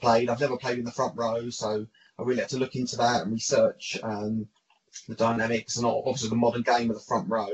played. 0.00 0.30
I've 0.30 0.40
never 0.40 0.56
played 0.56 0.78
in 0.78 0.84
the 0.84 0.92
front 0.92 1.16
row, 1.16 1.50
so 1.50 1.86
I 2.18 2.22
really 2.22 2.40
had 2.40 2.48
to 2.50 2.58
look 2.58 2.76
into 2.76 2.96
that 2.96 3.22
and 3.22 3.32
research 3.32 3.98
um, 4.02 4.46
the 5.08 5.14
dynamics 5.14 5.76
and 5.76 5.86
obviously 5.86 6.30
the 6.30 6.36
modern 6.36 6.62
game 6.62 6.90
of 6.90 6.96
the 6.96 7.02
front 7.02 7.28
row. 7.28 7.48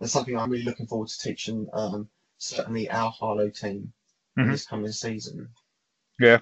That's 0.00 0.12
something 0.12 0.36
I'm 0.36 0.50
really 0.50 0.64
looking 0.64 0.86
forward 0.86 1.08
to 1.08 1.18
teaching 1.18 1.68
um, 1.72 2.08
certainly 2.38 2.88
our 2.90 3.10
Harlow 3.10 3.50
team 3.50 3.92
Mhm. 4.38 4.50
this 4.50 4.66
coming 4.66 4.92
season. 4.92 5.48
Yeah, 6.18 6.38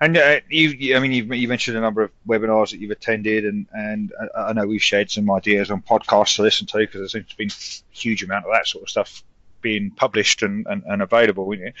and 0.00 0.16
uh, 0.16 0.40
you, 0.48 0.96
I 0.96 1.00
mean, 1.00 1.12
you, 1.12 1.24
you 1.34 1.46
mentioned 1.46 1.76
a 1.76 1.80
number 1.80 2.02
of 2.02 2.10
webinars 2.26 2.70
that 2.70 2.80
you've 2.80 2.90
attended, 2.90 3.44
and 3.44 3.66
and 3.72 4.12
I, 4.36 4.40
I 4.40 4.52
know 4.52 4.66
we've 4.66 4.82
shared 4.82 5.10
some 5.10 5.30
ideas 5.30 5.70
on 5.70 5.82
podcasts 5.82 6.36
to 6.36 6.42
listen 6.42 6.66
to 6.66 6.78
because 6.78 7.00
there 7.00 7.08
seems 7.08 7.28
to 7.30 7.36
be 7.36 7.46
a 7.46 7.96
huge 7.96 8.24
amount 8.24 8.44
of 8.46 8.52
that 8.52 8.66
sort 8.66 8.82
of 8.82 8.90
stuff 8.90 9.22
being 9.60 9.90
published 9.92 10.42
and, 10.42 10.66
and, 10.66 10.82
and 10.84 11.00
available 11.02 11.50
in, 11.52 11.72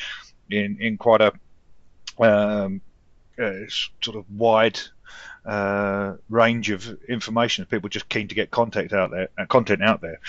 in 0.50 0.76
in 0.80 0.96
quite 0.96 1.20
a 1.20 1.32
um, 2.22 2.80
uh, 3.40 3.66
sort 4.00 4.16
of 4.16 4.24
wide 4.30 4.78
uh, 5.44 6.14
range 6.30 6.70
of 6.70 7.02
information. 7.04 7.64
People 7.66 7.88
just 7.88 8.08
keen 8.08 8.28
to 8.28 8.34
get 8.34 8.50
content 8.50 8.92
out 8.92 9.10
there, 9.10 9.28
uh, 9.38 9.46
content 9.46 9.82
out 9.82 10.00
there. 10.00 10.20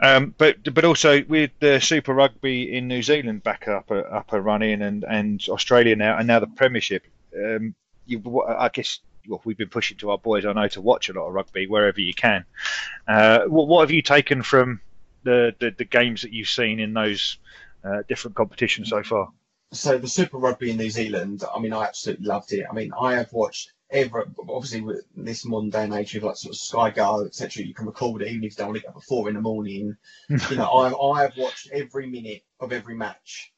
Um, 0.00 0.34
but 0.36 0.74
but 0.74 0.84
also 0.84 1.22
with 1.24 1.50
the 1.60 1.80
Super 1.80 2.14
Rugby 2.14 2.76
in 2.76 2.88
New 2.88 3.02
Zealand 3.02 3.42
back 3.42 3.68
up 3.68 3.90
uh, 3.90 3.96
up 3.96 4.32
and 4.32 4.44
running, 4.44 4.82
and 4.82 5.04
and 5.04 5.44
Australia 5.48 5.96
now, 5.96 6.16
and 6.18 6.26
now 6.26 6.40
the 6.40 6.46
Premiership. 6.46 7.04
Um, 7.36 7.74
you, 8.06 8.44
I 8.46 8.68
guess 8.68 9.00
well, 9.28 9.40
we've 9.44 9.56
been 9.56 9.68
pushing 9.68 9.96
to 9.98 10.10
our 10.10 10.18
boys, 10.18 10.44
I 10.44 10.52
know, 10.52 10.68
to 10.68 10.80
watch 10.80 11.08
a 11.08 11.12
lot 11.12 11.26
of 11.26 11.34
rugby 11.34 11.66
wherever 11.66 12.00
you 12.00 12.14
can. 12.14 12.44
Uh, 13.08 13.44
what, 13.44 13.68
what, 13.68 13.80
have 13.80 13.90
you 13.90 14.02
taken 14.02 14.42
from 14.42 14.80
the, 15.22 15.54
the, 15.58 15.70
the, 15.70 15.84
games 15.84 16.22
that 16.22 16.32
you've 16.32 16.48
seen 16.48 16.80
in 16.80 16.92
those 16.92 17.38
uh, 17.84 18.02
different 18.08 18.36
competitions 18.36 18.90
so 18.90 19.02
far? 19.02 19.30
So 19.72 19.98
the 19.98 20.08
Super 20.08 20.38
Rugby 20.38 20.70
in 20.70 20.76
New 20.76 20.90
Zealand, 20.90 21.42
I 21.54 21.58
mean, 21.58 21.72
I 21.72 21.84
absolutely 21.84 22.26
loved 22.26 22.52
it. 22.52 22.64
I 22.70 22.74
mean, 22.74 22.92
I 23.00 23.14
have 23.14 23.32
watched 23.32 23.72
every, 23.94 24.24
obviously 24.48 24.80
with 24.80 25.06
this 25.16 25.46
modern 25.46 25.70
day 25.70 25.84
and 25.84 25.94
age 25.94 26.14
with 26.14 26.24
like 26.24 26.36
sort 26.36 26.54
of 26.54 26.58
Sky 26.58 26.90
Go, 26.90 27.24
etc. 27.24 27.64
You 27.64 27.72
can 27.72 27.86
record 27.86 28.22
it 28.22 28.28
even 28.28 28.44
if 28.44 28.52
you 28.52 28.56
don't 28.56 28.68
want 28.68 28.76
to 28.78 28.82
get 28.82 28.90
up 28.90 28.96
at 28.96 29.04
four 29.04 29.28
in 29.28 29.36
the 29.36 29.40
morning. 29.40 29.96
you 30.28 30.56
know, 30.56 30.64
I, 30.64 31.12
I 31.12 31.22
have 31.22 31.36
watched 31.36 31.70
every 31.72 32.06
minute 32.06 32.42
of 32.60 32.72
every 32.72 32.96
match 32.96 33.52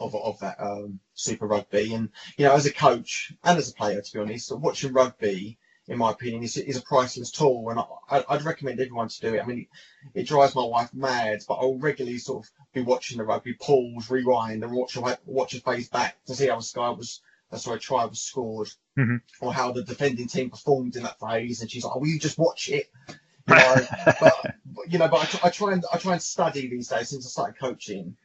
of, 0.00 0.14
of 0.14 0.40
that 0.40 0.60
um, 0.60 1.00
Super 1.14 1.46
Rugby. 1.46 1.94
And, 1.94 2.08
you 2.36 2.46
know, 2.46 2.54
as 2.54 2.66
a 2.66 2.72
coach 2.72 3.32
and 3.44 3.58
as 3.58 3.70
a 3.70 3.74
player, 3.74 4.00
to 4.00 4.12
be 4.12 4.18
honest, 4.18 4.56
watching 4.56 4.92
rugby, 4.92 5.58
in 5.86 5.98
my 5.98 6.12
opinion, 6.12 6.42
is, 6.42 6.56
is 6.56 6.78
a 6.78 6.82
priceless 6.82 7.30
tool. 7.30 7.68
And 7.70 7.80
I, 8.10 8.34
would 8.34 8.44
recommend 8.44 8.80
everyone 8.80 9.08
to 9.08 9.20
do 9.20 9.34
it. 9.34 9.42
I 9.42 9.46
mean, 9.46 9.66
it, 10.14 10.20
it, 10.20 10.28
drives 10.28 10.54
my 10.54 10.64
wife 10.64 10.94
mad, 10.94 11.42
but 11.46 11.54
I'll 11.54 11.78
regularly 11.78 12.18
sort 12.18 12.44
of 12.44 12.50
be 12.72 12.80
watching 12.82 13.18
the 13.18 13.24
rugby, 13.24 13.54
pause, 13.54 14.10
rewind, 14.10 14.64
and 14.64 14.72
watch 14.72 14.96
a, 14.96 15.18
watch 15.26 15.54
a 15.54 15.60
phase 15.60 15.88
back 15.88 16.24
to 16.24 16.34
see 16.34 16.48
how 16.48 16.58
a 16.58 16.62
sky 16.62 16.88
was, 16.90 17.20
uh, 17.50 17.58
sorry, 17.58 17.78
try 17.78 18.06
was 18.06 18.22
scored, 18.22 18.70
mm-hmm. 18.98 19.16
or 19.40 19.52
how 19.52 19.72
the 19.72 19.82
defending 19.82 20.26
team 20.26 20.50
performed 20.50 20.96
in 20.96 21.02
that 21.02 21.20
phase. 21.20 21.60
And 21.60 21.70
she's 21.70 21.84
like, 21.84 21.96
oh, 21.96 22.00
will 22.00 22.08
you 22.08 22.18
just 22.18 22.38
watch 22.38 22.68
it? 22.68 22.90
You 23.48 23.56
know, 23.56 23.86
but, 24.20 24.92
you 24.92 24.98
know, 25.00 25.08
but 25.08 25.42
I, 25.42 25.48
I, 25.48 25.50
try 25.50 25.72
and 25.72 25.84
I 25.92 25.98
try 25.98 26.12
and 26.12 26.22
study 26.22 26.68
these 26.68 26.86
days 26.86 27.08
since 27.08 27.26
I 27.26 27.28
started 27.28 27.58
coaching. 27.58 28.16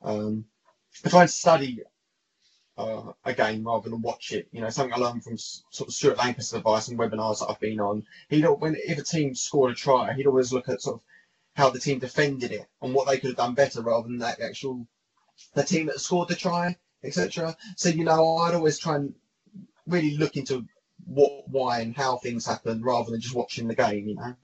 Um, 0.00 0.46
I 1.04 1.10
try 1.10 1.20
and 1.20 1.30
study 1.30 1.82
uh, 2.78 3.12
a 3.24 3.34
game 3.34 3.64
rather 3.64 3.90
than 3.90 4.00
watch 4.00 4.32
it. 4.32 4.48
You 4.52 4.62
know, 4.62 4.70
something 4.70 4.94
I 4.94 4.96
learned 4.96 5.24
from 5.24 5.36
sort 5.36 5.88
of 5.88 5.92
Stuart 5.94 6.18
Lancaster's 6.18 6.58
advice 6.58 6.88
and 6.88 6.98
webinars 6.98 7.40
that 7.40 7.48
I've 7.50 7.60
been 7.60 7.80
on. 7.80 8.04
He'd 8.28 8.44
when 8.44 8.76
if 8.78 8.98
a 8.98 9.02
team 9.02 9.34
scored 9.34 9.72
a 9.72 9.74
try, 9.74 10.14
he'd 10.14 10.26
always 10.26 10.52
look 10.52 10.68
at 10.68 10.82
sort 10.82 10.96
of 10.96 11.02
how 11.54 11.70
the 11.70 11.78
team 11.78 11.98
defended 11.98 12.52
it 12.52 12.66
and 12.82 12.94
what 12.94 13.08
they 13.08 13.18
could 13.18 13.28
have 13.28 13.36
done 13.36 13.54
better 13.54 13.82
rather 13.82 14.08
than 14.08 14.18
that 14.18 14.40
actual 14.40 14.86
the 15.54 15.62
team 15.62 15.86
that 15.86 16.00
scored 16.00 16.28
the 16.28 16.34
try, 16.34 16.76
etc. 17.02 17.56
So 17.76 17.88
you 17.88 18.04
know, 18.04 18.38
I'd 18.38 18.54
always 18.54 18.78
try 18.78 18.96
and 18.96 19.14
really 19.86 20.16
look 20.16 20.36
into 20.36 20.66
what, 21.04 21.48
why, 21.48 21.80
and 21.80 21.96
how 21.96 22.16
things 22.16 22.46
happen 22.46 22.82
rather 22.82 23.10
than 23.10 23.20
just 23.20 23.34
watching 23.34 23.68
the 23.68 23.74
game. 23.74 24.08
You 24.08 24.14
know. 24.16 24.36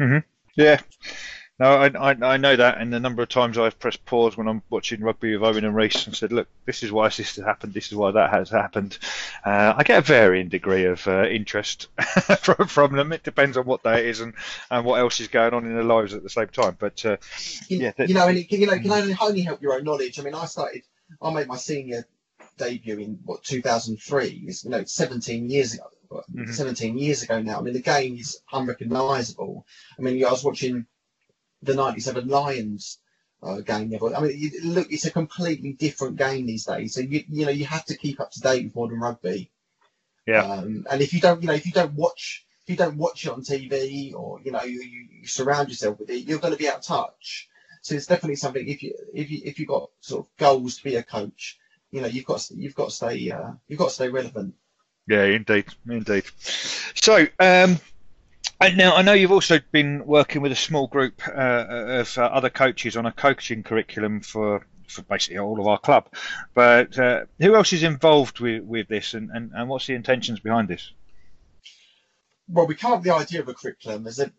Mm-hmm. 0.00 0.18
Yeah. 0.56 0.80
No, 1.60 1.74
I, 1.74 1.88
I, 1.88 2.16
I, 2.22 2.36
know 2.38 2.56
that, 2.56 2.78
and 2.78 2.90
the 2.90 2.98
number 2.98 3.22
of 3.22 3.28
times 3.28 3.58
I've 3.58 3.78
pressed 3.78 4.02
pause 4.06 4.34
when 4.34 4.48
I'm 4.48 4.62
watching 4.70 5.02
rugby 5.02 5.36
with 5.36 5.46
Owen 5.46 5.66
and 5.66 5.76
Reese 5.76 6.06
and 6.06 6.16
said, 6.16 6.32
"Look, 6.32 6.48
this 6.64 6.82
is 6.82 6.90
why 6.90 7.08
this 7.08 7.36
has 7.36 7.44
happened. 7.44 7.74
This 7.74 7.88
is 7.88 7.94
why 7.94 8.12
that 8.12 8.30
has 8.30 8.48
happened." 8.48 8.96
Uh, 9.44 9.74
I 9.76 9.82
get 9.82 9.98
a 9.98 10.00
varying 10.00 10.48
degree 10.48 10.86
of 10.86 11.06
uh, 11.06 11.24
interest 11.24 11.88
from, 12.40 12.66
from, 12.66 12.96
them. 12.96 13.12
It 13.12 13.24
depends 13.24 13.58
on 13.58 13.66
what 13.66 13.82
day 13.82 14.00
it 14.00 14.06
is 14.06 14.20
and, 14.20 14.32
and 14.70 14.86
what 14.86 15.00
else 15.00 15.20
is 15.20 15.28
going 15.28 15.52
on 15.52 15.66
in 15.66 15.74
their 15.74 15.84
lives 15.84 16.14
at 16.14 16.22
the 16.22 16.30
same 16.30 16.48
time. 16.48 16.78
But 16.78 17.04
uh, 17.04 17.18
you, 17.68 17.80
yeah, 17.80 17.92
you 17.98 18.14
know, 18.14 18.26
and 18.26 18.38
it 18.38 18.48
can, 18.48 18.58
you 18.58 18.66
know, 18.66 18.78
can 18.78 18.90
only, 18.90 19.16
only 19.20 19.42
help 19.42 19.60
your 19.60 19.74
own 19.74 19.84
knowledge. 19.84 20.18
I 20.18 20.22
mean, 20.22 20.34
I 20.34 20.46
started, 20.46 20.84
I 21.20 21.30
made 21.30 21.46
my 21.46 21.56
senior 21.56 22.06
debut 22.64 22.98
in 22.98 23.18
what 23.24 23.42
2003. 23.44 24.44
It's, 24.46 24.64
you 24.64 24.70
know, 24.70 24.84
17 24.84 25.50
years 25.50 25.74
ago. 25.74 25.90
Mm-hmm. 26.12 26.50
17 26.50 26.98
years 26.98 27.22
ago 27.22 27.40
now. 27.40 27.58
I 27.58 27.62
mean, 27.62 27.74
the 27.74 27.80
game 27.80 28.16
is 28.16 28.40
unrecognisable. 28.52 29.64
I 29.96 30.02
mean, 30.02 30.24
I 30.24 30.30
was 30.30 30.42
watching 30.42 30.86
the 31.62 31.74
97 31.74 32.26
Lions 32.26 32.98
uh, 33.42 33.60
game. 33.60 33.92
I 34.14 34.20
mean, 34.20 34.38
you, 34.38 34.50
look, 34.64 34.90
it's 34.90 35.06
a 35.06 35.10
completely 35.10 35.72
different 35.72 36.16
game 36.16 36.46
these 36.46 36.64
days. 36.64 36.94
So 36.94 37.00
you 37.00 37.24
you 37.28 37.46
know 37.46 37.52
you 37.52 37.64
have 37.66 37.84
to 37.86 37.96
keep 37.96 38.20
up 38.20 38.30
to 38.32 38.40
date 38.40 38.64
with 38.64 38.76
modern 38.76 39.00
rugby. 39.00 39.50
Yeah. 40.26 40.44
Um, 40.44 40.86
and 40.90 41.00
if 41.00 41.14
you 41.14 41.20
don't, 41.20 41.40
you 41.40 41.48
know, 41.48 41.54
if 41.54 41.66
you 41.66 41.72
don't 41.72 41.94
watch, 41.94 42.44
if 42.64 42.70
you 42.70 42.76
don't 42.76 42.96
watch 42.96 43.24
it 43.24 43.30
on 43.30 43.42
TV 43.42 44.14
or 44.14 44.40
you 44.44 44.52
know 44.52 44.62
you, 44.62 44.82
you 44.82 45.26
surround 45.26 45.68
yourself 45.68 45.98
with 45.98 46.10
it, 46.10 46.24
you're 46.24 46.38
going 46.38 46.52
to 46.52 46.58
be 46.58 46.68
out 46.68 46.78
of 46.78 46.82
touch. 46.82 47.48
So 47.82 47.94
it's 47.94 48.06
definitely 48.06 48.36
something. 48.36 48.66
If 48.66 48.82
you 48.82 48.94
if 49.14 49.30
you 49.30 49.40
if 49.44 49.58
you've 49.58 49.68
got 49.68 49.90
sort 50.00 50.26
of 50.26 50.36
goals 50.36 50.76
to 50.76 50.84
be 50.84 50.96
a 50.96 51.02
coach, 51.02 51.58
you 51.90 52.00
know, 52.00 52.06
you've 52.06 52.24
got 52.24 52.48
you've 52.50 52.74
got 52.74 52.90
to 52.90 52.94
stay 52.94 53.30
uh, 53.30 53.52
you've 53.68 53.78
got 53.78 53.88
to 53.88 53.94
stay 53.94 54.08
relevant. 54.08 54.54
Yeah, 55.08 55.24
indeed, 55.24 55.66
indeed. 55.88 56.24
So, 56.38 57.26
um, 57.40 57.80
and 58.60 58.76
now 58.76 58.94
I 58.94 59.02
know 59.02 59.12
you've 59.12 59.32
also 59.32 59.58
been 59.72 60.06
working 60.06 60.42
with 60.42 60.52
a 60.52 60.56
small 60.56 60.86
group 60.86 61.20
uh, 61.26 61.66
of 61.68 62.16
uh, 62.16 62.22
other 62.22 62.50
coaches 62.50 62.96
on 62.96 63.06
a 63.06 63.12
coaching 63.12 63.62
curriculum 63.62 64.20
for, 64.20 64.66
for 64.86 65.02
basically 65.02 65.38
all 65.38 65.58
of 65.58 65.66
our 65.66 65.78
club. 65.78 66.12
But 66.54 66.96
uh, 66.98 67.24
who 67.38 67.56
else 67.56 67.72
is 67.72 67.82
involved 67.82 68.38
with, 68.38 68.62
with 68.62 68.86
this, 68.86 69.14
and, 69.14 69.30
and, 69.30 69.50
and 69.54 69.68
what's 69.68 69.86
the 69.86 69.94
intentions 69.94 70.40
behind 70.40 70.68
this? 70.68 70.92
Well, 72.48 72.66
we 72.66 72.74
come 72.74 72.92
up 72.92 72.98
with 72.98 73.06
the 73.06 73.14
idea 73.14 73.40
of 73.40 73.48
a 73.48 73.54
curriculum. 73.54 74.04
There's 74.04 74.20
a, 74.20 74.30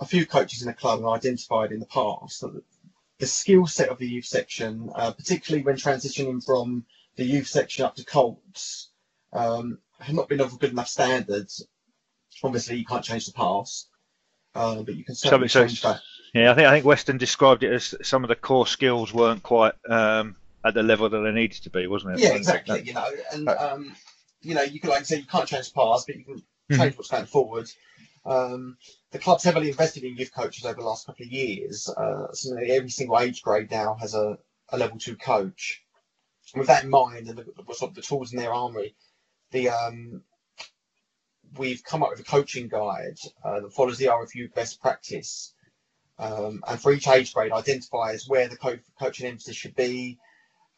a 0.00 0.06
few 0.06 0.24
coaches 0.24 0.62
in 0.62 0.68
the 0.68 0.74
club 0.74 1.00
have 1.00 1.08
identified 1.08 1.70
in 1.70 1.80
the 1.80 1.86
past 1.86 2.40
that 2.40 2.62
the 3.18 3.26
skill 3.26 3.66
set 3.66 3.90
of 3.90 3.98
the 3.98 4.08
youth 4.08 4.24
section, 4.24 4.90
uh, 4.94 5.12
particularly 5.12 5.64
when 5.64 5.76
transitioning 5.76 6.44
from 6.44 6.84
the 7.16 7.24
youth 7.24 7.46
section 7.46 7.84
up 7.84 7.96
to 7.96 8.04
Colts, 8.04 8.90
um, 9.32 9.78
have 10.00 10.14
not 10.14 10.28
been 10.28 10.40
of 10.40 10.52
a 10.52 10.56
good 10.56 10.72
enough 10.72 10.88
standards 10.88 11.66
Obviously, 12.42 12.76
you 12.76 12.84
can't 12.84 13.04
change 13.04 13.26
the 13.26 13.32
past, 13.32 13.88
uh, 14.54 14.82
but 14.82 14.94
you 14.94 15.04
can 15.04 15.14
certainly 15.14 15.48
so, 15.48 15.66
change 15.66 15.82
that. 15.82 16.00
Yeah, 16.34 16.50
I 16.50 16.54
think 16.54 16.68
I 16.68 16.70
think 16.72 16.84
Weston 16.84 17.16
described 17.16 17.62
it 17.62 17.72
as 17.72 17.94
some 18.02 18.24
of 18.24 18.28
the 18.28 18.34
core 18.34 18.66
skills 18.66 19.12
weren't 19.12 19.42
quite 19.42 19.72
um, 19.88 20.36
at 20.64 20.74
the 20.74 20.82
level 20.82 21.08
that 21.08 21.20
they 21.20 21.32
needed 21.32 21.62
to 21.62 21.70
be, 21.70 21.86
wasn't 21.86 22.14
it? 22.14 22.20
Yeah, 22.20 22.34
exactly. 22.34 22.82
You 22.82 22.92
know, 22.92 23.08
and 23.32 23.48
um, 23.48 23.96
you 24.42 24.54
know, 24.54 24.62
you 24.62 24.80
can 24.80 24.90
like 24.90 25.06
say 25.06 25.16
you 25.16 25.24
can't 25.24 25.48
change 25.48 25.72
the 25.72 25.80
past, 25.80 26.06
but 26.06 26.16
you 26.16 26.24
can 26.24 26.34
mm-hmm. 26.36 26.76
change 26.76 26.96
what's 26.96 27.10
going 27.10 27.26
forward. 27.26 27.70
Um, 28.26 28.76
the 29.12 29.18
club's 29.18 29.44
heavily 29.44 29.68
invested 29.68 30.02
in 30.02 30.16
youth 30.16 30.34
coaches 30.34 30.64
over 30.64 30.80
the 30.80 30.86
last 30.86 31.06
couple 31.06 31.24
of 31.24 31.32
years. 31.32 31.88
Uh, 31.88 32.32
so 32.32 32.56
every 32.56 32.90
single 32.90 33.18
age 33.18 33.40
grade 33.40 33.70
now 33.70 33.96
has 34.00 34.14
a, 34.14 34.36
a 34.70 34.76
level 34.76 34.98
two 34.98 35.16
coach. 35.16 35.82
With 36.54 36.68
that 36.68 36.84
in 36.84 36.90
mind, 36.90 37.28
and 37.28 37.38
the, 37.38 37.74
sort 37.74 37.90
of 37.90 37.94
the 37.94 38.02
tools 38.02 38.32
in 38.32 38.38
their 38.38 38.52
armory, 38.52 38.94
the 39.50 39.70
um, 39.70 40.22
we've 41.58 41.82
come 41.82 42.02
up 42.02 42.10
with 42.10 42.20
a 42.20 42.24
coaching 42.24 42.68
guide 42.68 43.18
uh, 43.44 43.60
that 43.60 43.72
follows 43.72 43.98
the 43.98 44.06
RFU 44.06 44.52
best 44.54 44.80
practice. 44.80 45.54
Um, 46.18 46.62
and 46.66 46.80
for 46.80 46.92
each 46.92 47.08
age 47.08 47.34
grade, 47.34 47.52
identifies 47.52 48.28
where 48.28 48.48
the 48.48 48.56
co- 48.56 48.78
coaching 48.98 49.26
emphasis 49.26 49.56
should 49.56 49.74
be 49.74 50.18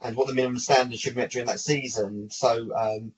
and 0.01 0.17
what 0.17 0.27
the 0.27 0.35
minimum 0.35 0.59
standards 0.59 1.01
should 1.01 1.15
be 1.15 1.21
met 1.21 1.31
during 1.31 1.47
that 1.47 1.61
season. 1.61 2.31
So, 2.31 2.75
um, 2.75 3.13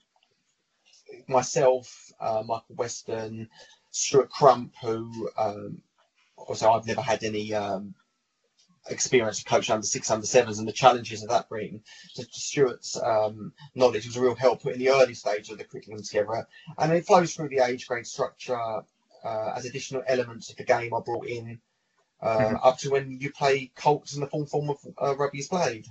myself, 1.28 2.12
uh, 2.20 2.42
Michael 2.44 2.74
Weston, 2.76 3.48
Stuart 3.90 4.30
Crump, 4.30 4.74
who 4.82 5.30
um, 5.36 5.82
also 6.36 6.70
I've 6.70 6.86
never 6.86 7.02
had 7.02 7.22
any 7.24 7.54
um, 7.54 7.94
experience 8.90 9.40
of 9.40 9.46
coaching 9.46 9.74
under 9.74 9.86
six 9.86 10.10
under 10.10 10.26
sevens 10.26 10.58
and 10.58 10.68
the 10.68 10.72
challenges 10.72 11.22
of 11.22 11.28
that 11.30 11.48
bring. 11.48 11.82
So 12.12 12.24
Stuart's 12.30 13.00
um, 13.00 13.52
knowledge 13.74 14.06
was 14.06 14.16
a 14.16 14.20
real 14.20 14.34
help 14.34 14.66
in 14.66 14.78
the 14.78 14.90
early 14.90 15.14
stage 15.14 15.50
of 15.50 15.58
the 15.58 15.64
curriculum 15.64 16.02
together, 16.02 16.46
and 16.78 16.92
it 16.92 17.06
flows 17.06 17.34
through 17.34 17.48
the 17.48 17.64
age 17.64 17.86
grade 17.86 18.06
structure 18.06 18.82
uh, 19.24 19.52
as 19.54 19.64
additional 19.64 20.02
elements 20.06 20.50
of 20.50 20.56
the 20.56 20.64
game 20.64 20.92
are 20.92 21.02
brought 21.02 21.26
in 21.26 21.60
uh, 22.22 22.38
mm-hmm. 22.38 22.56
up 22.62 22.78
to 22.78 22.90
when 22.90 23.18
you 23.20 23.30
play 23.30 23.70
Colts 23.74 24.14
in 24.14 24.20
the 24.20 24.26
full 24.26 24.46
form 24.46 24.70
of 24.70 24.78
uh, 25.00 25.16
rugby 25.16 25.38
is 25.38 25.48
played. 25.48 25.86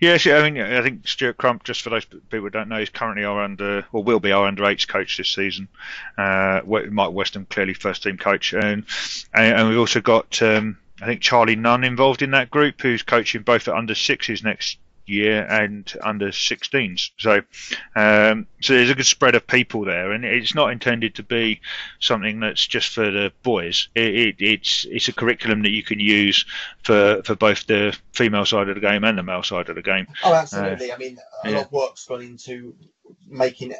Yes, 0.00 0.26
I 0.26 0.48
mean, 0.48 0.62
I 0.62 0.80
think 0.80 1.06
Stuart 1.06 1.36
Crump, 1.36 1.64
just 1.64 1.82
for 1.82 1.90
those 1.90 2.06
people 2.06 2.40
who 2.40 2.50
don't 2.50 2.68
know, 2.68 2.78
is 2.78 2.88
currently 2.88 3.24
our 3.24 3.42
under, 3.42 3.84
or 3.92 4.02
will 4.02 4.20
be 4.20 4.32
our 4.32 4.46
under 4.46 4.64
eights 4.64 4.86
coach 4.86 5.18
this 5.18 5.28
season. 5.28 5.68
Uh, 6.16 6.62
Mike 6.64 7.12
Weston, 7.12 7.46
clearly 7.46 7.74
first 7.74 8.02
team 8.02 8.16
coach, 8.16 8.54
and 8.54 8.86
and 9.34 9.68
we've 9.68 9.78
also 9.78 10.00
got 10.00 10.40
um, 10.40 10.78
I 11.00 11.06
think 11.06 11.20
Charlie 11.20 11.56
Nunn 11.56 11.84
involved 11.84 12.22
in 12.22 12.32
that 12.32 12.50
group, 12.50 12.80
who's 12.80 13.02
coaching 13.02 13.42
both 13.42 13.68
at 13.68 13.74
under 13.74 13.94
sixes 13.94 14.42
next 14.42 14.78
year 15.10 15.44
and 15.50 15.92
under 16.02 16.28
16s. 16.28 17.10
So, 17.18 17.42
um, 17.96 18.46
so 18.60 18.74
there's 18.74 18.90
a 18.90 18.94
good 18.94 19.06
spread 19.06 19.34
of 19.34 19.46
people 19.46 19.84
there, 19.84 20.12
and 20.12 20.24
it's 20.24 20.54
not 20.54 20.70
intended 20.70 21.16
to 21.16 21.22
be 21.22 21.60
something 21.98 22.40
that's 22.40 22.66
just 22.66 22.94
for 22.94 23.10
the 23.10 23.32
boys. 23.42 23.88
It, 23.94 24.14
it, 24.14 24.36
it's 24.38 24.86
it's 24.88 25.08
a 25.08 25.12
curriculum 25.12 25.62
that 25.62 25.70
you 25.70 25.82
can 25.82 26.00
use 26.00 26.46
for 26.82 27.22
for 27.24 27.34
both 27.34 27.66
the 27.66 27.96
female 28.12 28.46
side 28.46 28.68
of 28.68 28.76
the 28.76 28.80
game 28.80 29.04
and 29.04 29.18
the 29.18 29.22
male 29.22 29.42
side 29.42 29.68
of 29.68 29.74
the 29.74 29.82
game. 29.82 30.06
Oh, 30.24 30.32
absolutely. 30.32 30.90
Uh, 30.90 30.94
I 30.94 30.98
mean, 30.98 31.18
a 31.44 31.50
yeah. 31.50 31.56
lot 31.56 31.66
of 31.66 31.72
work's 31.72 32.06
gone 32.06 32.22
into 32.22 32.74
making 33.26 33.74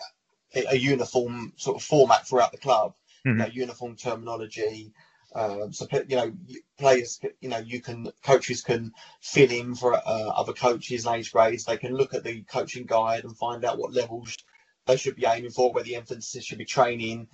a, 0.54 0.64
a 0.70 0.76
uniform 0.76 1.52
sort 1.56 1.76
of 1.76 1.82
format 1.82 2.26
throughout 2.26 2.52
the 2.52 2.58
club. 2.58 2.94
Mm-hmm. 3.26 3.28
You 3.28 3.46
know, 3.46 3.52
uniform 3.52 3.96
terminology 3.96 4.92
Um, 5.34 5.72
so 5.72 5.86
you 6.08 6.16
know, 6.16 6.32
players, 6.78 7.20
you 7.40 7.48
know, 7.48 7.58
you 7.58 7.80
can 7.80 8.10
coaches 8.24 8.62
can 8.62 8.92
fill 9.20 9.50
in 9.50 9.74
for 9.74 9.94
uh, 9.94 10.00
other 10.30 10.52
coaches 10.52 11.06
and 11.06 11.16
age 11.16 11.32
grades. 11.32 11.64
They 11.64 11.76
can 11.76 11.94
look 11.94 12.14
at 12.14 12.24
the 12.24 12.42
coaching 12.42 12.86
guide 12.86 13.24
and 13.24 13.36
find 13.36 13.64
out 13.64 13.78
what 13.78 13.92
levels 13.92 14.36
they 14.86 14.96
should 14.96 15.16
be 15.16 15.26
aiming 15.26 15.52
for, 15.52 15.72
where 15.72 15.84
the 15.84 15.96
emphasis 15.96 16.44
should 16.44 16.58
be 16.58 16.64
training, 16.64 17.28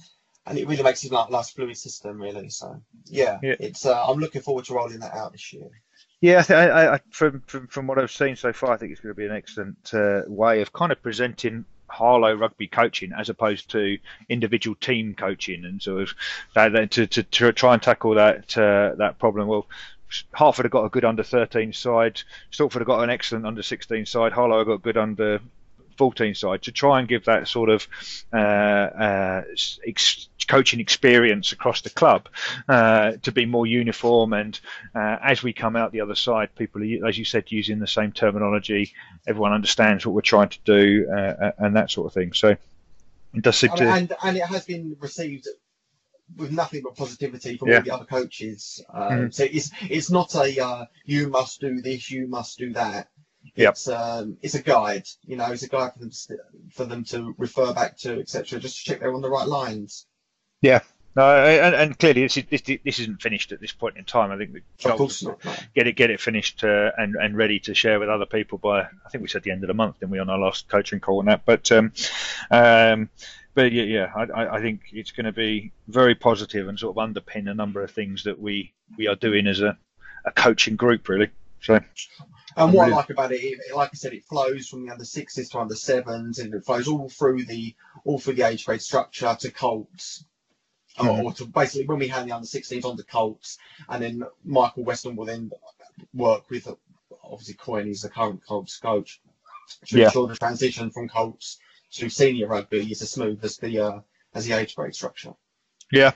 and 0.44 0.58
it 0.58 0.68
really 0.68 0.82
makes 0.82 1.04
it 1.04 1.12
like 1.12 1.28
a 1.28 1.32
nice 1.32 1.50
fluid 1.50 1.76
system, 1.76 2.20
really. 2.20 2.50
So 2.50 2.82
yeah, 3.06 3.38
yeah. 3.42 3.56
it's 3.60 3.86
uh, 3.86 4.06
I'm 4.06 4.18
looking 4.18 4.42
forward 4.42 4.66
to 4.66 4.74
rolling 4.74 5.00
that 5.00 5.14
out 5.14 5.32
this 5.32 5.52
year. 5.52 5.68
Yeah, 6.20 6.42
I, 6.48 6.94
I, 6.94 7.00
from, 7.10 7.42
from 7.46 7.66
from 7.68 7.86
what 7.86 7.98
I've 7.98 8.10
seen 8.10 8.36
so 8.36 8.52
far, 8.52 8.72
I 8.72 8.76
think 8.76 8.92
it's 8.92 9.00
going 9.00 9.14
to 9.14 9.18
be 9.18 9.26
an 9.26 9.32
excellent 9.32 9.94
uh, 9.94 10.22
way 10.26 10.60
of 10.60 10.72
kind 10.72 10.92
of 10.92 11.02
presenting 11.02 11.64
Harlow 11.88 12.34
rugby 12.34 12.66
coaching 12.66 13.12
as 13.12 13.28
opposed 13.28 13.70
to 13.70 13.98
individual 14.28 14.74
team 14.76 15.14
coaching 15.14 15.64
and 15.64 15.80
sort 15.82 16.02
of 16.02 16.14
that, 16.54 16.90
to, 16.92 17.06
to, 17.06 17.22
to 17.22 17.52
try 17.52 17.74
and 17.74 17.82
tackle 17.82 18.14
that 18.14 18.56
uh, 18.58 18.94
that 18.96 19.18
problem. 19.18 19.48
Well, 19.48 19.66
Hertford 20.32 20.66
have 20.66 20.72
got 20.72 20.84
a 20.84 20.90
good 20.90 21.04
under 21.04 21.22
13 21.22 21.72
side. 21.72 22.22
Stortford 22.52 22.78
have 22.78 22.86
got 22.86 23.02
an 23.02 23.10
excellent 23.10 23.46
under 23.46 23.62
16 23.62 24.06
side. 24.06 24.32
Harlow 24.32 24.58
have 24.58 24.66
got 24.66 24.74
a 24.74 24.78
good 24.78 24.96
under 24.96 25.40
14 25.96 26.34
side 26.34 26.62
to 26.62 26.72
try 26.72 26.98
and 26.98 27.08
give 27.08 27.24
that 27.26 27.48
sort 27.48 27.70
of 27.70 27.86
uh, 28.32 28.36
uh, 28.36 29.42
ex- 29.86 30.28
coaching 30.46 30.80
experience 30.80 31.52
across 31.52 31.80
the 31.80 31.90
club 31.90 32.28
uh, 32.68 33.12
to 33.22 33.32
be 33.32 33.46
more 33.46 33.66
uniform. 33.66 34.32
And 34.32 34.58
uh, 34.94 35.16
as 35.22 35.42
we 35.42 35.52
come 35.52 35.76
out 35.76 35.92
the 35.92 36.00
other 36.00 36.14
side, 36.14 36.54
people 36.54 36.82
are, 36.82 37.08
as 37.08 37.18
you 37.18 37.24
said, 37.24 37.50
using 37.50 37.78
the 37.78 37.86
same 37.86 38.12
terminology. 38.12 38.92
Everyone 39.26 39.52
understands 39.52 40.06
what 40.06 40.14
we're 40.14 40.20
trying 40.20 40.50
to 40.50 40.58
do 40.64 41.08
uh, 41.10 41.16
uh, 41.16 41.52
and 41.58 41.76
that 41.76 41.90
sort 41.90 42.06
of 42.06 42.12
thing. 42.12 42.32
So 42.32 42.50
it 42.50 43.42
does 43.42 43.56
seem 43.56 43.70
and, 43.70 43.78
to. 43.78 43.88
And, 43.88 44.12
and 44.22 44.36
it 44.36 44.46
has 44.46 44.64
been 44.64 44.96
received 45.00 45.48
with 46.36 46.50
nothing 46.50 46.82
but 46.82 46.96
positivity 46.96 47.56
from 47.56 47.68
yeah. 47.68 47.76
all 47.76 47.82
the 47.82 47.94
other 47.94 48.04
coaches. 48.04 48.84
Um, 48.92 49.02
mm-hmm. 49.02 49.30
So 49.30 49.44
it's 49.44 49.70
it's 49.82 50.10
not 50.10 50.34
a 50.34 50.60
uh, 50.60 50.84
you 51.04 51.28
must 51.28 51.60
do 51.60 51.80
this, 51.80 52.10
you 52.10 52.26
must 52.26 52.58
do 52.58 52.72
that. 52.72 53.08
Yep. 53.54 53.72
It's 53.72 53.88
um, 53.88 54.36
it's 54.42 54.54
a 54.54 54.62
guide, 54.62 55.06
you 55.24 55.36
know, 55.36 55.50
it's 55.52 55.62
a 55.62 55.68
guide 55.68 55.92
for 55.92 56.00
them 56.00 56.10
to, 56.10 56.38
for 56.72 56.84
them 56.84 57.04
to 57.04 57.34
refer 57.38 57.72
back 57.72 57.96
to, 57.98 58.18
etc. 58.18 58.58
Just 58.58 58.78
to 58.78 58.84
check 58.84 59.00
they're 59.00 59.14
on 59.14 59.22
the 59.22 59.30
right 59.30 59.46
lines. 59.46 60.06
Yeah, 60.62 60.80
no, 61.16 61.34
and, 61.34 61.74
and 61.74 61.98
clearly 61.98 62.22
this, 62.22 62.36
is, 62.36 62.44
this, 62.50 62.60
this 62.60 62.98
isn't 62.98 63.22
finished 63.22 63.50
at 63.50 63.58
this 63.58 63.72
point 63.72 63.96
in 63.96 64.04
time. 64.04 64.30
I 64.30 64.36
think 64.36 64.52
the 64.52 64.90
of 64.90 64.98
course 64.98 65.22
not, 65.22 65.40
get 65.74 65.86
it 65.86 65.94
get 65.94 66.10
it 66.10 66.20
finished 66.20 66.62
uh, 66.62 66.90
and 66.98 67.16
and 67.16 67.34
ready 67.34 67.58
to 67.60 67.74
share 67.74 67.98
with 67.98 68.10
other 68.10 68.26
people 68.26 68.58
by 68.58 68.82
I 68.82 69.08
think 69.10 69.22
we 69.22 69.28
said 69.28 69.42
the 69.42 69.50
end 69.50 69.64
of 69.64 69.68
the 69.68 69.74
month, 69.74 69.98
didn't 69.98 70.12
we, 70.12 70.18
on 70.18 70.28
our 70.28 70.38
last 70.38 70.68
coaching 70.68 71.00
call 71.00 71.20
on 71.20 71.24
that. 71.26 71.46
But 71.46 71.72
um, 71.72 71.92
um, 72.50 73.08
but 73.54 73.72
yeah, 73.72 73.84
yeah, 73.84 74.12
I, 74.14 74.56
I 74.56 74.60
think 74.60 74.82
it's 74.92 75.12
going 75.12 75.24
to 75.24 75.32
be 75.32 75.72
very 75.88 76.14
positive 76.14 76.68
and 76.68 76.78
sort 76.78 76.94
of 76.94 77.02
underpin 77.02 77.50
a 77.50 77.54
number 77.54 77.82
of 77.82 77.90
things 77.90 78.24
that 78.24 78.38
we 78.38 78.74
we 78.98 79.06
are 79.06 79.16
doing 79.16 79.46
as 79.46 79.62
a, 79.62 79.78
a 80.26 80.32
coaching 80.32 80.76
group, 80.76 81.08
really. 81.08 81.30
So. 81.62 81.80
And 82.56 82.72
what. 82.72 82.88
I 82.88 82.90
like 82.90 83.10
about 83.10 83.32
it, 83.32 83.42
it, 83.42 83.58
like 83.74 83.90
I 83.92 83.96
said, 83.96 84.14
it 84.14 84.24
flows 84.24 84.66
from 84.66 84.86
the 84.86 84.92
under 84.92 85.04
sixes 85.04 85.50
to 85.50 85.58
under 85.58 85.74
sevens, 85.74 86.38
and 86.38 86.54
it 86.54 86.64
flows 86.64 86.88
all 86.88 87.08
through 87.08 87.44
the 87.44 87.74
all 88.04 88.18
through 88.18 88.34
the 88.34 88.46
age 88.46 88.64
grade 88.64 88.80
structure 88.80 89.36
to 89.40 89.50
Colts, 89.50 90.24
mm-hmm. 90.98 91.26
or, 91.26 91.32
to 91.34 91.44
basically 91.44 91.86
when 91.86 91.98
we 91.98 92.08
hand 92.08 92.28
the 92.28 92.34
under 92.34 92.46
16s 92.46 92.84
on 92.84 92.96
to 92.96 93.04
Colts, 93.04 93.58
and 93.88 94.02
then 94.02 94.22
Michael 94.42 94.84
Weston 94.84 95.16
will 95.16 95.26
then 95.26 95.50
work 96.14 96.48
with 96.50 96.66
obviously 97.22 97.54
Coyne 97.54 97.88
is 97.88 98.02
the 98.02 98.08
current 98.08 98.40
Colts 98.46 98.78
coach 98.78 99.20
to 99.86 99.98
yeah. 99.98 100.06
ensure 100.06 100.28
the 100.28 100.36
transition 100.36 100.90
from 100.90 101.08
Colts 101.08 101.58
to 101.92 102.08
senior 102.08 102.48
rugby 102.48 102.90
is 102.90 103.02
as 103.02 103.10
smooth 103.10 103.44
as 103.44 103.58
the 103.58 103.78
uh, 103.80 104.00
as 104.34 104.46
the 104.46 104.54
age 104.54 104.74
grade 104.74 104.94
structure. 104.94 105.34
Yeah, 105.92 106.12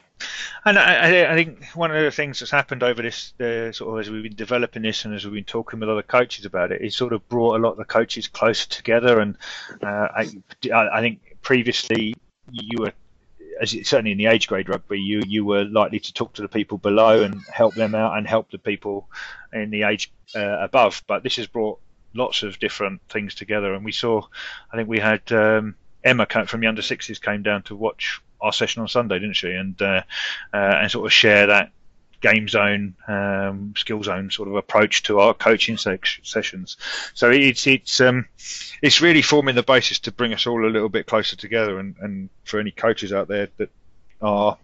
and 0.65 0.79
I, 0.79 1.33
I, 1.33 1.35
think 1.35 1.65
one 1.75 1.91
of 1.91 2.03
the 2.03 2.11
things 2.11 2.41
that's 2.41 2.51
happened 2.51 2.83
over 2.83 3.03
this, 3.03 3.33
uh, 3.41 3.73
sort 3.73 3.95
of 3.95 4.01
as 4.01 4.11
we've 4.11 4.23
been 4.23 4.35
developing 4.35 4.83
this 4.83 5.05
and 5.05 5.15
as 5.15 5.25
we've 5.25 5.35
been 5.35 5.45
talking 5.45 5.81
with 5.81 5.89
other 5.89 6.03
coaches 6.03 6.45
about 6.45 6.73
it, 6.73 6.83
it 6.83 6.93
sort 6.93 7.13
of 7.13 7.27
brought 7.29 7.57
a 7.57 7.63
lot 7.63 7.73
of 7.73 7.77
the 7.79 7.85
coaches 7.85 8.29
closer 8.29 8.69
together. 8.69 9.21
And 9.21 9.37
uh, 9.83 10.09
I, 10.15 10.29
I 10.73 11.01
think 11.01 11.37
previously 11.41 12.15
you 12.51 12.79
were, 12.81 12.93
as 13.61 13.73
it, 13.73 13.87
certainly 13.87 14.13
in 14.13 14.19
the 14.19 14.27
age 14.27 14.49
grade 14.49 14.69
rugby, 14.69 15.01
you 15.01 15.23
you 15.27 15.45
were 15.45 15.65
likely 15.65 16.01
to 16.01 16.13
talk 16.13 16.35
to 16.35 16.43
the 16.43 16.49
people 16.49 16.77
below 16.77 17.23
and 17.23 17.41
help 17.51 17.75
them 17.75 17.95
out 17.95 18.19
and 18.19 18.27
help 18.27 18.51
the 18.51 18.59
people 18.59 19.09
in 19.53 19.71
the 19.71 19.85
age 19.85 20.13
uh, 20.35 20.59
above. 20.61 21.03
But 21.07 21.23
this 21.23 21.37
has 21.37 21.47
brought 21.47 21.81
lots 22.13 22.43
of 22.43 22.59
different 22.59 23.01
things 23.09 23.35
together, 23.35 23.73
and 23.73 23.85
we 23.85 23.93
saw, 23.93 24.23
I 24.73 24.77
think 24.77 24.89
we 24.89 24.99
had. 24.99 25.31
Um, 25.33 25.77
Emma 26.03 26.27
from 26.47 26.61
the 26.63 26.67
under 26.67 26.81
sixes 26.81 27.19
came 27.19 27.43
down 27.43 27.63
to 27.65 27.77
watch 27.77 28.23
our 28.41 28.53
session 28.53 28.83
on 28.83 28.89
Sunday, 28.89 29.19
didn't 29.19 29.37
she? 29.37 29.51
And 29.51 29.81
uh, 29.81 30.03
uh, 30.53 30.57
and 30.57 30.91
sort 30.91 31.07
of 31.07 31.13
share 31.13 31.47
that 31.47 31.73
game 32.21 32.49
zone, 32.49 32.95
um, 33.09 33.75
skill 33.77 34.03
zone 34.03 34.31
sort 34.31 34.49
of 34.49 34.55
approach 34.55 35.03
to 35.05 35.21
our 35.21 35.35
coaching 35.35 35.77
se- 35.77 36.21
sessions. 36.23 36.77
So 37.15 37.31
it's 37.31 37.67
it's 37.67 38.01
um, 38.01 38.27
it's 38.83 39.01
really 39.01 39.23
forming 39.23 39.55
the 39.55 39.63
basis 39.63 39.99
to 40.01 40.13
bring 40.13 40.33
us 40.35 40.47
all 40.47 40.65
a 40.65 40.69
little 40.71 40.89
bit 40.89 41.07
closer 41.07 41.37
together. 41.37 41.79
And, 41.79 41.97
and 42.01 42.29
for 42.45 42.61
any 42.61 42.71
coaches 42.71 43.13
out 43.13 43.29
there 43.29 43.49
that 43.57 43.71
are 44.21 44.59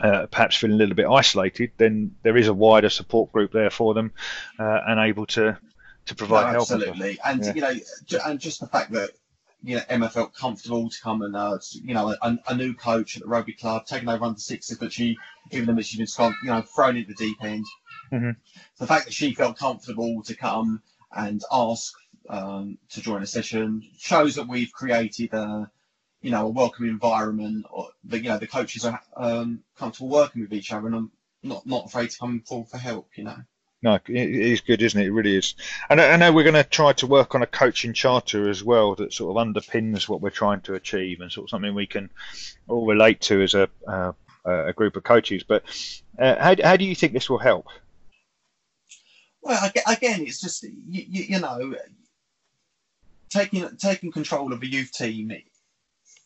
uh, 0.00 0.26
perhaps 0.26 0.56
feeling 0.56 0.76
a 0.76 0.78
little 0.78 0.94
bit 0.94 1.06
isolated, 1.06 1.72
then 1.76 2.14
there 2.22 2.36
is 2.36 2.48
a 2.48 2.54
wider 2.54 2.90
support 2.90 3.32
group 3.32 3.52
there 3.52 3.70
for 3.70 3.94
them 3.94 4.12
uh, 4.58 4.80
and 4.86 5.00
able 5.00 5.26
to 5.26 5.58
to 6.06 6.14
provide 6.14 6.46
no, 6.46 6.50
help. 6.50 6.70
Absolutely, 6.70 7.18
and 7.24 7.44
yeah. 7.44 7.54
you 7.54 7.60
know, 7.60 7.74
and 8.26 8.38
just 8.38 8.60
the 8.60 8.68
fact 8.68 8.92
that 8.92 9.10
you 9.66 9.74
know, 9.74 9.82
Emma 9.88 10.08
felt 10.08 10.32
comfortable 10.32 10.88
to 10.88 11.00
come 11.00 11.22
and, 11.22 11.34
uh, 11.34 11.58
you 11.72 11.92
know, 11.92 12.14
a, 12.22 12.38
a, 12.46 12.54
new 12.54 12.72
coach 12.72 13.16
at 13.16 13.22
the 13.22 13.28
rugby 13.28 13.52
club, 13.52 13.84
taking 13.84 14.08
over 14.08 14.24
under 14.24 14.38
sixes, 14.38 14.78
but 14.78 14.92
she, 14.92 15.18
even 15.50 15.74
though 15.74 15.82
she's 15.82 16.14
been, 16.14 16.34
you 16.44 16.48
know, 16.50 16.62
thrown 16.62 16.96
into 16.96 17.08
the 17.08 17.14
deep 17.14 17.42
end. 17.42 17.66
Mm-hmm. 18.12 18.30
The 18.78 18.86
fact 18.86 19.06
that 19.06 19.12
she 19.12 19.34
felt 19.34 19.58
comfortable 19.58 20.22
to 20.22 20.36
come 20.36 20.82
and 21.10 21.42
ask 21.50 21.94
um, 22.28 22.78
to 22.90 23.00
join 23.00 23.24
a 23.24 23.26
session 23.26 23.82
shows 23.98 24.36
that 24.36 24.46
we've 24.46 24.70
created 24.72 25.34
a, 25.34 25.68
you 26.22 26.30
know, 26.30 26.46
a 26.46 26.50
welcoming 26.50 26.92
environment, 26.92 27.66
or 27.68 27.88
the, 28.04 28.18
you 28.18 28.28
know, 28.28 28.38
the 28.38 28.46
coaches 28.46 28.84
are 28.84 29.00
um, 29.16 29.64
comfortable 29.76 30.10
working 30.10 30.42
with 30.42 30.52
each 30.52 30.72
other 30.72 30.86
and 30.86 30.94
I'm 30.94 31.10
not 31.42 31.66
not 31.66 31.86
afraid 31.86 32.10
to 32.10 32.18
come 32.18 32.40
forward 32.46 32.68
for 32.68 32.78
help, 32.78 33.08
you 33.16 33.24
know 33.24 33.42
no, 33.82 33.94
it 33.94 34.08
is 34.08 34.60
good, 34.60 34.82
isn't 34.82 35.00
it? 35.00 35.06
It 35.06 35.12
really 35.12 35.36
is. 35.36 35.54
And 35.88 36.00
I 36.00 36.16
know 36.16 36.32
we're 36.32 36.44
going 36.44 36.54
to 36.54 36.64
try 36.64 36.92
to 36.94 37.06
work 37.06 37.34
on 37.34 37.42
a 37.42 37.46
coaching 37.46 37.92
charter 37.92 38.48
as 38.48 38.64
well 38.64 38.94
that 38.96 39.12
sort 39.12 39.36
of 39.36 39.46
underpins 39.46 40.08
what 40.08 40.20
we're 40.20 40.30
trying 40.30 40.62
to 40.62 40.74
achieve 40.74 41.20
and 41.20 41.30
sort 41.30 41.44
of 41.46 41.50
something 41.50 41.74
we 41.74 41.86
can 41.86 42.10
all 42.68 42.86
relate 42.86 43.20
to 43.22 43.42
as 43.42 43.54
a 43.54 43.68
uh, 43.86 44.12
a 44.44 44.72
group 44.72 44.96
of 44.96 45.02
coaches. 45.02 45.42
But 45.42 45.64
uh, 46.18 46.36
how 46.42 46.54
how 46.62 46.76
do 46.76 46.84
you 46.84 46.94
think 46.94 47.12
this 47.12 47.28
will 47.28 47.38
help? 47.38 47.66
Well, 49.42 49.70
again, 49.86 50.22
it's 50.22 50.40
just 50.40 50.62
you, 50.62 51.04
you 51.06 51.40
know 51.40 51.74
taking 53.30 53.76
taking 53.76 54.12
control 54.12 54.52
of 54.52 54.62
a 54.62 54.66
youth 54.66 54.92
team. 54.92 55.32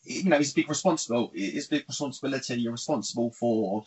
You 0.03 0.29
know, 0.29 0.37
it's 0.37 0.51
a 0.51 0.55
big 0.55 0.69
responsible. 0.69 1.31
It's 1.33 1.67
a 1.67 1.69
big 1.69 1.85
responsibility. 1.87 2.55
You're 2.55 2.71
responsible 2.71 3.31
for 3.31 3.83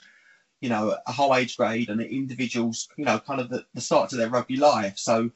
you 0.64 0.70
know, 0.70 0.96
a 1.06 1.12
whole 1.12 1.34
age 1.34 1.58
grade 1.58 1.90
and 1.90 2.00
the 2.00 2.08
individuals, 2.08 2.88
you 2.96 3.04
know, 3.04 3.18
kind 3.18 3.38
of 3.38 3.50
the, 3.50 3.66
the 3.74 3.82
start 3.82 4.08
to 4.08 4.16
their 4.16 4.30
rugby 4.30 4.56
life. 4.56 4.96
So 4.96 5.30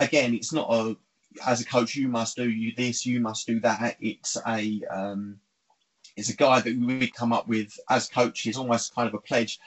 again, 0.00 0.34
it's 0.34 0.52
not 0.52 0.66
a 0.74 0.96
as 1.46 1.60
a 1.60 1.64
coach 1.64 1.94
you 1.94 2.08
must 2.08 2.34
do 2.34 2.50
you 2.50 2.72
this, 2.76 3.06
you 3.06 3.20
must 3.20 3.46
do 3.46 3.60
that. 3.60 3.96
It's 4.00 4.36
a 4.44 4.82
um, 4.90 5.38
it's 6.16 6.30
a 6.30 6.36
guide 6.36 6.64
that 6.64 6.76
we 6.76 7.06
come 7.12 7.32
up 7.32 7.46
with 7.46 7.78
as 7.88 8.08
coaches, 8.08 8.56
almost 8.56 8.92
kind 8.92 9.06
of 9.06 9.14
a 9.14 9.20
pledge. 9.20 9.60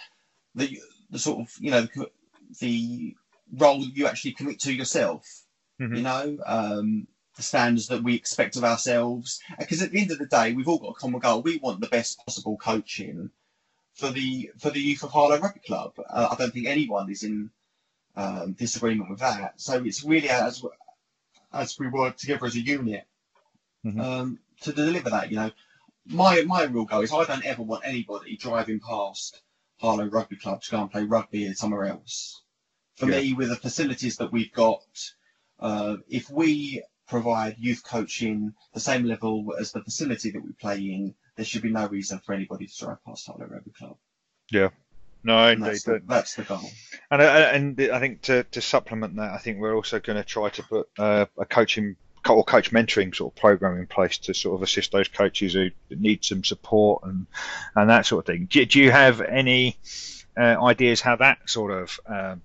The 0.53 0.81
the 1.11 1.19
sort 1.19 1.39
of 1.39 1.53
you 1.61 1.71
know 1.71 1.87
the, 1.95 2.09
the 2.59 3.15
role 3.53 3.79
you 3.79 4.05
actually 4.05 4.33
commit 4.33 4.59
to 4.59 4.73
yourself. 4.73 5.25
Mm-hmm. 5.79 5.95
You 5.95 6.01
know. 6.01 6.37
Um, 6.45 7.07
the 7.37 7.43
standards 7.43 7.87
that 7.87 8.03
we 8.03 8.15
expect 8.15 8.55
of 8.57 8.63
ourselves. 8.63 9.39
Because 9.59 9.83
at 9.83 9.91
the 9.91 10.01
end 10.01 10.09
of 10.09 10.17
the 10.17 10.25
day, 10.25 10.53
we've 10.53 10.67
all 10.67 10.79
got 10.79 10.89
a 10.89 10.99
common 10.99 11.19
goal. 11.19 11.43
We 11.43 11.57
want 11.57 11.79
the 11.79 11.87
best 11.87 12.17
possible 12.25 12.57
coaching 12.57 13.29
for 13.97 14.11
the 14.11 14.51
for 14.59 14.69
the 14.69 14.79
youth 14.79 15.03
of 15.03 15.11
Harlow 15.11 15.39
Rugby 15.39 15.59
Club. 15.59 15.93
Uh, 15.97 16.29
I 16.31 16.35
don't 16.35 16.53
think 16.53 16.67
anyone 16.67 17.09
is 17.09 17.23
in 17.23 17.49
um, 18.15 18.53
disagreement 18.53 19.09
with 19.09 19.19
that. 19.19 19.59
So 19.59 19.83
it's 19.83 20.03
really 20.03 20.29
as 20.29 20.63
as 21.51 21.77
we 21.79 21.87
work 21.87 22.17
together 22.17 22.45
as 22.45 22.55
a 22.55 22.61
unit 22.61 23.05
mm-hmm. 23.85 23.99
um, 23.99 24.39
to 24.61 24.71
deliver 24.71 25.09
that. 25.09 25.31
You 25.31 25.37
know, 25.37 25.51
my 26.05 26.43
my 26.43 26.63
real 26.63 26.85
goal 26.85 27.01
is 27.01 27.11
I 27.11 27.25
don't 27.25 27.45
ever 27.45 27.63
want 27.63 27.85
anybody 27.85 28.37
driving 28.37 28.79
past 28.79 29.41
Harlow 29.79 30.05
Rugby 30.05 30.37
Club 30.37 30.61
to 30.61 30.71
go 30.71 30.81
and 30.81 30.91
play 30.91 31.03
rugby 31.03 31.51
somewhere 31.53 31.85
else. 31.85 32.41
For 32.97 33.09
yeah. 33.09 33.19
me, 33.19 33.33
with 33.33 33.49
the 33.49 33.55
facilities 33.55 34.17
that 34.17 34.31
we've 34.31 34.53
got, 34.53 34.83
uh, 35.59 35.97
if 36.07 36.29
we 36.29 36.83
provide 37.07 37.55
youth 37.59 37.83
coaching 37.83 38.53
the 38.73 38.79
same 38.79 39.05
level 39.05 39.53
as 39.59 39.71
the 39.71 39.83
facility 39.83 40.31
that 40.31 40.43
we 40.43 40.51
play 40.53 40.77
in, 40.77 41.15
there 41.37 41.45
should 41.45 41.61
be 41.61 41.69
no 41.69 41.87
reason 41.87 42.19
for 42.19 42.33
anybody 42.33 42.67
to 42.67 42.77
drive 42.77 42.97
past 43.05 43.27
Harlow 43.27 43.45
Rugby 43.45 43.71
Club. 43.71 43.95
Yeah. 44.51 44.69
No, 45.23 45.37
and 45.37 45.59
indeed. 45.59 45.71
That's 45.71 45.83
the, 45.83 46.01
that's 46.07 46.35
the 46.35 46.43
goal. 46.43 46.69
And, 47.09 47.21
uh, 47.21 47.25
and 47.25 47.81
I 47.93 47.99
think 47.99 48.23
to, 48.23 48.43
to 48.43 48.61
supplement 48.61 49.15
that, 49.15 49.31
I 49.31 49.37
think 49.37 49.59
we're 49.59 49.75
also 49.75 49.99
going 49.99 50.17
to 50.17 50.23
try 50.23 50.49
to 50.49 50.63
put 50.63 50.89
uh, 50.97 51.25
a 51.37 51.45
coaching 51.45 51.95
or 52.29 52.43
coach 52.43 52.71
mentoring 52.71 53.15
sort 53.15 53.33
of 53.33 53.39
program 53.39 53.77
in 53.77 53.87
place 53.87 54.17
to 54.17 54.33
sort 54.33 54.55
of 54.55 54.63
assist 54.63 54.91
those 54.91 55.07
coaches 55.07 55.53
who 55.53 55.69
need 55.89 56.25
some 56.25 56.43
support 56.43 57.03
and 57.03 57.25
and 57.75 57.89
that 57.89 58.05
sort 58.05 58.23
of 58.23 58.25
thing. 58.25 58.47
Do, 58.49 58.65
do 58.65 58.79
you 58.79 58.91
have 58.91 59.21
any 59.21 59.77
uh, 60.35 60.61
ideas 60.61 60.99
how 60.99 61.15
that 61.17 61.37
sort 61.49 61.71
of 61.71 61.99
um, 62.05 62.41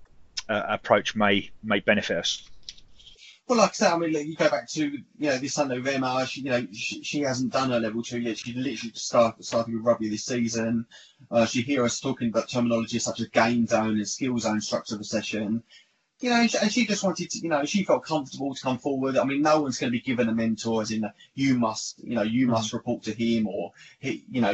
uh, 0.47 0.63
approach 0.69 1.15
may 1.15 1.51
may 1.63 1.79
benefit 1.79 2.17
us? 2.17 2.49
Well, 3.47 3.57
like 3.57 3.71
I 3.71 3.73
said, 3.73 3.91
I 3.91 3.97
mean, 3.97 4.11
look, 4.11 4.25
you 4.25 4.35
go 4.35 4.49
back 4.49 4.69
to 4.69 4.89
you 4.89 5.03
know 5.19 5.37
this 5.37 5.55
Sunday 5.55 5.77
with 5.77 5.87
Emma. 5.87 6.25
She, 6.25 6.41
you 6.41 6.49
know, 6.49 6.65
she, 6.71 7.03
she 7.03 7.19
hasn't 7.21 7.51
done 7.51 7.71
her 7.71 7.79
level 7.79 8.01
two 8.01 8.19
yet. 8.19 8.37
She 8.37 8.53
literally 8.53 8.91
just 8.91 9.07
started 9.07 9.43
started 9.43 9.73
with 9.73 9.83
rugby 9.83 10.07
this 10.07 10.25
season. 10.25 10.85
Uh, 11.29 11.45
she 11.45 11.61
hear 11.61 11.83
us 11.83 11.99
talking 11.99 12.29
about 12.29 12.47
terminology 12.47 12.99
such 12.99 13.19
as 13.19 13.27
game 13.27 13.67
zone 13.67 13.97
and 13.97 14.07
skill 14.07 14.37
zone 14.39 14.61
structure 14.61 14.95
of 14.95 15.01
a 15.01 15.03
session. 15.03 15.61
You 16.21 16.29
know, 16.29 16.37
and 16.37 16.49
she, 16.49 16.57
and 16.57 16.71
she 16.71 16.85
just 16.85 17.03
wanted 17.03 17.29
to, 17.31 17.39
you 17.39 17.49
know, 17.49 17.65
she 17.65 17.83
felt 17.83 18.05
comfortable 18.05 18.55
to 18.55 18.61
come 18.61 18.77
forward. 18.77 19.17
I 19.17 19.25
mean, 19.25 19.41
no 19.41 19.61
one's 19.61 19.77
going 19.77 19.91
to 19.91 19.97
be 19.97 19.99
given 19.99 20.29
a 20.29 20.33
mentor 20.33 20.81
as 20.81 20.91
in 20.91 21.01
the, 21.01 21.13
you 21.35 21.59
must, 21.59 22.01
you 22.01 22.15
know, 22.15 22.21
you 22.21 22.47
must 22.47 22.71
report 22.71 23.03
to 23.03 23.11
him 23.13 23.45
or 23.47 23.73
he, 23.99 24.23
you 24.31 24.39
know, 24.39 24.53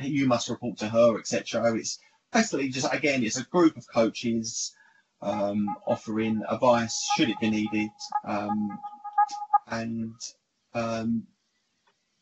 you 0.00 0.26
must 0.26 0.48
report 0.48 0.78
to 0.78 0.88
her, 0.88 1.18
etc. 1.18 1.76
It's 1.76 1.98
basically 2.32 2.70
just 2.70 2.90
again, 2.90 3.22
it's 3.22 3.36
a 3.36 3.44
group 3.44 3.76
of 3.76 3.86
coaches 3.92 4.74
um, 5.22 5.76
offering 5.86 6.42
advice 6.48 7.08
should 7.16 7.28
it 7.28 7.40
be 7.40 7.50
needed. 7.50 7.90
Um, 8.24 8.78
and 9.68 10.14
um, 10.74 11.26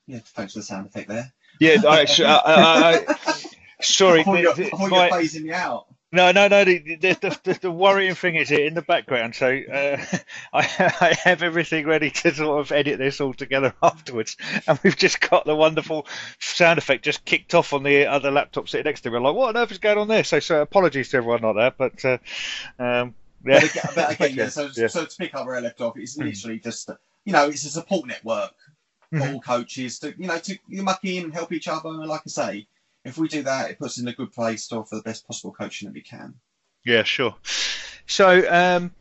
yeah, 0.07 0.21
thanks 0.25 0.55
for 0.55 0.61
the 0.61 0.65
sound 0.65 0.87
effect 0.87 1.09
there. 1.09 1.33
Yeah, 1.61 1.77
I, 1.87 2.07
I, 2.21 3.07
I, 3.07 3.17
sorry, 3.81 4.21
I 4.21 4.25
thought, 4.25 4.41
you're, 4.41 4.53
I 4.53 4.55
thought 4.55 4.91
you're 4.91 5.11
phasing 5.11 5.43
me 5.43 5.53
out. 5.53 5.87
No, 6.11 6.33
no, 6.33 6.49
no. 6.49 6.64
The, 6.64 6.79
the, 6.79 7.38
the, 7.44 7.59
the, 7.61 7.71
worrying 7.71 8.14
thing 8.14 8.37
is 8.37 8.51
it 8.51 8.61
in 8.61 8.73
the 8.73 8.81
background, 8.81 9.35
so 9.35 9.47
uh, 9.49 10.03
I, 10.55 10.92
I 11.01 11.16
have 11.23 11.42
everything 11.42 11.87
ready 11.87 12.11
to 12.11 12.35
sort 12.35 12.61
of 12.61 12.73
edit 12.73 12.99
this 12.99 13.21
all 13.21 13.35
together 13.35 13.75
afterwards, 13.83 14.38
and 14.66 14.79
we've 14.83 14.97
just 14.97 15.21
got 15.21 15.44
the 15.44 15.55
wonderful 15.55 16.07
sound 16.40 16.79
effect 16.79 17.05
just 17.05 17.27
kicked 17.27 17.55
off 17.55 17.75
on 17.75 17.83
the 17.83 18.07
other 18.07 18.31
laptop 18.31 18.71
sitting 18.71 18.87
next 18.87 19.03
to 19.03 19.11
me. 19.11 19.18
I'm 19.18 19.23
like, 19.23 19.35
what 19.35 19.55
on 19.55 19.62
earth 19.62 19.71
is 19.71 19.79
going 19.79 19.99
on 19.99 20.09
there? 20.09 20.25
So, 20.25 20.40
so 20.40 20.62
apologies 20.62 21.11
to 21.11 21.18
everyone 21.18 21.42
like 21.42 21.57
there, 21.57 21.75
but 21.77 22.05
uh, 22.05 22.83
um, 22.83 23.14
yeah. 23.44 23.61
But 23.94 24.12
again, 24.12 24.35
yeah, 24.35 24.49
so, 24.49 24.71
yeah. 24.75 24.87
so 24.87 25.05
to 25.05 25.16
pick 25.16 25.35
up 25.35 25.44
where 25.44 25.57
I 25.57 25.61
left 25.61 25.83
off, 25.83 25.99
it's 25.99 26.16
hmm. 26.16 26.23
literally 26.23 26.59
just 26.59 26.90
you 27.27 27.35
know 27.35 27.49
it's 27.49 27.64
a 27.64 27.71
support 27.71 28.07
network 28.07 28.55
for 29.11 29.18
mm-hmm. 29.18 29.35
all 29.35 29.40
coaches 29.40 29.99
to 29.99 30.14
you 30.16 30.27
know 30.27 30.38
to 30.38 30.59
muck 30.71 31.01
in, 31.05 31.25
and 31.25 31.35
help 31.35 31.53
each 31.53 31.68
other, 31.68 31.90
and 31.90 32.07
like 32.07 32.23
I 32.27 32.31
say 32.31 32.66
if 33.09 33.18
we 33.18 33.29
do 33.29 33.42
that, 33.42 33.71
it 33.71 33.79
puts 33.79 33.99
us 33.99 34.03
in 34.03 34.09
a 34.09 34.12
good 34.12 34.33
place 34.33 34.68
to 34.68 34.77
offer 34.77 34.97
the 34.97 35.03
best 35.03 35.27
possible 35.27 35.53
coaching 35.53 35.87
that 35.87 35.94
we 35.94 36.03
can. 36.03 36.35
Yeah, 36.85 37.03
sure. 37.03 37.35
So, 38.07 38.44
um, 38.51 38.92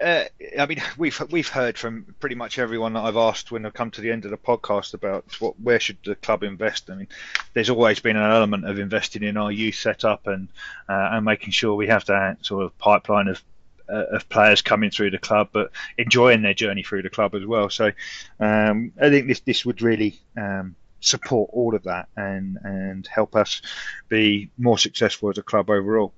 uh, 0.00 0.24
I 0.58 0.66
mean, 0.66 0.82
we've 0.98 1.20
we've 1.30 1.48
heard 1.48 1.78
from 1.78 2.14
pretty 2.20 2.34
much 2.34 2.58
everyone 2.58 2.94
that 2.94 3.04
I've 3.04 3.16
asked 3.16 3.50
when 3.50 3.66
I've 3.66 3.74
come 3.74 3.90
to 3.92 4.00
the 4.00 4.10
end 4.10 4.24
of 4.24 4.30
the 4.30 4.36
podcast 4.36 4.94
about 4.94 5.24
what 5.40 5.58
where 5.60 5.80
should 5.80 5.98
the 6.04 6.14
club 6.14 6.42
invest. 6.42 6.90
I 6.90 6.94
mean, 6.94 7.08
there's 7.54 7.70
always 7.70 8.00
been 8.00 8.16
an 8.16 8.30
element 8.30 8.68
of 8.68 8.78
investing 8.78 9.22
in 9.22 9.36
our 9.36 9.52
youth 9.52 9.76
setup 9.76 10.26
and 10.26 10.48
uh, 10.88 11.10
and 11.12 11.24
making 11.24 11.50
sure 11.50 11.74
we 11.74 11.88
have 11.88 12.04
that 12.06 12.44
sort 12.44 12.64
of 12.64 12.76
pipeline 12.78 13.28
of 13.28 13.42
uh, 13.88 14.06
of 14.16 14.28
players 14.28 14.62
coming 14.62 14.90
through 14.90 15.10
the 15.10 15.18
club, 15.18 15.48
but 15.52 15.70
enjoying 15.96 16.42
their 16.42 16.54
journey 16.54 16.82
through 16.82 17.02
the 17.02 17.10
club 17.10 17.34
as 17.34 17.44
well. 17.44 17.70
So 17.70 17.92
um, 18.40 18.92
I 19.00 19.10
think 19.10 19.28
this 19.28 19.40
this 19.40 19.64
would 19.64 19.82
really 19.82 20.18
um, 20.36 20.76
support 21.00 21.50
all 21.52 21.74
of 21.74 21.82
that 21.84 22.08
and 22.16 22.58
and 22.64 23.06
help 23.06 23.36
us 23.36 23.62
be 24.08 24.50
more 24.58 24.78
successful 24.78 25.30
as 25.30 25.38
a 25.38 25.42
club 25.42 25.70
overall. 25.70 26.12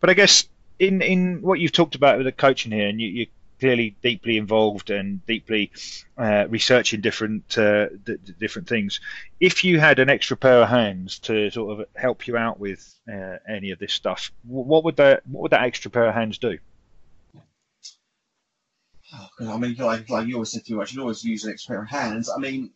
But 0.00 0.10
I 0.10 0.14
guess 0.14 0.48
in 0.78 1.02
in 1.02 1.42
what 1.42 1.60
you've 1.60 1.72
talked 1.72 1.94
about 1.94 2.16
with 2.16 2.26
the 2.26 2.32
coaching 2.32 2.72
here, 2.72 2.88
and 2.88 3.00
you, 3.00 3.08
you're 3.08 3.26
clearly 3.60 3.94
deeply 4.02 4.38
involved 4.38 4.90
and 4.90 5.24
deeply 5.26 5.70
uh, 6.18 6.46
researching 6.48 7.00
different 7.00 7.56
uh, 7.56 7.86
d- 8.04 8.16
different 8.40 8.68
things. 8.68 9.00
If 9.38 9.62
you 9.62 9.78
had 9.78 10.00
an 10.00 10.10
extra 10.10 10.36
pair 10.36 10.62
of 10.62 10.68
hands 10.68 11.20
to 11.20 11.48
sort 11.50 11.78
of 11.78 11.86
help 11.94 12.26
you 12.26 12.36
out 12.36 12.58
with 12.58 12.92
uh, 13.08 13.36
any 13.48 13.70
of 13.70 13.78
this 13.78 13.92
stuff, 13.92 14.32
what 14.44 14.82
would 14.82 14.96
that 14.96 15.24
what 15.28 15.42
would 15.42 15.52
that 15.52 15.62
extra 15.62 15.90
pair 15.92 16.06
of 16.06 16.14
hands 16.14 16.38
do? 16.38 16.58
Oh, 19.14 19.54
I 19.54 19.58
mean, 19.58 19.74
like, 19.74 20.08
like 20.08 20.26
you 20.26 20.34
always 20.34 20.50
said 20.50 20.64
too 20.64 20.76
much, 20.76 20.94
you 20.94 21.00
always 21.02 21.22
use 21.22 21.44
an 21.44 21.52
extra 21.52 21.74
pair 21.74 21.82
of 21.82 21.88
hands. 21.90 22.30
I 22.34 22.38
mean, 22.38 22.70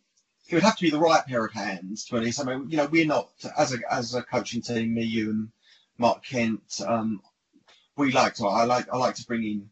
it 0.49 0.55
would 0.55 0.63
have 0.63 0.77
to 0.77 0.83
be 0.83 0.89
the 0.89 0.99
right 0.99 1.25
pair 1.25 1.45
of 1.45 1.53
hands 1.53 2.05
to 2.05 2.17
at 2.17 2.39
I 2.39 2.43
mean, 2.43 2.69
you 2.69 2.77
know, 2.77 2.87
we're 2.87 3.05
not 3.05 3.29
as 3.57 3.73
a 3.73 3.77
as 3.91 4.15
a 4.15 4.21
coaching 4.21 4.61
team, 4.61 4.93
me, 4.93 5.03
you, 5.03 5.29
and 5.29 5.49
Mark 5.97 6.23
Kent. 6.23 6.81
Um, 6.85 7.21
we 7.95 8.11
like 8.11 8.35
to. 8.35 8.47
I 8.47 8.63
like 8.65 8.87
I 8.91 8.97
like 8.97 9.15
to 9.15 9.25
bring 9.25 9.43
in 9.43 9.69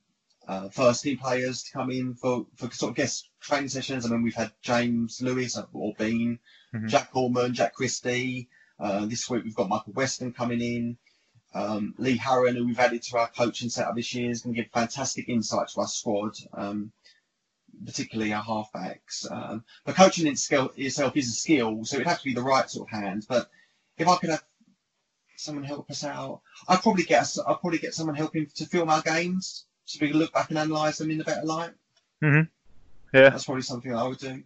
uh, 0.48 0.70
first 0.70 1.04
team 1.04 1.18
players 1.18 1.64
to 1.64 1.72
come 1.72 1.92
in 1.92 2.14
for, 2.14 2.46
for 2.56 2.70
sort 2.72 2.92
of 2.92 2.96
guest 2.96 3.30
training 3.40 3.70
sessions. 3.70 4.06
I 4.06 4.10
mean, 4.10 4.24
we've 4.24 4.36
had 4.36 4.52
James 4.62 5.22
Lewis 5.22 5.58
or 5.74 5.94
Bean, 5.98 6.40
mm-hmm. 6.74 6.88
Jack 6.88 7.10
Allman, 7.14 7.54
Jack 7.54 7.74
Christie. 7.74 8.50
Uh, 8.80 9.06
this 9.06 9.30
week 9.30 9.44
we've 9.44 9.56
got 9.56 9.70
Michael 9.70 9.94
Weston 9.94 10.34
coming 10.34 10.62
in. 10.62 10.98
Um, 11.54 11.96
Lee 11.98 12.18
Harron, 12.18 12.56
who 12.56 12.66
we've 12.66 12.80
added 12.80 13.02
to 13.04 13.18
our 13.18 13.30
coaching 13.30 13.70
setup 13.70 13.96
this 13.96 14.14
year, 14.14 14.30
is 14.30 14.42
going 14.42 14.56
to 14.56 14.62
give 14.62 14.72
fantastic 14.72 15.30
insight 15.30 15.70
to 15.70 15.80
our 15.80 15.88
squad. 15.88 16.34
Um, 16.54 16.92
particularly 17.86 18.34
our 18.34 18.44
halfbacks. 18.44 19.30
Um, 19.32 19.64
but 19.86 19.96
coaching 19.96 20.28
in 20.28 20.36
skill 20.36 20.72
itself 20.76 21.16
is 21.18 21.30
a 21.30 21.34
skill, 21.34 21.86
so 21.86 21.98
it'd 21.98 22.08
have 22.08 22.20
to 22.20 22.26
be 22.26 22.34
the 22.34 22.42
right 22.42 22.70
sort 22.70 22.90
of 22.92 23.00
hands. 23.00 23.26
But 23.26 23.50
if 23.98 24.08
I 24.08 24.18
could 24.18 24.30
have 24.30 24.44
someone 25.38 25.64
help 25.64 25.90
us 25.90 26.04
out, 26.04 26.42
I'd 26.68 26.82
probably 26.82 27.04
get 27.04 27.28
I'd 27.48 27.60
probably 27.60 27.80
get 27.80 27.94
someone 27.94 28.16
helping 28.16 28.48
to 28.56 28.66
film 28.66 28.90
our 28.90 29.02
games, 29.02 29.66
so 29.86 30.00
we 30.02 30.10
can 30.10 30.20
look 30.20 30.34
back 30.34 30.50
and 30.50 30.58
analyse 30.58 30.98
them 30.98 31.12
in 31.12 31.22
a 31.22 31.24
better 31.24 31.46
light. 31.46 31.72
Mm-hmm. 32.24 32.50
Yeah, 33.18 33.30
that's 33.30 33.46
probably 33.46 33.64
something 33.64 33.96
I 33.96 34.08
would 34.08 34.20
do. 34.20 34.44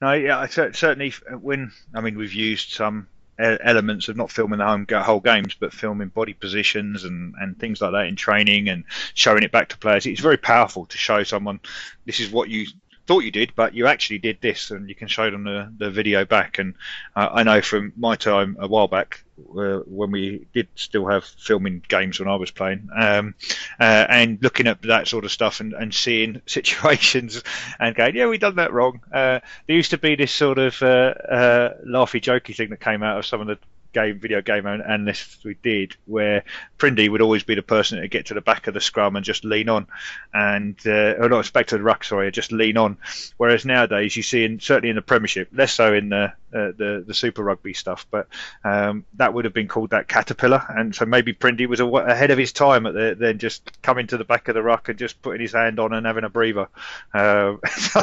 No, 0.00 0.12
yeah, 0.12 0.46
certainly 0.46 1.12
when 1.40 1.72
I 1.94 2.00
mean 2.00 2.18
we've 2.18 2.34
used 2.34 2.70
some 2.70 3.08
elements 3.38 4.08
of 4.08 4.16
not 4.16 4.30
filming 4.30 4.58
the 4.58 4.66
home, 4.66 4.86
whole 4.90 5.20
games, 5.20 5.54
but 5.58 5.72
filming 5.72 6.08
body 6.08 6.32
positions 6.32 7.04
and, 7.04 7.34
and 7.40 7.58
things 7.58 7.80
like 7.80 7.92
that 7.92 8.06
in 8.06 8.16
training 8.16 8.68
and 8.68 8.84
showing 9.14 9.42
it 9.42 9.52
back 9.52 9.68
to 9.70 9.78
players. 9.78 10.06
It's 10.06 10.20
very 10.20 10.36
powerful 10.36 10.86
to 10.86 10.96
show 10.96 11.22
someone 11.22 11.60
this 12.04 12.20
is 12.20 12.30
what 12.30 12.48
you 12.48 12.66
thought 13.06 13.24
you 13.24 13.30
did, 13.30 13.52
but 13.54 13.74
you 13.74 13.86
actually 13.86 14.18
did 14.18 14.40
this, 14.40 14.70
and 14.70 14.88
you 14.88 14.94
can 14.94 15.08
show 15.08 15.30
them 15.30 15.44
the, 15.44 15.72
the 15.76 15.90
video 15.90 16.24
back. 16.24 16.58
And 16.58 16.74
uh, 17.14 17.28
I 17.32 17.42
know 17.42 17.60
from 17.60 17.92
my 17.96 18.16
time 18.16 18.56
a 18.58 18.66
while 18.66 18.88
back, 18.88 19.24
uh, 19.38 19.78
when 19.86 20.10
we 20.10 20.46
did 20.54 20.68
still 20.74 21.06
have 21.06 21.24
filming 21.24 21.82
games 21.88 22.20
when 22.20 22.28
I 22.28 22.36
was 22.36 22.50
playing, 22.50 22.88
um, 22.96 23.34
uh, 23.80 24.06
and 24.08 24.38
looking 24.42 24.66
at 24.66 24.82
that 24.82 25.08
sort 25.08 25.24
of 25.24 25.32
stuff 25.32 25.60
and, 25.60 25.74
and 25.74 25.92
seeing 25.92 26.40
situations 26.46 27.42
and 27.78 27.94
going, 27.94 28.16
yeah, 28.16 28.26
we 28.26 28.38
done 28.38 28.56
that 28.56 28.72
wrong. 28.72 29.00
Uh, 29.12 29.40
there 29.66 29.76
used 29.76 29.90
to 29.90 29.98
be 29.98 30.14
this 30.14 30.32
sort 30.32 30.58
of 30.58 30.80
uh, 30.82 31.14
uh, 31.28 31.74
laughy, 31.86 32.22
jokey 32.22 32.54
thing 32.54 32.70
that 32.70 32.80
came 32.80 33.02
out 33.02 33.18
of 33.18 33.26
some 33.26 33.40
of 33.40 33.46
the 33.46 33.58
game 33.94 34.18
video 34.18 34.42
game 34.42 34.66
analysts 34.66 35.42
we 35.44 35.56
did, 35.62 35.96
where 36.04 36.44
Prindy 36.78 37.08
would 37.08 37.22
always 37.22 37.44
be 37.44 37.54
the 37.54 37.62
person 37.62 38.00
to 38.00 38.08
get 38.08 38.26
to 38.26 38.34
the 38.34 38.40
back 38.40 38.66
of 38.66 38.74
the 38.74 38.80
scrum 38.80 39.16
and 39.16 39.24
just 39.24 39.44
lean 39.44 39.68
on, 39.68 39.86
and 40.34 40.76
uh, 40.86 41.14
or 41.18 41.28
not 41.28 41.50
back 41.52 41.68
to 41.68 41.78
the 41.78 41.82
ruck, 41.82 42.04
sorry, 42.04 42.30
just 42.30 42.52
lean 42.52 42.76
on. 42.76 42.98
Whereas 43.36 43.64
nowadays 43.64 44.16
you 44.16 44.22
see, 44.22 44.44
in, 44.44 44.60
certainly 44.60 44.90
in 44.90 44.96
the 44.96 45.02
Premiership, 45.02 45.48
less 45.52 45.72
so 45.72 45.94
in 45.94 46.10
the 46.10 46.32
uh, 46.54 46.72
the 46.76 47.04
the 47.06 47.14
Super 47.14 47.42
Rugby 47.42 47.74
stuff, 47.74 48.06
but 48.10 48.28
um, 48.62 49.04
that 49.14 49.34
would 49.34 49.44
have 49.44 49.54
been 49.54 49.68
called 49.68 49.90
that 49.90 50.08
caterpillar, 50.08 50.64
and 50.68 50.94
so 50.94 51.04
maybe 51.04 51.32
Prindy 51.32 51.66
was 51.66 51.80
ahead 51.80 52.30
of 52.30 52.38
his 52.38 52.52
time 52.52 52.86
at 52.86 52.94
the, 52.94 53.16
then 53.18 53.38
just 53.38 53.70
coming 53.82 54.06
to 54.06 54.16
the 54.16 54.24
back 54.24 54.48
of 54.48 54.54
the 54.54 54.62
ruck 54.62 54.88
and 54.88 54.98
just 54.98 55.20
putting 55.22 55.40
his 55.40 55.52
hand 55.52 55.80
on 55.80 55.92
and 55.92 56.06
having 56.06 56.24
a 56.24 56.28
breather. 56.28 56.68
Uh, 57.12 57.56
so, 57.66 58.00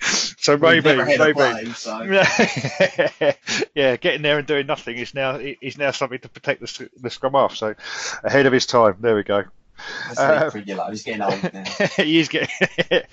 so 0.00 0.56
maybe, 0.56 0.96
maybe, 0.96 1.32
play, 1.32 1.64
so. 1.72 2.00
yeah, 3.74 3.96
getting 3.96 4.22
there 4.22 4.38
and 4.38 4.46
doing 4.46 4.66
nothing 4.66 4.96
is 4.96 5.14
now 5.14 5.38
is 5.38 5.76
now 5.76 5.90
something 5.90 6.18
to 6.20 6.28
protect 6.28 6.60
the, 6.60 6.90
the 7.00 7.10
scrum 7.10 7.34
off. 7.34 7.56
So 7.56 7.74
ahead 8.22 8.46
of 8.46 8.52
his 8.52 8.66
time. 8.66 8.96
There 9.00 9.16
we 9.16 9.24
go. 9.24 9.44
Uh, 10.16 10.50
He's 10.50 11.02
getting 11.02 11.22
old 11.22 11.52
now. 11.52 11.64
he's 11.96 12.28
getting. 12.28 12.48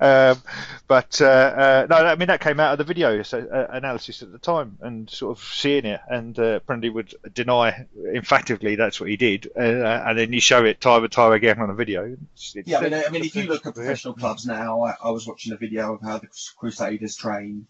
um, 0.00 0.42
but 0.88 1.20
uh, 1.20 1.24
uh, 1.24 1.86
no, 1.88 1.96
I 1.96 2.16
mean 2.16 2.28
that 2.28 2.40
came 2.40 2.60
out 2.60 2.72
of 2.72 2.78
the 2.78 2.84
video 2.84 3.22
so, 3.22 3.40
uh, 3.40 3.66
analysis 3.70 4.22
at 4.22 4.32
the 4.32 4.38
time, 4.38 4.78
and 4.80 5.08
sort 5.08 5.38
of 5.38 5.44
seeing 5.44 5.84
it, 5.84 6.00
and 6.08 6.38
uh, 6.38 6.60
would 6.68 7.14
deny 7.32 7.86
emphatically 8.14 8.76
that's 8.76 9.00
what 9.00 9.08
he 9.08 9.16
did, 9.16 9.50
uh, 9.56 9.60
and 9.60 10.18
then 10.18 10.32
you 10.32 10.40
show 10.40 10.64
it 10.64 10.80
time 10.80 11.04
and 11.04 11.12
time 11.12 11.32
again 11.32 11.60
on 11.60 11.68
the 11.68 11.74
video. 11.74 12.16
It's, 12.34 12.56
yeah, 12.64 12.78
I 12.78 12.82
mean, 12.82 12.94
I 12.94 13.08
mean, 13.10 13.24
if 13.24 13.36
you 13.36 13.44
look 13.44 13.66
at 13.66 13.74
professional 13.74 14.14
clubs 14.14 14.46
now, 14.46 14.82
I, 14.82 14.94
I 15.02 15.10
was 15.10 15.26
watching 15.26 15.52
a 15.52 15.56
video 15.56 15.94
of 15.94 16.02
how 16.02 16.18
the 16.18 16.28
Crusaders 16.56 17.16
train 17.16 17.66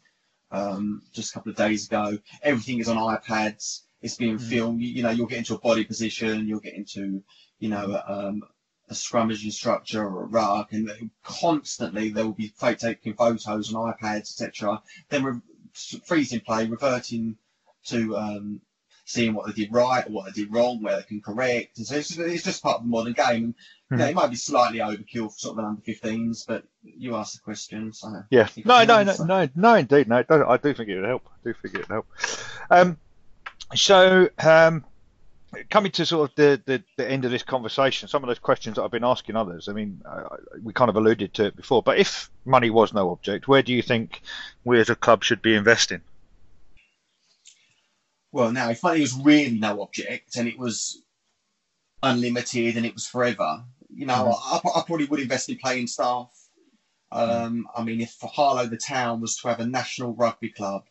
um, 0.53 1.03
just 1.13 1.31
a 1.31 1.35
couple 1.35 1.51
of 1.51 1.57
days 1.57 1.87
ago. 1.87 2.19
Everything 2.43 2.79
is 2.79 2.89
on 2.89 2.97
iPads. 2.97 3.81
It's 4.03 4.17
being 4.17 4.39
mm. 4.39 4.43
filmed. 4.43 4.81
You, 4.81 4.89
you, 4.89 5.03
know, 5.03 5.11
you'll 5.11 5.27
get 5.27 5.39
into 5.39 5.55
a 5.55 5.59
body 5.59 5.85
position. 5.85 6.47
You'll 6.47 6.61
get 6.61 6.75
into, 6.75 7.23
you 7.63 7.69
know, 7.69 8.03
um, 8.09 8.43
a 8.91 8.93
scrummaging 8.93 9.53
structure 9.53 10.03
or 10.03 10.25
a 10.25 10.27
ruck, 10.27 10.73
and 10.73 11.11
constantly 11.23 12.09
there 12.09 12.25
will 12.25 12.33
be 12.33 12.53
taking 12.59 13.15
photos 13.15 13.73
on 13.73 13.95
iPads, 13.95 14.43
etc. 14.43 14.83
Then 15.09 15.23
re- 15.23 16.01
freezing 16.05 16.41
play, 16.41 16.67
reverting 16.67 17.37
to 17.85 18.17
um, 18.17 18.61
seeing 19.05 19.33
what 19.33 19.47
they 19.47 19.53
did 19.53 19.73
right 19.73 20.05
or 20.09 20.11
what 20.11 20.25
they 20.27 20.43
did 20.43 20.53
wrong, 20.53 20.83
where 20.83 20.97
they 20.97 21.05
can 21.05 21.21
correct. 21.21 21.79
And 21.79 21.87
so 21.87 21.95
it's, 21.95 22.19
it's 22.19 22.43
just 22.43 22.65
part 22.65 22.79
of 22.79 22.83
the 22.83 22.89
modern 22.89 23.13
game. 23.13 23.55
Mm. 23.93 24.09
it 24.09 24.15
might 24.17 24.31
be 24.31 24.37
slightly 24.37 24.81
overkill 24.81 25.33
for 25.33 25.39
sort 25.39 25.53
of 25.53 25.59
an 25.61 25.65
under 25.67 25.83
15s, 25.83 26.45
but 26.49 26.65
you 26.83 27.15
asked 27.15 27.35
the 27.35 27.43
question, 27.43 27.93
so 27.93 28.25
yeah. 28.31 28.49
No, 28.65 28.85
no, 28.85 29.05
no, 29.05 29.15
no, 29.25 29.49
no, 29.55 29.75
indeed, 29.77 30.09
no. 30.09 30.25
I 30.29 30.57
do 30.57 30.75
think 30.75 30.89
it 30.89 30.97
would 30.97 31.09
help. 31.09 31.29
I 31.29 31.49
do 31.49 31.55
think 31.55 31.75
it 31.77 31.79
would 31.79 31.89
help. 31.89 32.07
Um, 32.71 32.99
so, 33.73 34.29
um, 34.43 34.85
coming 35.71 35.93
to 35.93 36.07
sort 36.07 36.31
of 36.31 36.37
the, 36.37 36.63
the, 36.65 36.83
the, 36.97 37.09
end 37.09 37.25
of 37.25 37.31
this 37.31 37.43
conversation, 37.43 38.09
some 38.09 38.23
of 38.23 38.29
those 38.29 38.39
questions 38.39 38.77
that 38.77 38.83
I've 38.83 38.91
been 38.91 39.05
asking 39.05 39.37
others, 39.37 39.69
I 39.69 39.73
mean, 39.73 40.01
uh, 40.05 40.37
we 40.63 40.73
kind 40.73 40.89
of 40.89 40.97
alluded 40.97 41.35
to 41.35 41.47
it 41.47 41.57
before, 41.57 41.83
but 41.83 41.99
if 41.99 42.31
money 42.45 42.71
was 42.71 42.93
no 42.93 43.11
object, 43.11 43.49
where 43.49 43.63
do 43.63 43.73
you 43.73 43.83
think 43.83 44.23
we 44.65 44.81
as 44.81 44.91
a 44.91 44.97
club 44.97 45.23
should 45.23 45.43
be 45.43 45.55
investing? 45.55 46.01
Well, 48.33 48.51
now, 48.51 48.71
if 48.71 48.83
money 48.83 49.01
was 49.01 49.15
really 49.15 49.59
no 49.59 49.83
object 49.83 50.37
and 50.37 50.49
it 50.49 50.59
was 50.59 51.03
unlimited 52.03 52.77
and 52.77 52.87
it 52.87 52.95
was 52.95 53.07
forever, 53.07 53.65
you 53.95 54.07
know, 54.07 54.35
mm-hmm. 54.35 54.69
I, 54.69 54.81
I, 54.81 54.85
probably 54.87 55.05
would 55.07 55.21
invest 55.21 55.51
in 55.51 55.59
playing 55.59 55.87
staff. 55.87 56.31
Um, 57.11 57.69
I 57.77 57.85
mean, 57.85 58.01
if 58.01 58.17
Harlow, 58.23 58.67
the 58.67 58.79
town, 58.79 59.21
was 59.21 59.37
to 59.39 59.49
have 59.49 59.61
a 59.61 59.67
national 59.67 60.15
rugby 60.15 60.49
club, 60.49 60.85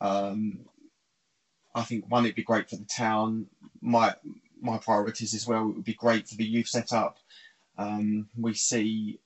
um, 0.00 0.66
I 1.76 1.82
think 1.82 2.10
one, 2.10 2.24
it'd 2.24 2.34
be 2.34 2.42
great 2.42 2.70
for 2.70 2.76
the 2.76 2.84
town. 2.84 3.46
My 3.82 4.14
my 4.60 4.78
priorities 4.78 5.34
as 5.34 5.46
well. 5.46 5.68
It 5.68 5.76
would 5.76 5.84
be 5.84 5.94
great 5.94 6.26
for 6.26 6.34
the 6.34 6.44
youth 6.44 6.68
setup. 6.68 7.18
Um, 7.76 8.28
we 8.36 8.54
see 8.54 9.20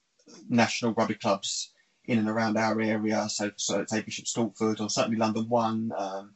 national 0.48 0.92
rugby 0.92 1.14
clubs 1.14 1.72
in 2.04 2.18
and 2.18 2.28
around 2.28 2.56
our 2.56 2.80
area. 2.80 3.28
So, 3.28 3.52
so 3.56 3.84
say 3.86 4.02
Bishop 4.02 4.24
Stortford 4.24 4.80
or 4.80 4.90
certainly 4.90 5.16
London 5.16 5.48
One. 5.48 5.92
Um, 5.96 6.32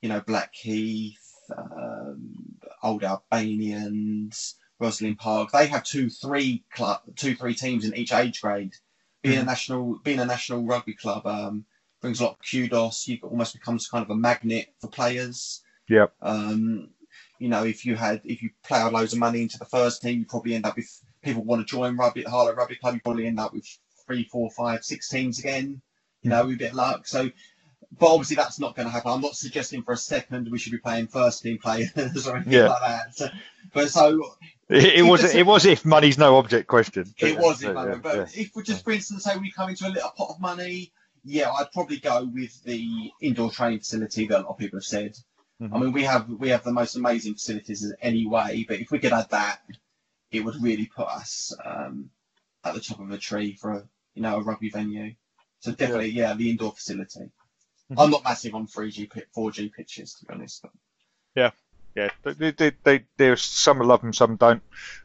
you 0.00 0.08
know, 0.08 0.20
Blackheath, 0.20 1.34
um, 1.56 2.56
Old 2.82 3.02
Albanians, 3.02 4.54
Rosslyn 4.80 5.18
Park. 5.18 5.50
They 5.50 5.66
have 5.66 5.82
two, 5.82 6.08
three 6.08 6.64
club, 6.72 7.02
two, 7.16 7.34
three 7.34 7.54
teams 7.54 7.84
in 7.84 7.94
each 7.96 8.12
age 8.12 8.40
grade. 8.40 8.74
Being 9.22 9.34
mm-hmm. 9.34 9.42
a 9.42 9.46
national, 9.46 9.98
being 10.04 10.20
a 10.20 10.24
national 10.24 10.64
rugby 10.64 10.94
club, 10.94 11.26
um, 11.26 11.66
brings 12.00 12.20
a 12.20 12.24
lot 12.24 12.32
of 12.32 12.38
kudos. 12.48 13.06
You 13.06 13.18
almost 13.22 13.54
becomes 13.54 13.88
kind 13.88 14.04
of 14.04 14.10
a 14.10 14.16
magnet 14.16 14.68
for 14.80 14.88
players. 14.88 15.62
Yeah. 15.88 16.06
Um, 16.22 16.90
you 17.38 17.48
know, 17.48 17.64
if 17.64 17.84
you 17.84 17.96
had 17.96 18.20
if 18.24 18.42
you 18.42 18.50
ploughed 18.64 18.92
loads 18.92 19.12
of 19.12 19.18
money 19.18 19.42
into 19.42 19.58
the 19.58 19.64
first 19.64 20.02
team, 20.02 20.20
you 20.20 20.26
probably 20.26 20.54
end 20.54 20.66
up 20.66 20.76
with 20.76 20.88
people 21.22 21.42
want 21.42 21.66
to 21.66 21.70
join 21.70 21.96
rugby 21.96 22.22
Harlow 22.22 22.54
Rugby 22.54 22.76
Club. 22.76 22.94
You 22.94 23.00
probably 23.00 23.26
end 23.26 23.40
up 23.40 23.52
with 23.52 23.66
three, 24.06 24.24
four, 24.24 24.50
five, 24.50 24.84
six 24.84 25.08
teams 25.08 25.38
again. 25.38 25.80
You 26.22 26.30
know, 26.30 26.44
with 26.44 26.56
a 26.56 26.58
bit 26.58 26.70
of 26.72 26.76
luck. 26.76 27.06
So, 27.06 27.30
but 27.98 28.06
obviously 28.06 28.36
that's 28.36 28.60
not 28.60 28.76
going 28.76 28.86
to 28.86 28.92
happen. 28.92 29.10
I'm 29.10 29.22
not 29.22 29.36
suggesting 29.36 29.82
for 29.82 29.92
a 29.92 29.96
second 29.96 30.48
we 30.50 30.58
should 30.58 30.72
be 30.72 30.78
playing 30.78 31.06
first 31.06 31.42
team 31.42 31.58
players 31.58 31.90
or 32.26 32.36
anything 32.36 32.52
yeah. 32.52 32.68
like 32.68 32.82
that. 32.82 33.16
So, 33.16 33.28
but 33.72 33.88
so 33.88 34.34
it, 34.68 35.00
it 35.00 35.02
was 35.02 35.34
it 35.34 35.46
was 35.46 35.64
if 35.64 35.84
money's 35.86 36.18
no 36.18 36.36
object 36.36 36.68
question. 36.68 37.06
It 37.18 37.38
was 37.38 37.62
if 37.62 37.72
money, 37.74 37.96
but 38.02 38.16
yeah. 38.16 38.26
if 38.34 38.54
we 38.54 38.62
just 38.62 38.84
for 38.84 38.92
instance 38.92 39.24
say 39.24 39.36
we 39.38 39.50
come 39.50 39.70
into 39.70 39.86
a 39.86 39.88
little 39.88 40.10
pot 40.10 40.28
of 40.30 40.40
money 40.40 40.92
yeah, 41.24 41.50
I'd 41.50 41.72
probably 41.72 41.98
go 41.98 42.24
with 42.24 42.62
the 42.64 43.10
indoor 43.20 43.50
training 43.50 43.80
facility 43.80 44.26
that 44.26 44.40
a 44.40 44.42
lot 44.42 44.50
of 44.50 44.58
people 44.58 44.78
have 44.78 44.84
said. 44.84 45.16
Mm-hmm. 45.60 45.74
I 45.74 45.78
mean, 45.78 45.92
we 45.92 46.04
have 46.04 46.28
we 46.28 46.48
have 46.48 46.64
the 46.64 46.72
most 46.72 46.96
amazing 46.96 47.34
facilities 47.34 47.92
anyway, 48.00 48.64
but 48.66 48.80
if 48.80 48.90
we 48.90 48.98
could 48.98 49.12
add 49.12 49.30
that, 49.30 49.60
it 50.30 50.40
would 50.40 50.62
really 50.62 50.86
put 50.86 51.06
us 51.06 51.54
um, 51.64 52.10
at 52.64 52.74
the 52.74 52.80
top 52.80 53.00
of 53.00 53.10
a 53.10 53.18
tree 53.18 53.54
for 53.54 53.72
a 53.72 53.84
you 54.14 54.22
know 54.22 54.36
a 54.36 54.42
rugby 54.42 54.70
venue. 54.70 55.14
So 55.60 55.72
definitely, 55.72 56.10
yeah, 56.10 56.30
yeah 56.30 56.34
the 56.34 56.50
indoor 56.50 56.72
facility. 56.72 57.20
Mm-hmm. 57.20 57.98
I'm 57.98 58.10
not 58.10 58.24
massive 58.24 58.54
on 58.54 58.66
3G, 58.66 59.10
4G 59.36 59.72
pitches 59.72 60.14
to 60.14 60.26
be 60.26 60.32
honest. 60.32 60.62
But... 60.62 60.70
Yeah, 61.34 61.50
yeah, 61.94 62.10
they, 62.22 62.52
they, 62.52 62.72
they, 62.84 63.04
there's 63.16 63.42
some 63.42 63.80
love 63.80 64.00
them, 64.00 64.12
some 64.12 64.36
don't. 64.36 64.62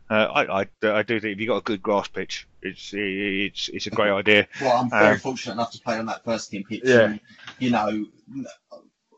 Uh, 0.09 0.13
I, 0.13 0.61
I, 0.61 0.67
I 0.83 1.03
do 1.03 1.19
think 1.19 1.33
if 1.33 1.39
you've 1.39 1.47
got 1.47 1.57
a 1.57 1.61
good 1.61 1.81
grass 1.81 2.07
pitch, 2.07 2.47
it's 2.65 2.91
it's 2.93 3.69
it's 3.69 3.87
a 3.87 3.91
great 3.91 4.11
idea. 4.11 4.47
Well, 4.61 4.77
I'm 4.77 4.89
very 4.89 5.13
um, 5.13 5.19
fortunate 5.19 5.53
enough 5.53 5.71
to 5.73 5.81
play 5.81 5.97
on 5.97 6.05
that 6.07 6.23
first 6.23 6.51
team 6.51 6.63
pitch. 6.63 6.81
Yeah. 6.83 7.01
And, 7.01 7.19
you 7.59 7.69
know, 7.69 8.05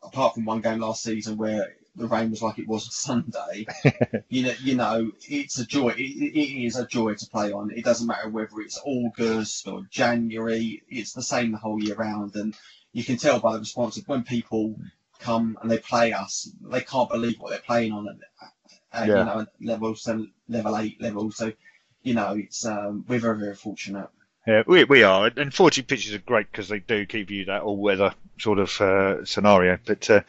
apart 0.03 0.35
from 0.35 0.45
one 0.45 0.61
game 0.61 0.79
last 0.79 1.03
season 1.03 1.37
where 1.37 1.75
the 1.95 2.07
rain 2.07 2.29
was 2.29 2.41
like 2.41 2.59
it 2.59 2.67
was 2.67 2.85
on 2.85 3.23
Sunday, 3.31 3.65
you 4.29 4.43
know, 4.43 4.53
you 4.61 4.75
know, 4.75 5.11
it's 5.27 5.59
a 5.59 5.65
joy. 5.65 5.89
It, 5.89 6.01
it 6.01 6.65
is 6.65 6.77
a 6.77 6.85
joy 6.85 7.15
to 7.15 7.29
play 7.29 7.51
on. 7.51 7.71
It 7.71 7.83
doesn't 7.83 8.07
matter 8.07 8.29
whether 8.29 8.59
it's 8.59 8.79
August 8.85 9.67
or 9.67 9.87
January. 9.89 10.83
It's 10.89 11.13
the 11.13 11.23
same 11.23 11.51
the 11.51 11.57
whole 11.57 11.81
year 11.83 11.95
round, 11.95 12.35
and 12.35 12.55
you 12.93 13.03
can 13.03 13.17
tell 13.17 13.39
by 13.39 13.53
the 13.53 13.59
response 13.59 13.97
of 13.97 14.07
when 14.07 14.23
people 14.23 14.75
come 15.19 15.57
and 15.61 15.71
they 15.71 15.79
play 15.79 16.13
us, 16.13 16.51
they 16.61 16.81
can't 16.81 17.09
believe 17.09 17.39
what 17.39 17.49
they're 17.49 17.59
playing 17.59 17.91
on 17.91 18.07
at, 18.93 19.07
yeah. 19.07 19.19
you 19.19 19.25
know 19.25 19.45
level 19.61 19.95
seven, 19.95 20.31
level 20.47 20.77
eight 20.77 21.01
level. 21.01 21.31
So 21.31 21.51
you 22.07 22.13
know 22.13 22.35
it's 22.37 22.65
um, 22.65 23.03
we're 23.07 23.19
very 23.19 23.37
very 23.37 23.55
fortunate. 23.55 24.09
Yeah, 24.47 24.63
we, 24.65 24.85
we 24.85 25.03
are, 25.03 25.25
and 25.25 25.51
4G 25.51 25.85
pitches 25.85 26.15
are 26.15 26.19
great 26.19 26.49
because 26.49 26.69
they 26.69 26.79
do 26.79 27.05
give 27.05 27.31
you 27.31 27.43
that 27.45 27.63
all-weather 27.63 28.13
sort 28.39 28.59
of 28.59 28.79
uh, 28.79 29.25
scenario. 29.25 29.77
But 29.85 30.09
uh, 30.09 30.21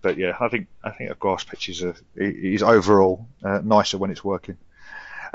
but 0.00 0.16
yeah, 0.16 0.34
I 0.40 0.48
think 0.48 0.68
I 0.82 0.92
think 0.92 1.10
a 1.10 1.14
grass 1.14 1.44
pitch 1.44 1.68
is, 1.68 1.82
a, 1.82 1.94
is 2.16 2.62
overall 2.62 3.28
uh, 3.44 3.60
nicer 3.62 3.98
when 3.98 4.10
it's 4.10 4.24
working. 4.24 4.56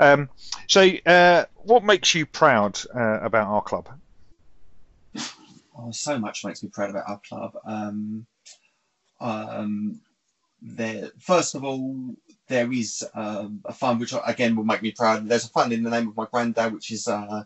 Um, 0.00 0.28
so, 0.66 0.90
uh, 1.06 1.44
what 1.58 1.84
makes 1.84 2.16
you 2.16 2.26
proud 2.26 2.80
uh, 2.92 3.20
about 3.20 3.46
our 3.46 3.62
club? 3.62 3.88
Oh, 5.78 5.92
so 5.92 6.18
much 6.18 6.44
makes 6.44 6.64
me 6.64 6.68
proud 6.68 6.90
about 6.90 7.08
our 7.08 7.20
club. 7.28 7.52
Um, 7.64 8.26
um, 9.20 10.00
there, 10.60 11.10
first 11.20 11.54
of 11.54 11.62
all, 11.62 12.16
there 12.48 12.70
is 12.72 13.04
um, 13.14 13.60
a 13.64 13.72
fund 13.72 14.00
which 14.00 14.14
again 14.26 14.56
will 14.56 14.64
make 14.64 14.82
me 14.82 14.92
proud. 14.92 15.28
There's 15.28 15.46
a 15.46 15.48
fund 15.50 15.72
in 15.72 15.82
the 15.82 15.90
name 15.90 16.08
of 16.08 16.16
my 16.16 16.26
granddad, 16.30 16.72
which 16.72 16.90
is 16.90 17.08
uh, 17.08 17.44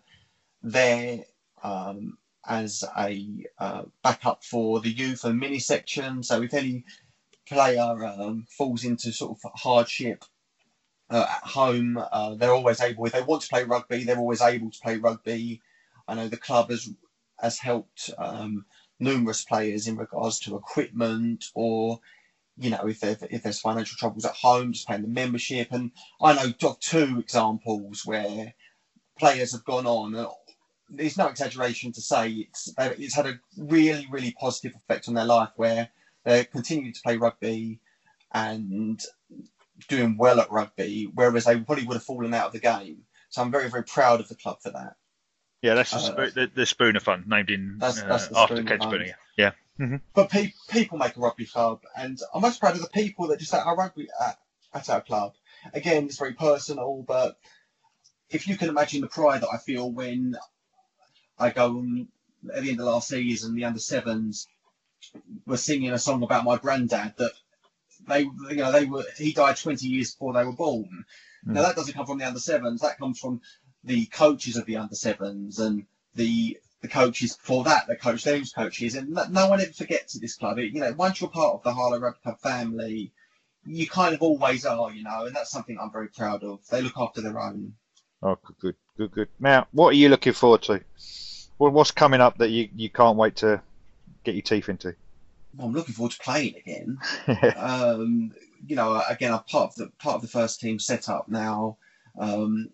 there 0.63 1.25
um, 1.63 2.19
as 2.47 2.85
a 2.99 3.45
uh, 3.59 3.83
backup 4.03 4.45
for 4.45 4.81
the 4.81 4.91
youth 4.91 5.25
and 5.25 5.39
mini 5.39 5.59
section. 5.59 6.23
So 6.23 6.43
if 6.43 6.55
any 6.55 6.85
player 7.49 8.05
um, 8.05 8.47
falls 8.57 8.85
into 8.85 9.13
sort 9.13 9.39
of 9.39 9.53
hardship 9.55 10.25
uh, 11.11 11.27
at 11.29 11.49
home, 11.49 11.99
uh, 11.99 12.35
they're 12.35 12.53
always 12.53 12.81
able. 12.81 13.07
If 13.07 13.13
they 13.13 13.23
want 13.23 13.43
to 13.43 13.49
play 13.49 13.65
rugby, 13.65 14.05
they're 14.05 14.19
always 14.19 14.43
able 14.43 14.71
to 14.71 14.81
play 14.81 14.97
rugby. 14.97 15.63
I 16.09 16.15
know 16.15 16.29
the 16.29 16.37
club 16.37 16.71
has 16.71 16.89
has 17.41 17.59
helped 17.59 18.11
um, 18.19 18.65
numerous 18.99 19.45
players 19.45 19.87
in 19.87 19.97
regards 19.97 20.41
to 20.41 20.57
equipment 20.57 21.45
or 21.55 22.01
you 22.59 22.71
know 22.71 22.87
if, 22.87 23.03
if 23.03 23.43
there's 23.43 23.61
financial 23.61 23.97
troubles 23.97 24.25
at 24.25 24.35
home 24.35 24.73
just 24.73 24.89
paying 24.89 25.03
the 25.03 25.09
membership. 25.09 25.69
And 25.71 25.93
i 26.21 26.33
know 26.33 26.53
of 26.69 26.81
two 26.81 27.19
examples 27.19 28.03
where 28.05 28.55
players 29.19 29.53
have 29.53 29.65
gone 29.65 29.87
on. 29.87 30.27
There's 30.89 31.19
no 31.19 31.27
exaggeration 31.27 31.93
to 31.93 32.01
say 32.01 32.31
it's 32.31 32.73
it's 32.79 33.15
had 33.15 33.27
a 33.27 33.41
really 33.59 34.07
really 34.11 34.35
positive 34.39 34.77
effect 34.77 35.09
on 35.09 35.15
their 35.15 35.25
life 35.25 35.51
where 35.57 35.89
they're 36.25 36.45
continuing 36.45 36.93
to 36.93 37.01
play 37.05 37.17
rugby 37.17 37.81
and 38.33 39.01
doing 39.89 40.17
well 40.17 40.41
at 40.41 40.51
rugby 40.51 41.11
whereas 41.15 41.45
they 41.45 41.59
probably 41.61 41.85
would 41.85 41.95
have 41.95 42.05
fallen 42.05 42.35
out 42.35 42.47
of 42.47 42.53
the 42.53 42.61
game. 42.61 43.03
So 43.29 43.43
i'm 43.43 43.51
very 43.51 43.69
very 43.69 43.85
proud 43.85 44.21
of 44.21 44.29
the 44.29 44.37
club 44.37 44.59
for 44.63 44.71
that. 44.71 44.97
Yeah, 45.63 45.75
that's 45.75 45.91
the, 45.91 46.13
uh, 46.13 46.31
the, 46.35 46.51
the, 46.55 46.67
Spooner 46.67 47.01
Fund, 47.01 47.25
named 47.27 47.51
in 47.51 47.79
that's, 47.79 48.03
that's 48.03 48.31
uh, 48.31 48.43
after 48.43 48.63
Ken 48.63 48.81
Spooner. 48.81 49.17
Yeah. 49.37 49.53
Mm-hmm. 49.79 49.97
But 50.15 50.31
pe- 50.31 50.55
people 50.71 50.99
make 50.99 51.17
a 51.17 51.21
rugby 51.21 51.47
club, 51.47 51.83
and 51.97 52.19
I'm 52.35 52.43
most 52.43 52.61
proud 52.61 52.77
of 52.77 52.83
the 52.83 52.89
people 52.89 53.29
that 53.29 53.39
just 53.39 53.53
at 53.55 53.67
our 53.67 53.77
rugby 53.77 54.09
at, 54.25 54.39
at 54.73 54.89
our 54.89 55.03
club. 55.03 55.35
Again, 55.75 56.05
it's 56.05 56.19
very 56.19 56.33
personal, 56.33 57.05
but 57.07 57.39
if 58.31 58.49
you 58.49 58.57
can 58.57 58.69
imagine 58.69 59.01
the 59.01 59.09
pride 59.09 59.43
that 59.43 59.51
I 59.53 59.59
feel 59.59 59.91
when 59.91 60.37
I 61.39 61.51
go 61.51 61.85
at 62.55 62.63
the 62.63 62.71
end 62.71 62.81
of 62.81 62.87
last 62.87 63.09
season, 63.09 63.55
the 63.55 63.65
under 63.65 63.79
sevens 63.79 64.47
were 65.47 65.57
singing 65.57 65.91
a 65.91 65.99
song 65.99 66.23
about 66.23 66.45
my 66.45 66.57
granddad 66.57 67.15
that 67.19 67.33
they, 68.09 68.21
you 68.21 68.57
know, 68.57 68.73
they 68.73 68.85
were 68.85 69.05
he 69.17 69.33
died 69.33 69.57
20 69.57 69.87
years 69.87 70.13
before 70.13 70.33
they 70.33 70.45
were 70.45 70.53
born. 70.53 71.05
Mm. 71.47 71.53
Now 71.55 71.63
that 71.63 71.77
doesn't 71.77 71.95
come 71.95 72.07
from 72.07 72.19
the 72.19 72.27
under 72.27 72.41
sevens. 72.41 72.81
That 72.81 72.99
comes 72.99 73.19
from 73.19 73.41
the 73.85 74.07
coaches 74.07 74.57
of 74.57 74.67
the 74.67 74.77
under 74.77 74.95
sevens 74.95 75.59
and 75.59 75.87
the 76.15 76.59
the 76.83 76.89
coaches 76.89 77.37
for 77.41 77.65
that, 77.65 77.87
the 77.87 77.97
coach 77.97 78.25
those 78.25 78.53
coaches, 78.53 78.95
and 78.95 79.11
no 79.11 79.49
one 79.49 79.61
ever 79.61 79.73
forgets 79.73 80.15
at 80.15 80.23
this 80.23 80.37
club. 80.37 80.59
It, 80.59 80.73
you 80.73 80.81
know, 80.81 80.93
once 80.93 81.21
you're 81.21 81.31
part 81.31 81.55
of 81.55 81.63
the 81.63 81.73
Harlow 81.73 81.99
Rugby 81.99 82.21
Club 82.23 82.41
family, 82.41 83.13
you 83.65 83.89
kind 83.89 84.15
of 84.15 84.23
always 84.23 84.65
are, 84.67 84.93
you 84.93 85.03
know, 85.03 85.27
and 85.27 85.35
that's 85.35 85.51
something 85.51 85.79
I'm 85.81 85.91
very 85.91 86.09
proud 86.09 86.45
of. 86.45 86.61
They 86.69 86.83
look 86.83 86.97
after 86.97 87.21
their 87.21 87.41
own. 87.41 87.75
Oh, 88.23 88.39
good, 88.45 88.57
good, 88.61 88.77
good, 88.97 89.11
good. 89.11 89.29
Now, 89.41 89.67
what 89.73 89.91
are 89.91 89.97
you 89.97 90.09
looking 90.09 90.33
forward 90.33 90.63
to? 90.63 90.81
what's 91.59 91.91
coming 91.91 92.21
up 92.21 92.37
that 92.37 92.51
you, 92.51 92.69
you 92.77 92.91
can't 92.91 93.17
wait 93.17 93.37
to 93.37 93.63
get 94.25 94.35
your 94.35 94.43
teeth 94.43 94.69
into? 94.69 94.95
Well, 95.55 95.69
I'm 95.69 95.73
looking 95.73 95.95
forward 95.95 96.13
to 96.13 96.19
playing 96.19 96.55
again. 96.57 96.99
um, 97.57 98.33
you 98.67 98.77
know, 98.77 99.03
again, 99.09 99.33
I'm 99.33 99.43
part 99.45 99.71
of 99.71 99.75
the 99.77 99.91
part 99.99 100.17
of 100.17 100.23
the 100.23 100.29
first 100.29 100.61
team 100.61 100.79
setup 100.79 101.29
now. 101.29 101.79
Um, 102.19 102.69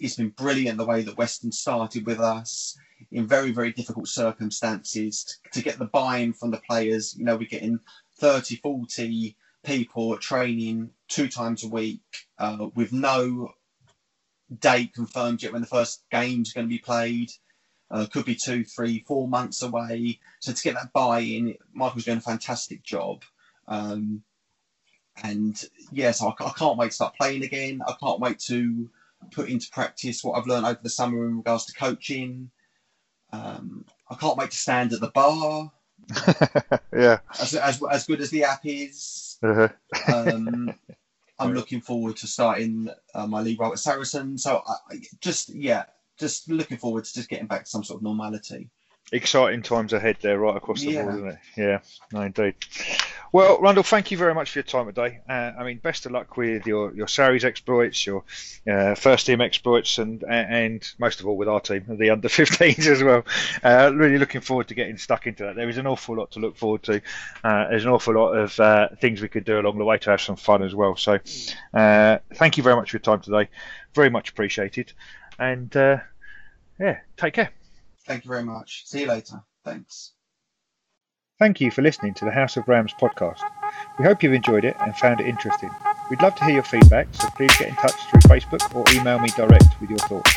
it's 0.00 0.16
been 0.16 0.30
brilliant 0.30 0.78
the 0.78 0.86
way 0.86 1.02
that 1.02 1.18
Weston 1.18 1.52
started 1.52 2.06
with 2.06 2.20
us 2.20 2.78
in 3.10 3.26
very, 3.26 3.50
very 3.50 3.72
difficult 3.72 4.08
circumstances 4.08 5.24
to, 5.24 5.58
to 5.58 5.64
get 5.64 5.78
the 5.78 5.86
buy-in 5.86 6.32
from 6.32 6.50
the 6.50 6.60
players. 6.68 7.14
You 7.16 7.24
know, 7.24 7.36
we're 7.36 7.48
getting 7.48 7.80
30, 8.18 8.56
40 8.56 9.36
people 9.64 10.16
training 10.18 10.90
two 11.08 11.28
times 11.28 11.64
a 11.64 11.68
week 11.68 12.02
uh, 12.38 12.68
with 12.74 12.92
no 12.92 13.52
date 14.58 14.94
confirmed 14.94 15.42
yet 15.42 15.52
when 15.52 15.62
the 15.62 15.66
first 15.66 16.04
game's 16.10 16.52
going 16.52 16.66
to 16.66 16.74
be 16.74 16.78
played. 16.78 17.30
Uh, 17.90 18.06
could 18.06 18.24
be 18.24 18.34
two, 18.34 18.64
three, 18.64 19.04
four 19.06 19.28
months 19.28 19.62
away. 19.62 20.18
So 20.40 20.52
to 20.52 20.62
get 20.62 20.74
that 20.74 20.92
buy-in, 20.92 21.56
Michael's 21.72 22.04
doing 22.04 22.18
a 22.18 22.22
fantastic 22.22 22.82
job. 22.82 23.22
Um, 23.68 24.22
and 25.22 25.62
yes, 25.92 26.22
I, 26.22 26.28
I 26.28 26.52
can't 26.56 26.78
wait 26.78 26.88
to 26.88 26.94
start 26.94 27.16
playing 27.16 27.44
again. 27.44 27.82
I 27.86 27.94
can't 28.00 28.20
wait 28.20 28.38
to 28.46 28.90
put 29.30 29.48
into 29.48 29.70
practice 29.70 30.22
what 30.22 30.38
I've 30.38 30.46
learned 30.46 30.66
over 30.66 30.80
the 30.82 30.90
summer 30.90 31.26
in 31.26 31.36
regards 31.38 31.66
to 31.66 31.72
coaching. 31.74 32.50
Um, 33.34 33.84
I 34.10 34.14
can't 34.16 34.36
wait 34.36 34.50
to 34.50 34.56
stand 34.56 34.92
at 34.92 35.00
the 35.00 35.08
bar. 35.08 35.70
yeah. 36.92 37.18
As, 37.40 37.54
as, 37.54 37.82
as 37.90 38.06
good 38.06 38.20
as 38.20 38.30
the 38.30 38.44
app 38.44 38.60
is, 38.64 39.38
Uh-huh. 39.42 39.68
um, 40.12 40.74
I'm 41.38 41.52
looking 41.52 41.80
forward 41.80 42.16
to 42.18 42.26
starting 42.26 42.88
uh, 43.14 43.26
my 43.26 43.40
league 43.40 43.60
role 43.60 43.72
at 43.72 43.78
Saracen. 43.78 44.38
So 44.38 44.62
I, 44.66 44.74
I 44.94 45.00
just 45.20 45.48
yeah, 45.54 45.84
just 46.18 46.48
looking 46.48 46.76
forward 46.78 47.04
to 47.04 47.12
just 47.14 47.28
getting 47.28 47.46
back 47.46 47.64
to 47.64 47.70
some 47.70 47.82
sort 47.82 47.98
of 47.98 48.02
normality. 48.04 48.70
Exciting 49.12 49.62
times 49.62 49.92
ahead 49.92 50.16
there, 50.22 50.38
right 50.38 50.56
across 50.56 50.80
the 50.82 50.92
Yeah. 50.92 51.02
board, 51.02 51.14
isn't 51.16 51.28
it? 51.28 51.38
Yeah, 51.56 51.78
no, 52.12 52.20
indeed. 52.22 52.54
Well, 53.34 53.60
Randall, 53.60 53.82
thank 53.82 54.12
you 54.12 54.16
very 54.16 54.32
much 54.32 54.52
for 54.52 54.60
your 54.60 54.62
time 54.62 54.86
today. 54.86 55.18
Uh, 55.28 55.50
I 55.58 55.64
mean, 55.64 55.78
best 55.78 56.06
of 56.06 56.12
luck 56.12 56.36
with 56.36 56.68
your 56.68 56.94
your 56.94 57.08
Sarries 57.08 57.44
exploits, 57.44 58.06
your 58.06 58.22
uh, 58.70 58.94
first 58.94 59.26
team 59.26 59.40
exploits, 59.40 59.98
and 59.98 60.22
and 60.22 60.88
most 61.00 61.18
of 61.18 61.26
all 61.26 61.36
with 61.36 61.48
our 61.48 61.58
team, 61.58 61.84
the 61.98 62.10
under 62.10 62.28
15s 62.28 62.86
as 62.86 63.02
well. 63.02 63.24
Uh, 63.64 63.90
really 63.92 64.18
looking 64.18 64.40
forward 64.40 64.68
to 64.68 64.74
getting 64.74 64.98
stuck 64.98 65.26
into 65.26 65.42
that. 65.42 65.56
There 65.56 65.68
is 65.68 65.78
an 65.78 65.88
awful 65.88 66.14
lot 66.14 66.30
to 66.30 66.38
look 66.38 66.56
forward 66.56 66.84
to. 66.84 67.02
Uh, 67.42 67.70
there's 67.70 67.84
an 67.84 67.90
awful 67.90 68.14
lot 68.14 68.34
of 68.34 68.60
uh, 68.60 68.90
things 69.00 69.20
we 69.20 69.26
could 69.26 69.44
do 69.44 69.58
along 69.58 69.78
the 69.78 69.84
way 69.84 69.98
to 69.98 70.10
have 70.10 70.20
some 70.20 70.36
fun 70.36 70.62
as 70.62 70.72
well. 70.72 70.94
So, 70.94 71.18
uh, 71.74 72.18
thank 72.34 72.56
you 72.56 72.62
very 72.62 72.76
much 72.76 72.92
for 72.92 72.98
your 72.98 73.02
time 73.02 73.20
today. 73.20 73.50
Very 73.94 74.10
much 74.10 74.30
appreciated. 74.30 74.92
And 75.40 75.74
yeah, 75.74 77.00
take 77.16 77.34
care. 77.34 77.50
Thank 78.06 78.26
you 78.26 78.28
very 78.28 78.44
much. 78.44 78.84
See 78.86 79.00
you 79.00 79.08
later. 79.08 79.42
Thanks. 79.64 80.13
Thank 81.40 81.60
you 81.60 81.72
for 81.72 81.82
listening 81.82 82.14
to 82.14 82.24
the 82.24 82.30
House 82.30 82.56
of 82.56 82.68
Rams 82.68 82.94
podcast. 82.94 83.40
We 83.98 84.04
hope 84.04 84.22
you've 84.22 84.34
enjoyed 84.34 84.64
it 84.64 84.76
and 84.80 84.96
found 84.96 85.20
it 85.20 85.26
interesting. 85.26 85.70
We'd 86.08 86.22
love 86.22 86.36
to 86.36 86.44
hear 86.44 86.54
your 86.54 86.62
feedback, 86.62 87.08
so 87.10 87.28
please 87.30 87.50
get 87.58 87.68
in 87.68 87.74
touch 87.74 87.96
through 88.08 88.20
Facebook 88.20 88.72
or 88.72 88.84
email 88.94 89.18
me 89.18 89.28
direct 89.30 89.80
with 89.80 89.90
your 89.90 89.98
thoughts. 89.98 90.32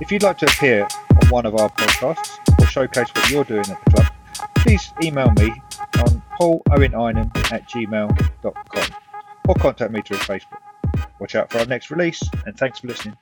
If 0.00 0.10
you'd 0.10 0.24
like 0.24 0.38
to 0.38 0.46
appear 0.46 0.88
on 1.22 1.28
one 1.28 1.46
of 1.46 1.54
our 1.54 1.70
podcasts 1.70 2.38
or 2.60 2.66
showcase 2.66 3.08
what 3.14 3.30
you're 3.30 3.44
doing 3.44 3.60
at 3.60 3.84
the 3.84 3.90
club, 3.92 4.12
please 4.56 4.92
email 5.00 5.30
me 5.32 5.52
on 5.98 6.20
pauloweninem 6.40 7.52
at 7.52 7.68
gmail.com 7.68 8.96
or 9.48 9.54
contact 9.54 9.92
me 9.92 10.02
through 10.02 10.16
Facebook. 10.18 10.58
Watch 11.20 11.36
out 11.36 11.52
for 11.52 11.58
our 11.58 11.66
next 11.66 11.92
release 11.92 12.22
and 12.44 12.56
thanks 12.56 12.80
for 12.80 12.88
listening. 12.88 13.16